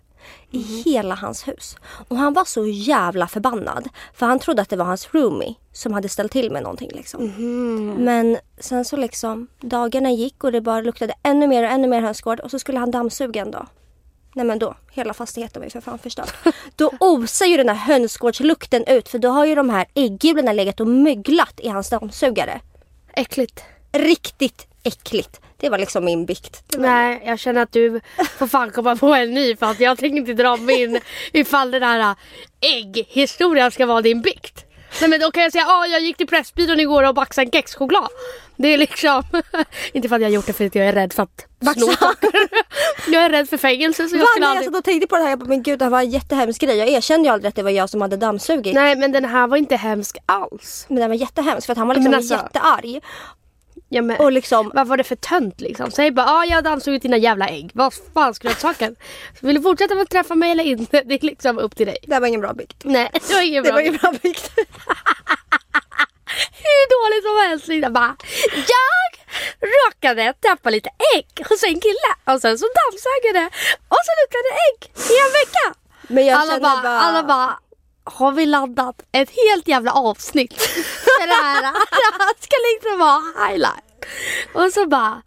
i 0.51 0.59
hela 0.59 1.15
hans 1.15 1.49
hus. 1.49 1.77
Och 2.09 2.17
han 2.17 2.33
var 2.33 2.45
så 2.45 2.67
jävla 2.67 3.29
förbannad 3.29 3.89
för 4.15 4.27
han 4.27 4.39
trodde 4.39 4.63
att 4.63 4.69
det 4.69 4.77
var 4.77 4.85
hans 4.85 5.15
roomie 5.15 5.55
som 5.73 5.93
hade 5.93 6.09
ställt 6.09 6.33
till 6.33 6.51
med 6.51 6.63
någonting 6.63 6.91
liksom. 6.95 7.33
Men 8.05 8.39
sen 8.59 8.85
så 8.85 8.97
liksom 8.97 9.49
dagarna 9.61 10.11
gick 10.11 10.45
och 10.45 10.53
det 10.53 10.61
bara 10.61 10.81
luktade 10.81 11.15
ännu 11.23 11.47
mer 11.47 11.65
och 11.65 11.71
ännu 11.71 11.89
mer 11.89 12.01
hönsgård 12.01 12.41
och 12.41 12.51
så 12.51 12.59
skulle 12.59 12.79
han 12.79 12.91
dammsuga 12.91 13.43
en 13.43 13.51
dag. 13.51 13.67
Nej 14.35 14.45
men 14.47 14.59
då, 14.59 14.75
hela 14.93 15.15
fastigheten 15.15 15.61
var 15.61 15.67
ju 15.67 15.71
för 15.71 15.81
fan 15.81 15.99
förstörd. 15.99 16.29
Då 16.77 16.93
osar 17.01 17.47
ju 17.47 17.57
den 17.57 17.69
här 17.69 17.75
hönsgårdslukten 17.95 18.85
ut 18.87 19.09
för 19.09 19.19
då 19.19 19.29
har 19.29 19.47
ju 19.47 19.55
de 19.55 19.71
här 19.71 19.87
ägghjulen 19.95 20.57
legat 20.57 20.81
och 20.81 20.87
möglat 20.87 21.61
i 21.61 21.69
hans 21.69 21.91
dammsugare. 21.91 22.61
Äckligt. 23.13 23.63
Riktigt 23.93 24.67
äckligt. 24.83 25.41
Det 25.57 25.69
var 25.71 25.79
liksom 25.79 26.05
min 26.05 26.27
bikt. 26.27 26.63
Var- 26.77 26.81
Nej, 26.83 27.23
jag 27.27 27.39
känner 27.39 27.63
att 27.63 27.73
du 27.73 28.01
får 28.39 28.47
fan 28.47 28.71
komma 28.71 28.97
på 28.97 29.15
en 29.15 29.35
ny 29.35 29.57
för 29.57 29.67
att 29.67 29.81
jag 29.81 29.99
tänker 29.99 30.19
inte 30.19 30.35
dra 30.35 30.57
mig 30.57 30.83
in 30.83 31.01
ifall 31.33 31.71
den 31.71 31.83
här 31.83 32.15
ägghistorien 32.61 33.71
ska 33.71 33.87
vara 33.87 34.03
din 34.03 34.23
bikt. 34.23 34.65
Nej 35.01 35.11
men 35.11 35.21
då 35.21 35.31
kan 35.31 35.43
jag 35.43 35.53
säga 35.53 35.65
att 35.65 35.91
jag 35.91 36.01
gick 36.01 36.17
till 36.17 36.27
Pressbyrån 36.27 36.81
igår 36.81 37.09
och 37.09 37.15
baxade 37.15 37.47
en 37.47 37.51
kexchoklad. 37.51 38.09
Det 38.57 38.69
är 38.69 38.79
liksom, 38.79 39.23
inte 39.93 40.09
för 40.09 40.17
att 40.17 40.23
jag 40.23 40.29
har 40.29 40.35
gjort 40.35 40.47
det 40.47 40.53
för 40.53 40.67
att 40.67 40.75
jag 40.75 40.87
är 40.87 40.93
rädd 40.93 41.13
för 41.13 41.23
att 41.23 41.47
Baxa. 41.61 41.81
sno 41.81 41.93
saker. 41.93 42.31
Jag 43.13 43.25
är 43.25 43.31
rädd 43.31 43.49
för 43.49 43.57
fängelse 43.57 44.09
så 44.09 44.17
jag 44.17 44.21
Va? 44.21 44.27
skulle 44.27 44.47
Nej, 44.47 44.55
jag 44.55 44.57
aldrig... 44.57 44.65
satt 44.75 44.79
och 44.79 44.85
tänkte 44.85 45.07
på 45.07 45.17
det 45.17 45.23
här. 45.23 45.31
Jag 45.31 45.39
bara, 45.39 45.49
men 45.49 45.63
gud 45.63 45.79
det 45.79 45.85
här 45.85 45.91
var 45.91 46.01
en 46.01 46.11
jättehemsk 46.11 46.61
grej. 46.61 46.77
Jag 46.77 46.89
erkände 46.89 47.29
ju 47.29 47.33
aldrig 47.33 47.49
att 47.49 47.55
det 47.55 47.63
var 47.63 47.71
jag 47.71 47.91
som 47.91 48.01
hade 48.01 48.17
dammsugit. 48.17 48.75
Nej 48.75 48.97
men 48.97 49.13
den 49.13 49.25
här 49.25 49.47
var 49.47 49.57
inte 49.57 49.77
hemsk 49.77 50.17
alls. 50.27 50.87
Men 50.89 50.99
den 50.99 51.09
var 51.09 51.17
jättehemsk 51.17 51.67
för 51.67 51.73
att 51.73 51.79
han 51.79 51.89
var 51.89 51.95
liksom 51.95 52.15
alltså- 52.15 52.35
jättearg. 52.35 53.01
Ja, 53.91 54.03
men, 54.03 54.17
Och 54.21 54.33
liksom, 54.33 54.71
vad 54.75 54.87
var 54.87 54.97
det 54.97 55.05
för 55.05 55.17
tönt 55.17 55.61
liksom? 55.61 55.91
Säg 55.91 56.11
bara 56.11 56.27
ah, 56.27 56.45
jag 56.45 56.55
har 56.57 56.63
dammsugit 56.63 57.03
dina 57.03 57.17
jävla 57.17 57.49
ägg. 57.49 57.71
Vad 57.75 57.95
fan 58.15 58.35
skulle 58.35 58.51
jag 58.51 58.61
saken? 58.61 58.97
Vill 59.41 59.55
du 59.57 59.63
fortsätta 59.63 59.95
med 59.95 60.03
att 60.03 60.11
träffa 60.11 60.35
mig 60.35 60.51
eller 60.51 60.65
inte? 60.65 61.03
Det 61.03 61.15
är 61.15 61.27
liksom 61.27 61.59
upp 61.59 61.77
till 61.77 61.87
dig. 61.87 61.97
det 62.03 62.21
var 62.21 62.29
ingen 62.29 62.41
bra 62.41 62.53
bikt. 62.53 62.77
Nej 62.85 63.11
det 63.29 63.35
var 63.35 63.43
ingen 63.43 63.63
Det 63.65 63.69
bra. 63.69 63.75
var 63.75 63.81
ingen 63.81 63.97
bra 63.97 64.13
bikt. 64.23 64.51
hur 66.65 66.83
dåligt 66.97 67.25
som 67.25 67.51
helst. 67.51 67.69
Liksom 67.69 67.93
bara, 67.93 68.17
jag 68.55 69.11
råkade 69.71 70.33
tappa 70.41 70.71
lite 70.71 70.91
ägg 71.17 71.47
hos 71.49 71.63
en 71.65 71.81
kille 71.81 72.11
och 72.35 72.41
sen 72.41 72.59
så 72.59 72.67
dammsög 72.81 73.21
jag 73.25 73.35
det 73.35 73.47
och 73.89 74.01
så 74.07 74.13
luktade 74.21 74.45
det 74.49 74.55
ägg 74.69 74.81
i 75.13 75.17
en 75.25 75.33
vecka. 75.41 75.67
Alla 76.37 76.61
bara, 76.61 76.83
bara, 76.83 77.01
alla 77.01 77.23
bara, 77.23 77.59
har 78.15 78.33
vi 78.33 78.47
laddat 78.47 79.03
ett 79.13 79.31
helt 79.31 79.69
jävla 79.69 79.93
avsnitt 79.93 80.55
för 80.63 81.27
det 81.27 81.35
här? 81.35 81.63
Det 81.63 81.67
här 82.19 82.35
ska 82.41 82.57
liksom 82.75 82.99
vara 82.99 83.49
highlight. 83.49 83.85
Och 84.55 84.73
så 84.73 84.87
bara, 84.87 85.23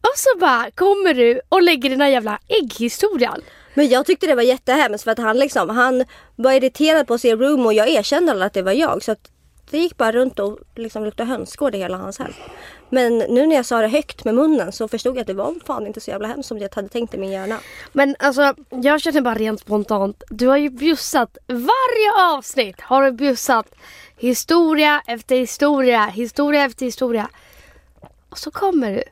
och 0.00 0.16
så 0.16 0.38
bara 0.38 0.70
kommer 0.70 1.14
du 1.14 1.40
och 1.48 1.62
lägger 1.62 1.90
den 1.90 2.00
här 2.00 2.08
jävla 2.08 2.38
ägghistorien. 2.48 3.42
Men 3.74 3.88
jag 3.88 4.06
tyckte 4.06 4.26
det 4.26 4.34
var 4.34 4.42
jättehemskt 4.42 5.04
för 5.04 5.10
att 5.10 5.18
han 5.18 5.38
liksom, 5.38 5.68
han 5.68 6.04
var 6.36 6.52
irriterad 6.52 7.06
på 7.06 7.18
sin 7.18 7.38
room 7.38 7.66
och 7.66 7.74
jag 7.74 7.88
erkände 7.88 8.32
aldrig 8.32 8.46
att 8.46 8.54
det 8.54 8.62
var 8.62 8.72
jag. 8.72 9.02
Så 9.02 9.12
att 9.12 9.30
det 9.70 9.78
gick 9.78 9.96
bara 9.96 10.12
runt 10.12 10.38
och 10.38 10.58
liksom 10.74 11.04
luktade 11.04 11.30
hönsgård 11.30 11.74
i 11.74 11.78
hela 11.78 11.96
hans 11.96 12.18
hem. 12.18 12.32
Men 12.90 13.18
nu 13.18 13.46
när 13.46 13.56
jag 13.56 13.66
sa 13.66 13.80
det 13.80 13.88
högt 13.88 14.24
med 14.24 14.34
munnen 14.34 14.72
så 14.72 14.88
förstod 14.88 15.16
jag 15.16 15.20
att 15.20 15.26
det 15.26 15.34
var 15.34 15.54
fan 15.66 15.86
inte 15.86 16.00
så 16.00 16.10
jävla 16.10 16.28
hemskt 16.28 16.48
som 16.48 16.58
jag 16.58 16.74
hade 16.74 16.88
tänkt 16.88 17.14
i 17.14 17.18
min 17.18 17.30
hjärna. 17.30 17.60
Men 17.92 18.16
alltså 18.18 18.54
jag 18.70 19.00
känner 19.00 19.20
bara 19.20 19.34
rent 19.34 19.60
spontant. 19.60 20.22
Du 20.28 20.46
har 20.46 20.56
ju 20.56 20.70
bjussat 20.70 21.38
varje 21.46 22.34
avsnitt 22.36 22.80
har 22.80 23.02
du 23.02 23.12
bjussat 23.12 23.74
historia 24.16 25.02
efter 25.06 25.36
historia, 25.36 26.06
historia 26.06 26.64
efter 26.64 26.86
historia. 26.86 27.28
Och 28.28 28.38
så 28.38 28.50
kommer 28.50 28.92
du 28.92 29.02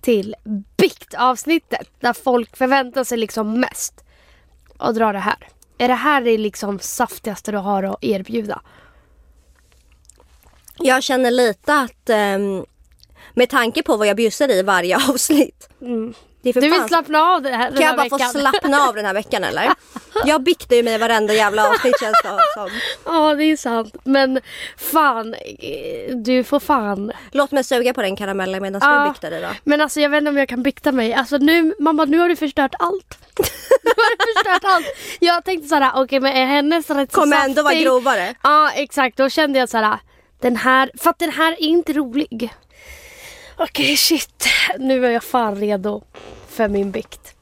till 0.00 0.34
biktavsnittet 0.76 1.88
där 2.00 2.12
folk 2.12 2.56
förväntar 2.56 3.04
sig 3.04 3.18
liksom 3.18 3.60
mest. 3.60 4.04
Och 4.78 4.94
drar 4.94 5.12
det 5.12 5.18
här. 5.18 5.48
Är 5.78 5.88
det 5.88 5.94
här 5.94 6.20
det 6.20 6.38
liksom 6.38 6.78
saftigaste 6.78 7.52
du 7.52 7.58
har 7.58 7.82
att 7.82 8.04
erbjuda? 8.04 8.60
Jag 10.78 11.02
känner 11.02 11.30
lite 11.30 11.74
att 11.74 12.10
ehm, 12.10 12.64
med 13.34 13.48
tanke 13.50 13.82
på 13.82 13.96
vad 13.96 14.06
jag 14.06 14.16
bjussar 14.16 14.50
i 14.50 14.62
varje 14.62 14.96
avsnitt. 15.08 15.68
För 16.54 16.60
Du 16.60 16.70
vill 16.70 16.72
fan- 16.72 16.88
slappna 16.88 17.20
av 17.22 17.42
det 17.42 17.50
här, 17.50 17.68
den 17.70 17.76
Kan 17.78 17.86
jag 17.86 17.96
bara 17.96 18.02
veckan? 18.02 18.18
få 18.32 18.38
slappna 18.38 18.80
av 18.88 18.94
den 18.94 19.04
här 19.06 19.14
veckan 19.14 19.44
eller? 19.44 19.72
Jag 20.24 20.42
biktar 20.42 20.76
ju 20.76 20.82
mig 20.82 20.94
i 20.94 20.98
varenda 20.98 21.34
jävla 21.34 21.68
avsnitt 21.70 22.00
känns 22.00 22.16
det 22.22 22.28
som. 22.54 22.70
Ja, 23.04 23.34
det 23.34 23.44
är 23.44 23.56
sant. 23.56 23.94
Men 24.04 24.40
fan, 24.76 25.34
du 26.24 26.44
får 26.44 26.60
fan. 26.60 27.12
Låt 27.32 27.52
mig 27.52 27.64
suga 27.64 27.94
på 27.94 28.02
den 28.02 28.16
karamellen 28.16 28.62
medan 28.62 28.80
Ja. 28.84 29.04
du 29.04 29.10
biktar 29.10 29.30
dig 29.30 29.40
då. 29.42 29.48
Men 29.64 29.80
alltså 29.80 30.00
jag 30.00 30.10
vet 30.10 30.18
inte 30.18 30.28
om 30.30 30.36
jag 30.36 30.48
kan 30.48 30.62
bikta 30.62 30.92
mig. 30.92 31.14
Alltså 31.14 31.36
nu, 31.36 31.74
mamma 31.78 32.04
nu 32.04 32.18
har 32.18 32.28
du 32.28 32.36
förstört 32.36 32.74
allt. 32.78 33.18
nu 33.82 33.90
har 33.96 34.16
du 34.26 34.34
förstört 34.34 34.64
allt. 34.74 34.86
Jag 35.20 35.44
tänkte 35.44 35.68
såhär, 35.68 35.90
okej 35.94 36.20
men 36.20 36.36
är 36.36 36.46
hennes 36.46 36.90
rätt 36.90 37.12
så 37.12 37.20
Kommer 37.20 37.44
ändå 37.44 37.62
vara 37.62 37.74
grovare. 37.74 38.34
Ja 38.42 38.70
exakt, 38.70 39.16
då 39.16 39.28
kände 39.28 39.58
jag 39.58 39.68
såhär, 39.68 39.98
den 40.46 40.56
här, 40.56 40.90
för 40.98 41.10
att 41.10 41.18
den 41.18 41.30
här 41.30 41.52
är 41.52 41.60
inte 41.62 41.92
rolig. 41.92 42.54
Okej 43.56 43.96
shit, 43.96 44.46
nu 44.78 45.06
är 45.06 45.10
jag 45.10 45.24
fan 45.24 45.56
redo 45.60 46.02
för 46.48 46.68
min 46.68 46.90
bikt. 46.90 47.34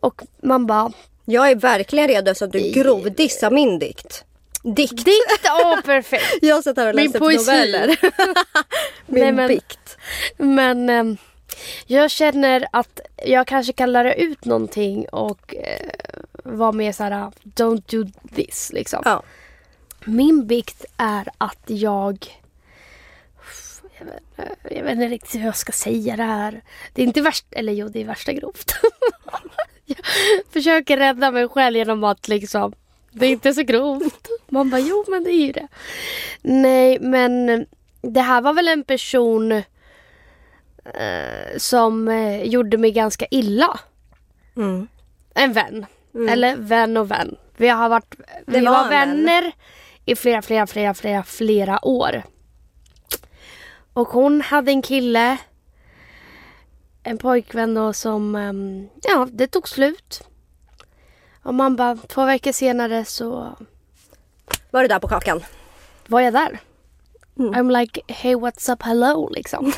Och 0.00 0.22
man 0.42 0.66
bara, 0.66 0.92
Jag 1.24 1.50
är 1.50 1.54
verkligen 1.54 2.08
redo 2.08 2.30
eftersom 2.30 2.50
du 2.50 2.58
grovdissar 2.70 3.50
min 3.50 3.78
dikt. 3.78 4.24
Dikt. 4.62 5.04
dikt, 5.04 5.50
åh 5.64 5.80
perfekt. 5.84 6.38
Jag 6.42 6.64
satt 6.64 6.76
här 6.76 6.86
och 6.88 6.94
läste 6.94 7.18
noveller. 7.18 7.86
min 9.06 9.22
Nej, 9.22 9.32
men- 9.32 9.48
bikt. 9.48 9.96
Men 10.36 10.90
ehm, 10.90 11.16
jag 11.86 12.10
känner 12.10 12.66
att 12.72 13.00
jag 13.26 13.46
kanske 13.46 13.72
kan 13.72 13.92
lära 13.92 14.14
ut 14.14 14.44
någonting 14.44 15.08
och 15.08 15.54
eh, 15.54 15.88
vara 16.44 16.72
mer 16.72 16.92
såhär, 16.92 17.32
don't 17.44 17.82
do 17.86 18.10
this 18.34 18.70
liksom. 18.72 19.02
Ja. 19.04 19.22
Min 20.06 20.46
bikt 20.46 20.84
är 20.96 21.28
att 21.38 21.62
jag... 21.66 22.26
Jag 23.98 24.06
vet, 24.06 24.22
inte- 24.36 24.74
jag 24.74 24.82
vet 24.82 24.92
inte 24.92 25.08
riktigt 25.08 25.40
hur 25.40 25.44
jag 25.46 25.56
ska 25.56 25.72
säga 25.72 26.16
det 26.16 26.22
här. 26.22 26.62
Det 26.92 27.02
är 27.02 27.06
inte 27.06 27.20
värst, 27.20 27.46
eller 27.50 27.72
jo 27.72 27.88
det 27.88 28.00
är 28.00 28.04
värsta 28.04 28.32
grovt. 28.32 28.72
jag 29.84 29.98
försöker 30.52 30.96
rädda 30.96 31.30
mig 31.30 31.48
själv 31.48 31.76
genom 31.76 32.04
att 32.04 32.28
liksom, 32.28 32.72
det 33.10 33.26
är 33.26 33.30
inte 33.30 33.54
så 33.54 33.62
grovt. 33.62 34.28
Man 34.48 34.70
bara, 34.70 34.80
jo 34.80 35.04
men 35.08 35.24
det 35.24 35.30
är 35.30 35.46
ju 35.46 35.52
det. 35.52 35.68
Nej 36.42 36.98
men 37.00 37.66
det 38.00 38.20
här 38.20 38.40
var 38.40 38.52
väl 38.52 38.68
en 38.68 38.84
person 38.84 39.52
eh, 39.52 39.62
som 41.56 42.08
eh, 42.08 42.42
gjorde 42.42 42.78
mig 42.78 42.92
ganska 42.92 43.26
illa. 43.30 43.80
Mm. 44.56 44.88
En 45.34 45.52
vän. 45.52 45.86
Eller 46.28 46.56
vän 46.56 46.96
och 46.96 47.10
vän. 47.10 47.36
Vi 47.56 47.68
har 47.68 47.88
varit 47.88 48.14
vi 48.46 48.60
var 48.60 48.72
var, 48.72 48.92
en 48.92 49.24
vän. 49.24 49.52
I 50.06 50.16
flera, 50.16 50.42
flera, 50.42 50.66
flera, 50.66 50.94
flera, 50.94 51.22
flera 51.22 51.84
år. 51.84 52.22
Och 53.92 54.08
hon 54.08 54.40
hade 54.40 54.70
en 54.70 54.82
kille. 54.82 55.36
En 57.02 57.18
pojkvän 57.18 57.74
då 57.74 57.92
som, 57.92 58.34
ehm, 58.34 58.88
ja 59.02 59.28
det 59.32 59.46
tog 59.46 59.68
slut. 59.68 60.28
Och 61.42 61.54
man 61.54 61.76
bara, 61.76 61.96
två 61.96 62.24
veckor 62.24 62.52
senare 62.52 63.04
så 63.04 63.56
Var 64.70 64.82
du 64.82 64.88
där 64.88 64.98
på 64.98 65.08
kakan? 65.08 65.42
var 66.06 66.20
jag 66.20 66.32
där. 66.32 66.60
Mm. 67.38 67.54
I'm 67.54 67.80
like, 67.80 68.00
hey 68.08 68.34
what's 68.34 68.72
up, 68.72 68.82
hello 68.82 69.28
liksom. 69.28 69.72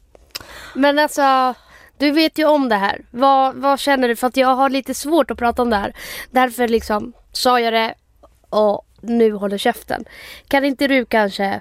Men 0.74 0.98
alltså, 0.98 1.54
du 1.98 2.10
vet 2.10 2.38
ju 2.38 2.44
om 2.44 2.68
det 2.68 2.76
här. 2.76 3.04
Vad, 3.10 3.54
vad 3.54 3.80
känner 3.80 4.08
du? 4.08 4.16
För 4.16 4.26
att 4.26 4.36
jag 4.36 4.54
har 4.54 4.70
lite 4.70 4.94
svårt 4.94 5.30
att 5.30 5.38
prata 5.38 5.62
om 5.62 5.70
det 5.70 5.76
här. 5.76 5.96
Därför 6.30 6.68
liksom 6.68 7.12
sa 7.32 7.60
jag 7.60 7.72
det 7.72 7.94
och 8.50 8.86
nu 9.00 9.32
håller 9.32 9.58
käften. 9.58 10.04
Kan 10.48 10.64
inte 10.64 10.86
du 10.86 11.04
kanske 11.04 11.60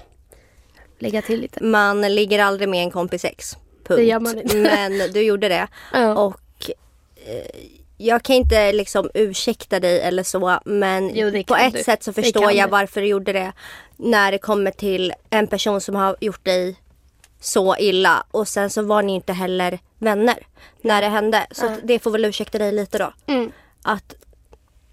lägga 1.00 1.22
till 1.22 1.42
lite? 1.42 1.64
Man 1.64 2.02
ligger 2.16 2.40
aldrig 2.40 2.70
med 2.70 2.84
en 2.84 2.92
kompis 2.92 3.26
ex. 3.26 3.54
Punkt. 3.84 3.98
Det 4.00 4.04
gör 4.04 4.20
man 4.20 4.42
inte. 4.42 4.56
Men 4.56 5.12
du 5.14 5.22
gjorde 5.22 5.50
det. 5.50 5.68
Ja. 5.94 6.16
Och 6.16 6.72
eh, 7.26 7.60
jag 7.98 8.24
kan 8.24 8.36
inte 8.36 8.72
liksom 8.72 9.10
ursäkta 9.14 9.80
dig 9.80 10.02
eller 10.02 10.24
så 10.24 10.60
men 10.66 11.12
Jo, 11.16 11.44
på 11.48 11.56
ett 11.56 11.74
du. 11.74 11.84
sätt 11.84 12.04
så 12.04 12.14
förstår 12.14 12.52
jag 12.52 12.68
du. 12.68 12.72
varför 12.72 13.02
du 13.02 13.08
gjorde 13.08 13.34
det. 13.34 13.52
När 13.98 14.32
det 14.32 14.38
kommer 14.38 14.72
till 14.72 15.14
en 15.30 15.48
person 15.48 15.82
som 15.82 15.96
har 15.96 16.16
gjort 16.22 16.46
dig 16.46 16.76
så 17.40 17.76
illa 17.78 18.24
och 18.32 18.48
sen 18.48 18.70
så 18.70 18.82
var 18.82 19.02
ni 19.02 19.16
inte 19.16 19.34
heller 19.34 19.80
vänner 19.98 20.38
när 20.82 21.02
det 21.02 21.08
hände. 21.08 21.48
Så 21.52 21.66
att 21.66 21.80
det 21.84 22.00
får 22.00 22.12
väl 22.12 22.26
ursäkta 22.26 22.58
dig 22.58 22.72
lite 22.72 22.98
då. 22.98 23.14
Mm. 23.28 23.52
Att 23.84 24.16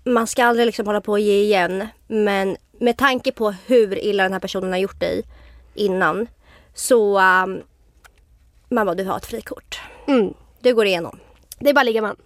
man 0.07 0.27
ska 0.27 0.45
aldrig 0.45 0.67
liksom 0.67 0.87
hålla 0.87 1.01
på 1.01 1.13
och 1.13 1.21
ge 1.21 1.41
igen 1.43 1.89
men 2.07 2.57
med 2.79 2.97
tanke 2.97 3.33
på 3.33 3.51
hur 3.67 3.99
illa 4.05 4.23
den 4.23 4.33
här 4.33 4.41
personen 4.41 4.71
har 4.73 4.79
gjort 4.79 5.01
dig 5.01 5.23
innan 5.75 6.27
så 6.75 7.21
um, 7.21 7.63
mamma 8.69 8.95
du 8.95 9.05
har 9.05 9.17
ett 9.17 9.27
frikort. 9.27 9.81
Mm. 10.07 10.35
Du 10.61 10.75
går 10.75 10.87
igenom. 10.87 11.19
Det 11.59 11.71
är 11.71 11.75
bara 11.75 11.83
ligga 11.83 12.03
man. 12.03 12.17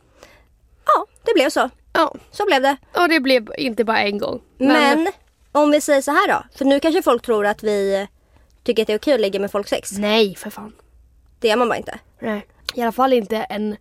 Ja, 0.86 1.06
det 1.22 1.34
blev 1.34 1.50
så. 1.50 1.70
Ja, 1.92 2.14
Så 2.30 2.46
blev 2.46 2.62
det. 2.62 2.76
och 2.96 3.08
det 3.08 3.20
blev 3.20 3.52
inte 3.58 3.84
bara 3.84 3.98
en 4.00 4.18
gång. 4.18 4.42
Men, 4.58 5.08
om 5.52 5.70
vi 5.70 5.80
säger 5.80 6.00
så 6.02 6.10
här 6.10 6.28
då. 6.28 6.42
För 6.58 6.64
nu 6.64 6.80
kanske 6.80 7.02
folk 7.02 7.22
tror 7.22 7.46
att 7.46 7.62
vi 7.62 8.08
tycker 8.62 8.82
att 8.82 8.86
det 8.86 8.92
är 8.92 8.98
okej 8.98 9.14
att 9.14 9.20
ligga 9.20 9.40
med 9.40 9.50
folks 9.50 9.70
sex. 9.70 9.92
Nej, 9.92 10.34
för 10.34 10.50
fan. 10.50 10.72
Det 11.38 11.48
gör 11.48 11.56
man 11.56 11.68
bara 11.68 11.76
inte. 11.78 11.98
Nej. 12.18 12.46
I 12.74 12.82
alla 12.82 12.92
fall 12.92 13.12
inte 13.12 13.36
en 13.36 13.76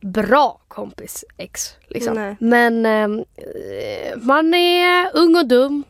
bra 0.00 0.60
kompis 0.68 1.24
ex. 1.36 1.74
Liksom. 1.88 2.14
Nej. 2.14 2.36
Men 2.40 2.86
eh, 2.86 3.24
man 4.16 4.54
är 4.54 5.10
ung 5.14 5.36
och 5.36 5.46
dum. 5.46 5.84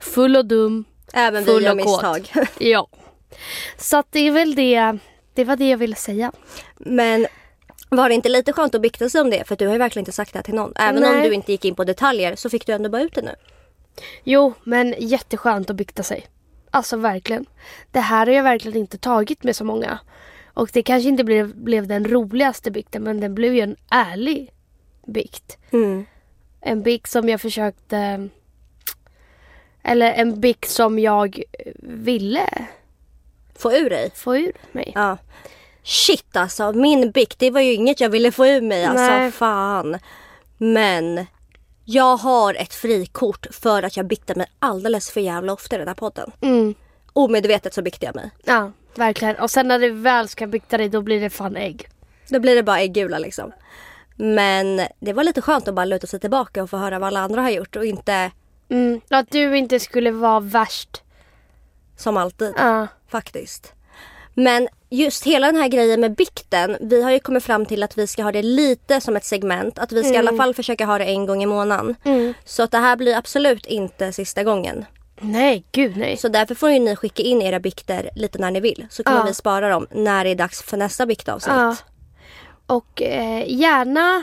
Full 0.00 0.36
och 0.36 0.46
dum. 0.46 0.84
Även 1.12 1.44
Full 1.44 1.58
vi 1.58 1.64
gör 1.64 1.72
och 1.72 1.80
kåt. 1.80 2.16
misstag. 2.16 2.46
Ja. 2.58 2.88
Så 3.78 3.96
att 3.96 4.06
det 4.10 4.20
är 4.20 4.30
väl 4.30 4.54
det. 4.54 4.98
Det 5.34 5.44
var 5.44 5.56
det 5.56 5.70
jag 5.70 5.78
ville 5.78 5.96
säga. 5.96 6.32
Men 6.78 7.26
var 7.88 8.08
det 8.08 8.14
inte 8.14 8.28
lite 8.28 8.52
skönt 8.52 8.74
att 8.74 8.80
bikta 8.80 9.08
sig 9.08 9.20
om 9.20 9.30
det? 9.30 9.44
För 9.48 9.56
du 9.56 9.66
har 9.66 9.72
ju 9.72 9.78
verkligen 9.78 10.02
inte 10.02 10.12
sagt 10.12 10.32
det 10.32 10.38
här 10.38 10.44
till 10.44 10.54
någon. 10.54 10.72
Även 10.76 11.04
om 11.04 11.12
Nej. 11.12 11.28
du 11.28 11.34
inte 11.34 11.52
gick 11.52 11.64
in 11.64 11.74
på 11.74 11.84
detaljer 11.84 12.36
så 12.36 12.50
fick 12.50 12.66
du 12.66 12.72
ändå 12.72 12.88
bara 12.88 13.02
ut 13.02 13.14
det 13.14 13.22
nu. 13.22 13.34
Jo, 14.24 14.54
men 14.64 14.94
jätteskönt 14.98 15.70
att 15.70 15.76
bikta 15.76 16.02
sig. 16.02 16.26
Alltså 16.70 16.96
verkligen. 16.96 17.46
Det 17.90 18.00
här 18.00 18.26
har 18.26 18.32
jag 18.32 18.42
verkligen 18.42 18.78
inte 18.78 18.98
tagit 18.98 19.42
med 19.44 19.56
så 19.56 19.64
många. 19.64 19.98
Och 20.54 20.70
det 20.72 20.82
kanske 20.82 21.08
inte 21.08 21.24
blev, 21.24 21.56
blev 21.56 21.86
den 21.86 22.04
roligaste 22.08 22.70
bikten 22.70 23.02
men 23.02 23.20
den 23.20 23.34
blev 23.34 23.54
ju 23.54 23.60
en 23.60 23.76
ärlig 23.90 24.52
bikt. 25.06 25.58
Mm. 25.72 26.06
En 26.60 26.82
bikt 26.82 27.10
som 27.10 27.28
jag 27.28 27.40
försökte... 27.40 28.28
Eller 29.82 30.12
en 30.12 30.40
bikt 30.40 30.70
som 30.70 30.98
jag 30.98 31.42
ville 31.82 32.66
Få 33.58 33.72
ur 33.72 33.90
dig. 33.90 34.10
få 34.14 34.36
ur 34.36 34.52
mig. 34.72 34.92
Ja. 34.94 35.16
Shit 35.82 36.36
alltså, 36.36 36.72
min 36.72 37.10
bikt 37.10 37.38
det 37.38 37.50
var 37.50 37.60
ju 37.60 37.72
inget 37.72 38.00
jag 38.00 38.08
ville 38.10 38.32
få 38.32 38.46
ur 38.46 38.60
mig 38.60 38.84
alltså. 38.84 39.06
Nej. 39.06 39.30
Fan. 39.30 39.98
Men 40.58 41.26
jag 41.84 42.16
har 42.16 42.54
ett 42.54 42.74
frikort 42.74 43.46
för 43.50 43.82
att 43.82 43.96
jag 43.96 44.06
biktar 44.06 44.34
mig 44.34 44.46
alldeles 44.58 45.10
för 45.10 45.20
jävla 45.20 45.52
ofta 45.52 45.76
i 45.76 45.78
den 45.78 45.88
här 45.88 45.94
podden. 45.94 46.32
Mm. 46.40 46.74
Omedvetet 47.12 47.74
så 47.74 47.82
biktar 47.82 48.06
jag 48.06 48.14
mig. 48.14 48.30
Ja, 48.44 48.72
verkligen. 48.94 49.36
Och 49.36 49.50
sen 49.50 49.68
när 49.68 49.78
du 49.78 49.90
väl 49.90 50.28
ska 50.28 50.46
bikta 50.46 50.78
dig 50.78 50.88
då 50.88 51.02
blir 51.02 51.20
det 51.20 51.30
fan 51.30 51.56
ägg. 51.56 51.88
Då 52.28 52.40
blir 52.40 52.54
det 52.56 52.62
bara 52.62 52.80
äggula 52.80 53.18
liksom. 53.18 53.52
Men 54.16 54.80
det 55.00 55.12
var 55.12 55.24
lite 55.24 55.42
skönt 55.42 55.68
att 55.68 55.74
bara 55.74 55.84
luta 55.84 56.06
sig 56.06 56.20
tillbaka 56.20 56.62
och 56.62 56.70
få 56.70 56.76
höra 56.76 56.98
vad 56.98 57.06
alla 57.06 57.20
andra 57.20 57.42
har 57.42 57.50
gjort 57.50 57.76
och 57.76 57.84
inte 57.84 58.30
Mm. 58.70 59.00
Att 59.10 59.30
du 59.30 59.56
inte 59.56 59.80
skulle 59.80 60.10
vara 60.10 60.40
värst. 60.40 61.02
som 61.96 62.16
alltid. 62.16 62.54
Ja. 62.56 62.86
Faktiskt. 63.08 63.72
Men 64.34 64.68
just 64.90 65.24
hela 65.24 65.46
den 65.46 65.56
här 65.56 65.68
grejen 65.68 66.00
med 66.00 66.14
bikten. 66.14 66.76
Vi 66.80 67.02
har 67.02 67.10
ju 67.10 67.18
kommit 67.20 67.44
fram 67.44 67.66
till 67.66 67.82
att 67.82 67.98
vi 67.98 68.06
ska 68.06 68.22
ha 68.22 68.32
det 68.32 68.42
lite 68.42 69.00
som 69.00 69.16
ett 69.16 69.24
segment. 69.24 69.78
Att 69.78 69.92
vi 69.92 70.04
ska 70.04 70.14
i 70.14 70.16
alla 70.16 70.36
fall 70.36 70.54
försöka 70.54 70.86
ha 70.86 70.98
det 70.98 71.04
en 71.04 71.26
gång 71.26 71.42
i 71.42 71.46
månaden. 71.46 71.96
Mm. 72.04 72.34
Så 72.44 72.62
att 72.62 72.70
det 72.70 72.78
här 72.78 72.96
blir 72.96 73.16
absolut 73.16 73.66
inte 73.66 74.12
sista 74.12 74.44
gången. 74.44 74.84
Nej, 75.20 75.64
gud 75.72 75.96
nej. 75.96 76.16
Så 76.16 76.28
därför 76.28 76.54
får 76.54 76.70
ju 76.70 76.78
ni 76.78 76.96
skicka 76.96 77.22
in 77.22 77.42
era 77.42 77.60
bikter 77.60 78.10
lite 78.14 78.38
när 78.38 78.50
ni 78.50 78.60
vill. 78.60 78.86
Så 78.90 79.04
kommer 79.04 79.18
Ja. 79.18 79.24
vi 79.24 79.34
spara 79.34 79.68
dem 79.68 79.86
när 79.90 80.24
det 80.24 80.30
är 80.30 80.34
dags 80.34 80.62
för 80.62 80.76
nästa 80.76 81.06
biktavsnitt. 81.06 81.54
Ja. 81.56 81.76
Och 82.66 83.02
eh, 83.02 83.44
gärna 83.52 84.22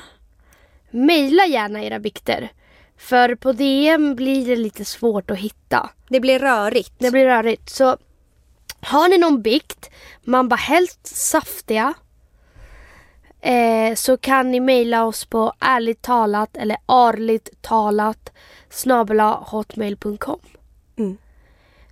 mejla 0.91 1.45
gärna 1.45 1.83
era 1.83 1.99
bikter. 1.99 2.51
För 2.97 3.35
på 3.35 3.51
DM 3.51 4.15
blir 4.15 4.45
det 4.47 4.55
lite 4.55 4.85
svårt 4.85 5.31
att 5.31 5.37
hitta. 5.37 5.89
Det 6.09 6.19
blir 6.19 6.39
rörigt. 6.39 6.93
Det 6.97 7.11
blir 7.11 7.25
rörigt. 7.25 7.69
Så 7.69 7.97
har 8.81 9.09
ni 9.09 9.17
någon 9.17 9.41
bikt, 9.41 9.89
man 10.23 10.47
bara 10.49 10.55
helst 10.55 11.07
saftiga. 11.07 11.93
Eh, 13.41 13.95
så 13.95 14.17
kan 14.17 14.51
ni 14.51 14.59
mejla 14.59 15.05
oss 15.05 15.25
på 15.25 15.53
ärligt 15.59 16.01
talat 16.01 16.57
eller 16.57 16.77
arligt 16.85 17.49
talat 17.61 18.31
snabela 18.69 19.31
hotmail.com. 19.33 20.39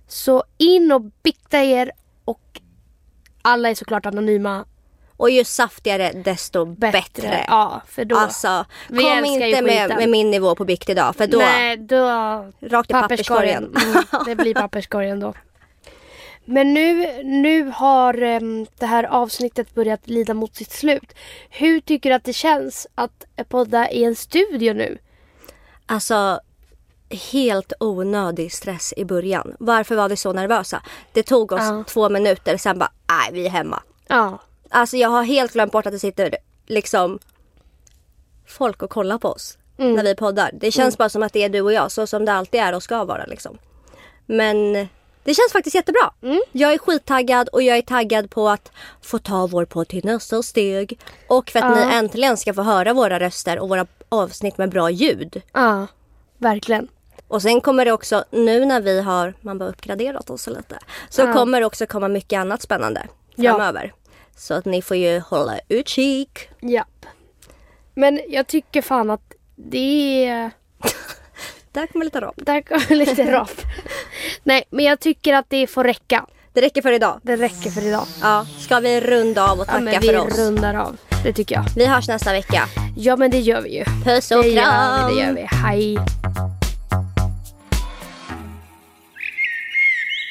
Så 0.06 0.44
in 0.58 0.92
och 0.92 1.02
bikta 1.22 1.62
er 1.62 1.92
och 2.24 2.60
alla 3.42 3.70
är 3.70 3.74
såklart 3.74 4.06
anonyma. 4.06 4.64
Och 5.16 5.30
ju 5.30 5.44
saftigare 5.44 6.12
desto 6.12 6.64
bättre. 6.64 7.00
Bättre. 7.00 7.44
Ja, 7.48 7.82
för 7.88 8.04
då... 8.04 8.16
Alltså, 8.16 8.64
kom 8.88 9.24
inte 9.24 9.62
med, 9.62 9.88
med 9.88 10.08
min 10.08 10.30
nivå 10.30 10.54
på 10.54 10.64
bikt 10.64 10.88
idag 10.88 11.16
för 11.16 11.26
då 11.26 11.38
Nej, 11.38 11.76
då... 11.76 12.04
rakt 12.60 12.90
i 12.90 12.92
papperskorgen. 12.92 13.74
Mm, 13.86 14.04
det 14.26 14.36
blir 14.36 14.54
papperskorgen 14.54 15.20
då. 15.20 15.34
Men 16.44 16.74
nu, 16.74 17.22
nu 17.22 17.72
har 17.74 18.22
em, 18.22 18.66
det 18.78 18.86
här 18.86 19.04
avsnittet 19.04 19.74
börjat 19.74 20.08
lida 20.08 20.34
mot 20.34 20.56
sitt 20.56 20.72
slut. 20.72 21.12
Hur 21.50 21.80
tycker 21.80 22.10
du 22.10 22.16
att 22.16 22.24
det 22.24 22.32
känns 22.32 22.86
att 22.94 23.24
podda 23.48 23.90
i 23.90 24.04
en 24.04 24.16
studio 24.16 24.72
nu? 24.74 24.98
Alltså 25.86 26.40
helt 27.10 27.72
onödig 27.80 28.52
stress 28.52 28.94
i 28.96 29.04
början. 29.04 29.56
Varför 29.58 29.96
var 29.96 30.08
vi 30.08 30.16
så 30.16 30.32
nervösa? 30.32 30.82
Det 31.12 31.22
tog 31.22 31.52
oss 31.52 31.60
Ja. 31.62 31.84
två 31.86 32.08
minuter, 32.08 32.56
sen 32.56 32.78
bara, 32.78 32.90
nej 33.08 33.30
vi 33.32 33.46
är 33.46 33.50
hemma. 33.50 33.82
Ja. 34.08 34.38
Alltså 34.70 34.96
jag 34.96 35.08
har 35.08 35.22
helt 35.22 35.52
glömt 35.52 35.72
bort 35.72 35.86
att 35.86 35.92
det 35.92 35.98
sitter 35.98 36.36
liksom 36.66 37.18
folk 38.46 38.82
och 38.82 38.90
kollar 38.90 39.18
på 39.18 39.28
oss 39.28 39.58
Mm. 39.78 39.92
när 39.94 40.02
vi 40.02 40.14
poddar. 40.14 40.50
Det 40.54 40.72
känns 40.72 40.98
bara 40.98 41.08
som 41.08 41.22
att 41.22 41.32
det 41.32 41.42
är 41.42 41.48
du 41.48 41.60
och 41.60 41.72
jag, 41.72 41.92
så 41.92 42.06
som 42.06 42.24
det 42.24 42.32
alltid 42.32 42.60
är 42.60 42.74
och 42.74 42.82
ska 42.82 43.04
vara 43.04 43.24
liksom. 43.26 43.58
Men 44.26 44.72
det 45.24 45.34
känns 45.34 45.52
faktiskt 45.52 45.74
jättebra. 45.76 46.10
Mm. 46.22 46.42
Jag 46.52 46.72
är 46.72 46.78
skittaggad 46.78 47.48
och 47.48 47.62
jag 47.62 47.78
är 47.78 47.82
taggad 47.82 48.30
på 48.30 48.48
att 48.48 48.72
få 49.02 49.18
ta 49.18 49.46
vår 49.46 49.64
podd 49.64 49.88
till 49.88 50.04
nästa 50.04 50.42
steg. 50.42 50.98
Och 51.28 51.50
för 51.50 51.58
att 51.58 51.78
Ja. 51.78 51.88
ni 51.88 51.94
äntligen 51.94 52.36
ska 52.36 52.54
få 52.54 52.62
höra 52.62 52.92
våra 52.92 53.20
röster 53.20 53.58
och 53.58 53.68
våra 53.68 53.86
avsnitt 54.08 54.58
med 54.58 54.70
bra 54.70 54.90
ljud. 54.90 55.42
Ja. 55.52 55.86
Verkligen. 56.38 56.88
Och 57.28 57.42
sen 57.42 57.60
kommer 57.60 57.84
det 57.84 57.92
också, 57.92 58.24
nu 58.30 58.64
när 58.64 58.80
vi 58.80 59.00
har 59.00 59.34
man 59.40 59.58
bara 59.58 59.68
uppgraderat 59.68 60.30
oss 60.30 60.46
lite. 60.46 60.78
Så 61.08 61.22
Ja. 61.22 61.32
kommer 61.32 61.60
det 61.60 61.66
också 61.66 61.86
komma 61.86 62.08
mycket 62.08 62.38
annat 62.38 62.62
spännande 62.62 63.06
Ja. 63.34 63.50
framöver. 63.52 63.92
Så 64.36 64.54
att 64.54 64.64
ni 64.64 64.82
får 64.82 64.96
ju 64.96 65.18
hålla 65.20 65.58
utkik. 65.68 66.48
Japp. 66.60 67.06
Men 67.94 68.20
jag 68.28 68.46
tycker 68.46 68.82
fan 68.82 69.10
att 69.10 69.32
det 69.56 70.24
är... 70.26 70.50
Där 71.72 71.86
kommer 71.86 72.04
lite 72.04 72.20
rap. 72.20 72.34
Där 72.36 72.60
kommer 72.62 72.96
lite 72.96 73.32
rap. 73.32 73.50
Nej, 74.44 74.64
men 74.70 74.84
jag 74.84 75.00
tycker 75.00 75.34
att 75.34 75.46
det 75.48 75.66
får 75.66 75.84
räcka. 75.84 76.26
Det 76.52 76.60
räcker 76.62 76.82
för 76.82 76.92
idag. 76.92 77.20
Det 77.22 77.36
räcker 77.36 77.70
för 77.70 77.84
idag. 77.86 78.06
Ja, 78.22 78.46
ska 78.58 78.80
vi 78.80 79.00
runda 79.00 79.50
av 79.50 79.60
och 79.60 79.66
Ja, 79.68 79.72
tacka 79.72 79.98
vi 80.00 80.06
för 80.08 80.18
oss? 80.18 80.38
rundar 80.38 80.74
av. 80.74 80.96
Det 81.24 81.32
tycker 81.32 81.54
jag. 81.54 81.64
Vi 81.76 81.86
hörs 81.86 82.08
nästa 82.08 82.32
vecka. 82.32 82.62
Ja, 82.96 83.16
men 83.16 83.30
det 83.30 83.38
gör 83.38 83.60
vi 83.60 83.76
ju. 83.78 83.84
Puss 84.04 84.30
och 84.30 84.42
Det 84.42 84.48
gör 84.48 84.62
kram! 84.62 85.08
vi, 85.10 85.14
det 85.14 85.26
gör 85.26 85.32
vi. 85.32 85.46
Hej. 85.50 85.98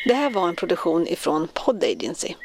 Det 0.05 0.13
här 0.13 0.29
var 0.29 0.47
en 0.47 0.55
produktion 0.55 1.07
ifrån 1.07 1.47
Pod 1.53 1.83
Agency. 1.83 2.35